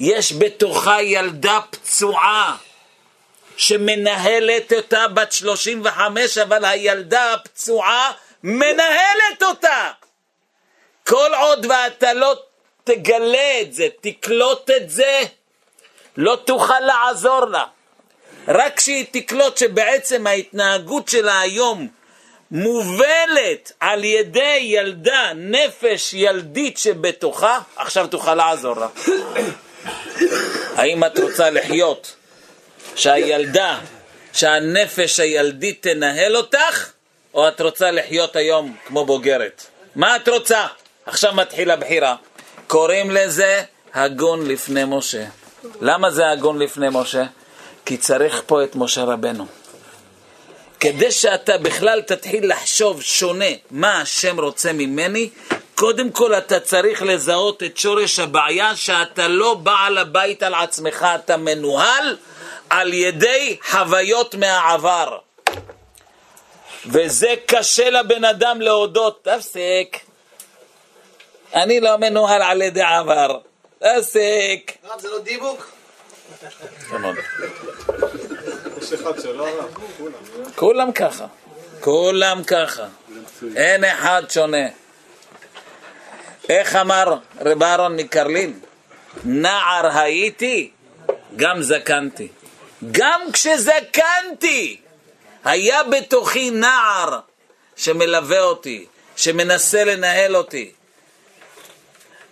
יש 0.00 0.32
בתוכה 0.32 1.02
ילדה 1.02 1.58
פצועה 1.70 2.56
שמנהלת 3.56 4.72
אותה 4.72 5.08
בת 5.08 5.32
35, 5.32 6.38
אבל 6.38 6.64
הילדה 6.64 7.32
הפצועה 7.32 8.12
מנהלת 8.42 9.42
אותה. 9.42 9.90
כל 11.06 11.30
עוד 11.40 11.66
ואתה 11.68 12.12
לא 12.12 12.34
תגלה 12.84 13.60
את 13.60 13.72
זה, 13.72 13.88
תקלוט 14.00 14.70
את 14.70 14.90
זה, 14.90 15.20
לא 16.16 16.38
תוכל 16.44 16.80
לעזור 16.80 17.44
לה. 17.44 17.64
רק 18.48 18.76
כשהיא 18.76 19.06
תקלוט 19.10 19.56
שבעצם 19.56 20.26
ההתנהגות 20.26 21.08
שלה 21.08 21.40
היום 21.40 21.88
מובלת 22.50 23.72
על 23.80 24.04
ידי 24.04 24.58
ילדה, 24.62 25.32
נפש 25.34 26.14
ילדית 26.14 26.78
שבתוכה, 26.78 27.58
עכשיו 27.76 28.06
תוכל 28.06 28.34
לעזור 28.34 28.76
לה. 28.76 28.88
האם 30.76 31.04
את 31.04 31.18
רוצה 31.18 31.50
לחיות 31.50 32.16
שהילדה, 32.96 33.78
שהנפש 34.32 35.20
הילדית 35.20 35.82
תנהל 35.82 36.36
אותך, 36.36 36.90
או 37.34 37.48
את 37.48 37.60
רוצה 37.60 37.90
לחיות 37.90 38.36
היום 38.36 38.76
כמו 38.86 39.06
בוגרת? 39.06 39.66
מה 39.96 40.16
את 40.16 40.28
רוצה? 40.28 40.66
עכשיו 41.06 41.32
מתחילה 41.34 41.76
בחירה. 41.76 42.16
קוראים 42.66 43.10
לזה 43.10 43.62
הגון 43.94 44.48
לפני 44.48 44.82
משה. 44.86 45.24
למה 45.80 46.10
זה 46.10 46.30
הגון 46.30 46.58
לפני 46.58 46.86
משה? 46.90 47.24
כי 47.86 47.96
צריך 47.96 48.42
פה 48.46 48.64
את 48.64 48.76
משה 48.76 49.04
רבנו. 49.04 49.46
כדי 50.80 51.10
שאתה 51.10 51.58
בכלל 51.58 52.02
תתחיל 52.02 52.50
לחשוב 52.50 53.02
שונה 53.02 53.44
מה 53.70 54.00
השם 54.00 54.40
רוצה 54.40 54.72
ממני, 54.72 55.28
קודם 55.74 56.10
כל 56.10 56.34
אתה 56.34 56.60
צריך 56.60 57.02
לזהות 57.02 57.62
את 57.62 57.76
שורש 57.76 58.18
הבעיה 58.18 58.76
שאתה 58.76 59.28
לא 59.28 59.54
בעל 59.54 59.98
הבית 59.98 60.42
על 60.42 60.54
עצמך, 60.54 61.06
אתה 61.14 61.36
מנוהל 61.36 62.16
על 62.72 62.92
ידי 62.92 63.56
חוויות 63.70 64.34
מהעבר. 64.34 65.18
וזה 66.86 67.34
קשה 67.46 67.90
לבן 67.90 68.24
אדם 68.24 68.60
להודות, 68.60 69.24
תפסיק. 69.24 70.00
אני 71.54 71.80
לא 71.80 71.96
מנוהל 71.96 72.42
על 72.42 72.62
ידי 72.62 72.82
עבר. 72.82 73.38
תפסיק. 73.78 74.76
זה 74.98 75.10
לא 75.10 75.18
דיבוק? 75.18 75.72
כולם 80.56 80.92
ככה. 80.92 81.26
כולם 81.80 82.44
ככה. 82.44 82.86
אין 83.56 83.84
אחד 83.84 84.22
שונה. 84.28 84.66
איך 86.48 86.76
אמר 86.76 87.16
רב 87.40 87.62
אהרון 87.62 87.96
מקרלין? 87.96 88.60
נער 89.24 89.98
הייתי, 89.98 90.70
גם 91.36 91.62
זקנתי. 91.62 92.28
גם 92.90 93.20
כשזקנתי, 93.32 94.76
היה 95.44 95.82
בתוכי 95.84 96.50
נער 96.50 97.18
שמלווה 97.76 98.40
אותי, 98.40 98.86
שמנסה 99.16 99.84
לנהל 99.84 100.36
אותי. 100.36 100.70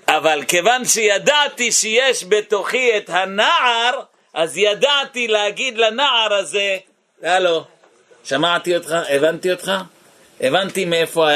אבל 0.09 0.43
כיוון 0.49 0.85
שידעתי 0.85 1.73
שיש 1.73 2.25
בתוכי 2.29 2.97
את 2.97 3.11
הנער, 3.11 4.01
אז 4.35 4.57
ידעתי 4.57 5.29
להגיד 5.29 5.79
לנער 5.79 6.35
הזה, 6.35 6.77
הלו, 7.23 7.65
שמעתי 8.25 8.77
אותך, 8.77 8.95
הבנתי 9.09 9.53
אותך, 9.53 9.73
הבנתי 10.41 10.85
מאיפה 10.85 11.29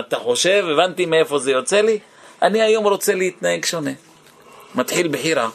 אתה 0.00 0.16
חושב, 0.16 0.64
הבנתי 0.72 1.06
מאיפה 1.06 1.38
זה 1.38 1.50
יוצא 1.50 1.80
לי, 1.80 1.98
אני 2.42 2.62
היום 2.62 2.86
רוצה 2.86 3.14
להתנהג 3.14 3.64
שונה. 3.64 3.90
מתחיל 4.74 5.08
בחירה. 5.08 5.48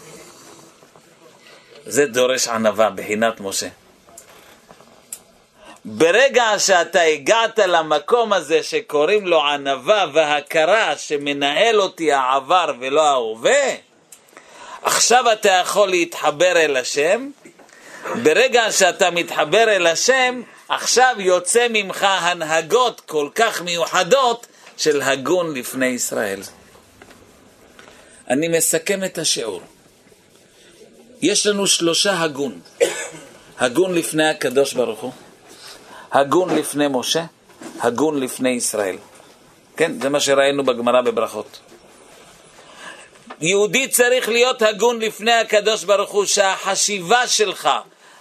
זה 1.85 2.05
דורש 2.05 2.47
ענווה, 2.47 2.89
בחינת 2.89 3.39
משה. 3.39 3.67
ברגע 5.85 6.45
שאתה 6.57 7.01
הגעת 7.01 7.59
למקום 7.59 8.33
הזה 8.33 8.63
שקוראים 8.63 9.27
לו 9.27 9.43
ענווה 9.43 10.05
והכרה 10.13 10.97
שמנהל 10.97 11.81
אותי 11.81 12.11
העבר 12.11 12.73
ולא 12.79 13.01
ההווה, 13.01 13.75
עכשיו 14.81 15.31
אתה 15.31 15.49
יכול 15.49 15.89
להתחבר 15.89 16.57
אל 16.57 16.77
השם. 16.77 17.29
ברגע 18.23 18.71
שאתה 18.71 19.11
מתחבר 19.11 19.63
אל 19.69 19.87
השם, 19.87 20.41
עכשיו 20.69 21.15
יוצא 21.19 21.67
ממך 21.69 22.03
הנהגות 22.09 23.01
כל 23.05 23.29
כך 23.35 23.61
מיוחדות 23.61 24.47
של 24.77 25.01
הגון 25.01 25.53
לפני 25.53 25.85
ישראל. 25.85 26.41
אני 28.29 28.47
מסכם 28.47 29.03
את 29.03 29.17
השיעור. 29.17 29.61
יש 31.21 31.47
לנו 31.47 31.67
שלושה 31.67 32.21
הגון. 32.21 32.59
הגון 33.59 33.93
לפני 33.93 34.29
הקדוש 34.29 34.73
ברוך 34.73 34.99
הוא, 34.99 35.11
הגון 36.11 36.55
לפני 36.55 36.85
משה, 36.89 37.23
הגון 37.79 38.19
לפני 38.19 38.49
ישראל. 38.49 38.97
כן, 39.77 40.01
זה 40.01 40.09
מה 40.09 40.19
שראינו 40.19 40.63
בגמרא 40.63 41.01
בברכות. 41.01 41.59
יהודי 43.41 43.87
צריך 43.87 44.29
להיות 44.29 44.61
הגון 44.61 44.99
לפני 44.99 45.33
הקדוש 45.33 45.83
ברוך 45.83 46.11
הוא, 46.11 46.25
שהחשיבה 46.25 47.27
שלך, 47.27 47.69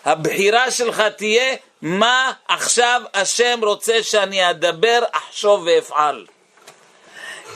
הבחירה 0.04 0.70
שלך 0.70 1.02
תהיה 1.16 1.56
מה 1.82 2.32
עכשיו 2.48 3.02
השם 3.14 3.60
רוצה 3.62 4.02
שאני 4.02 4.50
אדבר, 4.50 4.98
אחשוב 5.12 5.62
ואפעל. 5.66 6.26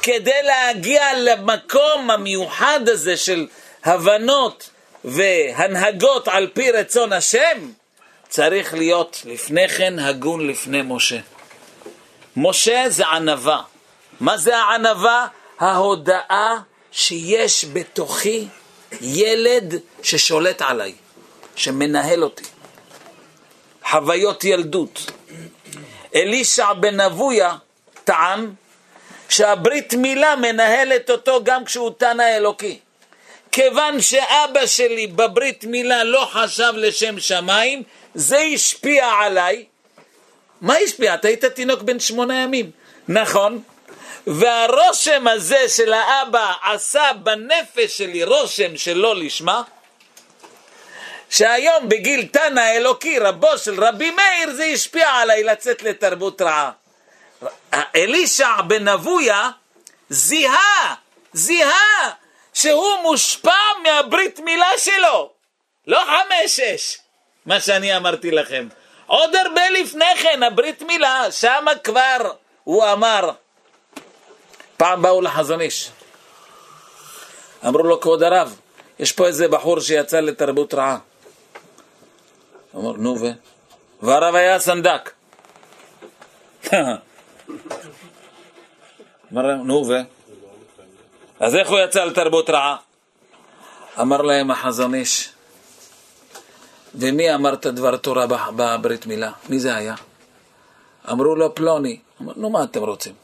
כדי 0.03 0.43
להגיע 0.43 1.03
למקום 1.19 2.11
המיוחד 2.11 2.81
הזה 2.89 3.17
של 3.17 3.47
הבנות 3.85 4.71
והנהגות 5.05 6.29
על 6.29 6.51
פי 6.55 6.71
רצון 6.71 7.13
השם, 7.13 7.71
צריך 8.29 8.75
להיות 8.75 9.23
לפני 9.25 9.69
כן 9.69 9.99
הגון 9.99 10.47
לפני 10.47 10.83
משה. 10.85 11.19
משה 12.37 12.85
זה 12.89 13.07
ענווה. 13.07 13.63
מה 14.21 14.37
זה 14.37 14.57
הענווה? 14.57 15.27
ההודעה 15.61 16.59
שיש 16.93 17.65
בתוכי 17.73 18.47
ילד 19.01 19.75
ששולט 20.03 20.63
עליי, 20.63 20.95
שמנהל 21.57 22.25
אותי. 22.25 22.45
חוויות 23.91 24.45
ילדות. 24.45 25.11
אלישע 26.15 26.73
בן 26.73 27.01
אבויה 27.01 27.57
טען 28.05 28.53
שהברית 29.29 29.95
מילה 29.95 30.37
מנהלת 30.37 31.11
אותו 31.11 31.45
גם 31.45 31.65
כשהוא 31.65 31.91
תנא 31.99 32.37
אלוקי. 32.37 32.79
כיוון 33.55 34.01
שאבא 34.01 34.67
שלי 34.67 35.07
בברית 35.07 35.65
מילה 35.65 36.05
לא 36.05 36.29
חשב 36.33 36.73
לשם 36.77 37.21
שמיים, 37.21 37.83
זה 38.15 38.39
השפיע 38.39 39.07
עליי. 39.07 39.65
מה 40.61 40.75
השפיע? 40.77 41.15
אתה 41.15 41.29
היית 41.29 41.45
תינוק 41.45 41.83
בן 41.83 42.01
שמונה 42.01 42.43
ימים. 42.43 42.71
נכון. 43.09 43.63
והרושם 44.27 45.29
הזה 45.29 45.69
של 45.69 45.93
האבא 45.93 46.53
עשה 46.63 47.11
בנפש 47.23 47.99
שלי 47.99 48.25
רושם 48.25 48.77
שלא 48.77 49.17
לשמה, 49.17 49.63
שהיום 51.31 51.89
בגיל 51.89 52.27
תנא 52.27 52.71
אלוקי, 52.77 53.19
רבו 53.19 53.59
של 53.59 53.85
רבי 53.85 54.11
מאיר, 54.11 54.53
זה 54.55 54.65
השפיע 54.65 55.11
עליי 55.11 55.43
לצאת 55.43 55.83
לתרבות 55.83 56.43
רעה. 56.43 56.71
אלישע 57.95 58.61
בן 58.61 58.89
אבויה 58.89 59.51
זיהה, 60.09 60.95
זיהה 61.33 62.24
שהוא 62.55 63.03
מושפע 63.03 63.51
מהברית 63.83 64.41
מילה 64.41 64.71
שלו. 64.79 65.31
לא 65.87 66.01
חמש-שש, 66.05 66.99
מה 67.47 67.61
שאני 67.61 67.97
אמרתי 67.97 68.31
לכם. 68.31 68.69
עוד 69.07 69.35
הרבה 69.35 69.71
לפני 69.71 70.17
כן, 70.23 70.43
הברית 70.43 70.83
מילה, 70.83 71.33
שמה 71.33 71.73
כבר 71.85 72.33
הוא 72.65 72.85
אמר. 72.93 73.31
פעם 74.77 75.03
באו 75.03 75.21
לחזון 75.21 75.61
איש. 75.61 75.91
אמרו 77.67 77.83
לו, 77.83 78.01
כבוד 78.01 78.23
הרב, 78.23 78.59
יש 78.99 79.13
פה 79.13 79.27
איזה 79.27 79.49
בחור 79.49 79.81
שיצא 79.81 80.21
לתרבות 80.21 80.75
רעה. 80.75 80.99
אמר, 82.75 82.93
נו 82.93 83.21
ו... 83.21 83.27
והרב 84.03 84.35
היה 84.35 84.59
סנדק. 84.59 85.11
אמר 89.33 89.55
נו 89.65 89.89
ו... 89.89 90.14
אז 91.41 91.57
איך 91.57 91.69
הוא 91.69 91.79
יצא 91.79 92.05
לתרבות 92.05 92.51
רעה? 92.51 92.77
אמר 94.01 94.23
להם 94.23 94.51
החזון 94.51 94.95
איש, 94.95 95.29
ומי 96.95 97.35
אמר 97.35 97.55
את 97.55 97.67
דבר 97.67 97.97
תורה 97.97 98.27
בברית 98.57 99.07
מילה? 99.07 99.33
מי 99.49 99.59
זה 99.59 99.77
היה? 99.77 99.95
אמרו 101.11 101.35
לו 101.35 101.55
פלוני. 101.55 102.01
אמר, 102.23 102.33
נו 102.37 102.51
מה 102.51 102.65
אתם 102.65 102.83
רוצים? 102.83 103.15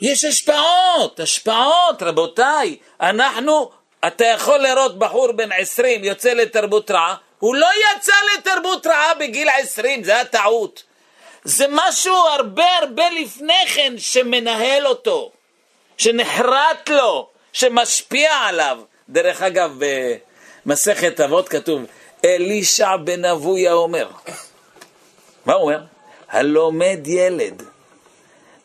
יש 0.00 0.24
השפעות, 0.24 1.20
השפעות, 1.20 2.02
רבותיי. 2.02 2.76
אנחנו, 3.00 3.70
אתה 4.06 4.24
יכול 4.24 4.58
לראות 4.58 4.98
בחור 4.98 5.32
בן 5.32 5.52
עשרים 5.52 6.04
יוצא 6.04 6.32
לתרבות 6.32 6.90
רעה, 6.90 7.16
הוא 7.38 7.54
לא 7.54 7.68
יצא 7.96 8.12
לתרבות 8.38 8.86
רעה 8.86 9.14
בגיל 9.14 9.48
עשרים, 9.48 10.04
זה 10.04 10.20
הטעות. 10.20 10.82
זה 11.44 11.66
משהו 11.70 12.14
הרבה 12.16 12.76
הרבה 12.78 13.10
לפני 13.10 13.66
כן 13.74 13.94
שמנהל 13.98 14.86
אותו, 14.86 15.32
שנחרט 15.98 16.88
לו, 16.88 17.28
שמשפיע 17.52 18.32
עליו. 18.32 18.78
דרך 19.08 19.42
אגב, 19.42 19.78
במסכת 20.66 21.20
אבות 21.20 21.48
כתוב, 21.48 21.82
אלישע 22.24 22.96
בן 22.96 23.24
אבויה 23.24 23.72
אומר. 23.72 24.08
מה 25.46 25.54
הוא 25.54 25.62
אומר? 25.62 25.80
הלומד 26.28 27.00
ילד 27.06 27.62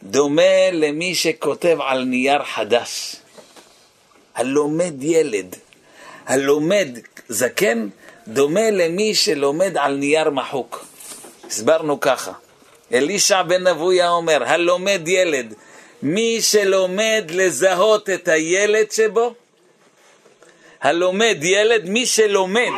דומה 0.04 0.72
למי 0.72 1.16
שכותב 1.16 1.78
על 1.82 2.04
נייר 2.04 2.44
חדש. 2.44 3.16
הלומד 4.36 5.04
ילד, 5.04 5.56
הלומד 6.26 6.88
זקן, 7.30 7.88
דומה 8.28 8.70
למי 8.72 9.16
שלומד 9.16 9.78
על 9.78 9.96
נייר 9.96 10.30
מחוק. 10.30 10.86
הסברנו 11.48 12.00
ככה. 12.00 12.32
אלישע 12.94 13.42
בן 13.42 13.68
אבויה 13.68 14.10
אומר, 14.10 14.44
הלומד 14.44 15.08
ילד, 15.08 15.54
מי 16.04 16.42
שלומד 16.42 17.24
לזהות 17.30 18.10
את 18.10 18.28
הילד 18.28 18.92
שבו, 18.92 19.34
הלומד 20.82 21.38
ילד, 21.42 21.90
מי 21.90 22.06
שלומד 22.06 22.72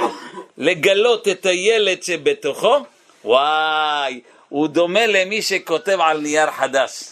לגלות 0.57 1.27
את 1.27 1.45
הילד 1.45 2.03
שבתוכו, 2.03 2.77
וואי, 3.25 4.21
הוא 4.49 4.67
דומה 4.67 5.05
למי 5.05 5.41
שכותב 5.41 5.97
על 6.01 6.19
נייר 6.19 6.51
חדש. 6.51 7.03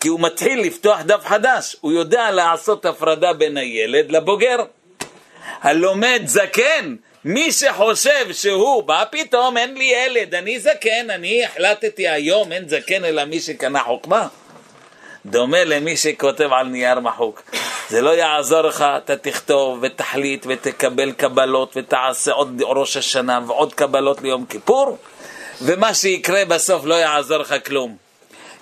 כי 0.00 0.08
הוא 0.08 0.20
מתחיל 0.20 0.60
לפתוח 0.60 1.00
דף 1.00 1.26
חדש, 1.26 1.76
הוא 1.80 1.92
יודע 1.92 2.30
לעשות 2.30 2.84
הפרדה 2.84 3.32
בין 3.32 3.56
הילד 3.56 4.10
לבוגר. 4.12 4.56
הלומד 5.60 6.22
זקן, 6.24 6.96
מי 7.30 7.52
שחושב 7.52 8.32
שהוא, 8.32 8.82
בא 8.82 9.04
פתאום, 9.10 9.56
אין 9.56 9.74
לי 9.74 9.84
ילד, 9.84 10.34
אני 10.34 10.60
זקן, 10.60 11.10
אני 11.10 11.44
החלטתי 11.44 12.08
היום, 12.08 12.52
אין 12.52 12.68
זקן 12.68 13.04
אלא 13.04 13.24
מי 13.24 13.40
שקנה 13.40 13.80
חוכמה. 13.80 14.28
דומה 15.26 15.64
למי 15.64 15.96
שכותב 15.96 16.52
על 16.52 16.66
נייר 16.66 17.00
מחוק. 17.00 17.42
זה 17.88 18.02
לא 18.02 18.10
יעזור 18.10 18.60
לך, 18.60 18.84
אתה 18.96 19.16
תכתוב 19.16 19.78
ותחליט 19.82 20.46
ותקבל 20.48 21.12
קבלות 21.12 21.72
ותעשה 21.76 22.32
עוד 22.32 22.62
ראש 22.64 22.96
השנה 22.96 23.40
ועוד 23.46 23.74
קבלות 23.74 24.22
ליום 24.22 24.46
כיפור, 24.46 24.98
ומה 25.62 25.94
שיקרה 25.94 26.44
בסוף 26.44 26.84
לא 26.84 26.94
יעזור 26.94 27.38
לך 27.38 27.54
כלום. 27.66 27.96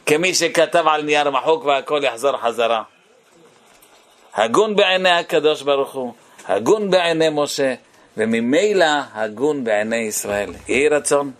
כמי 0.07 0.35
שכתב 0.35 0.85
על 0.89 1.03
נייר 1.03 1.31
מחוק 1.31 1.65
והכל 1.65 2.01
יחזור 2.05 2.37
חזרה. 2.37 2.83
הגון 4.35 4.77
בעיני 4.77 5.11
הקדוש 5.11 5.63
ברוך 5.63 5.93
הוא, 5.93 6.13
הגון 6.49 6.91
בעיני 6.91 7.29
משה, 7.33 7.75
וממילא 8.17 8.87
הגון 9.15 9.65
בעיני 9.65 9.97
ישראל. 9.97 10.53
יהי 10.69 10.89
רצון 10.89 11.31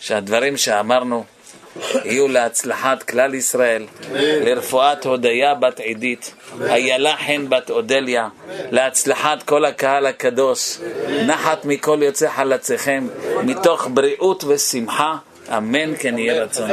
שהדברים 0.00 0.56
שאמרנו 0.56 1.24
יהיו 2.04 2.28
להצלחת 2.28 3.02
כלל 3.02 3.34
ישראל, 3.34 3.86
לרפואת 4.12 5.06
הודיה 5.06 5.54
בת 5.54 5.80
עדית, 5.80 6.34
איילה 6.62 7.16
חן 7.26 7.48
בת 7.48 7.70
אודליה, 7.70 8.28
להצלחת 8.70 9.42
כל 9.42 9.64
הקהל 9.64 10.06
הקדוש, 10.06 10.78
נחת 11.26 11.64
מכל 11.64 11.98
יוצא 12.02 12.28
חלציכם, 12.28 13.06
מתוך 13.42 13.88
בריאות 13.94 14.44
ושמחה, 14.44 15.16
אמן 15.56 15.96
כן 15.98 16.18
יהיה 16.18 16.42
רצון. 16.42 16.70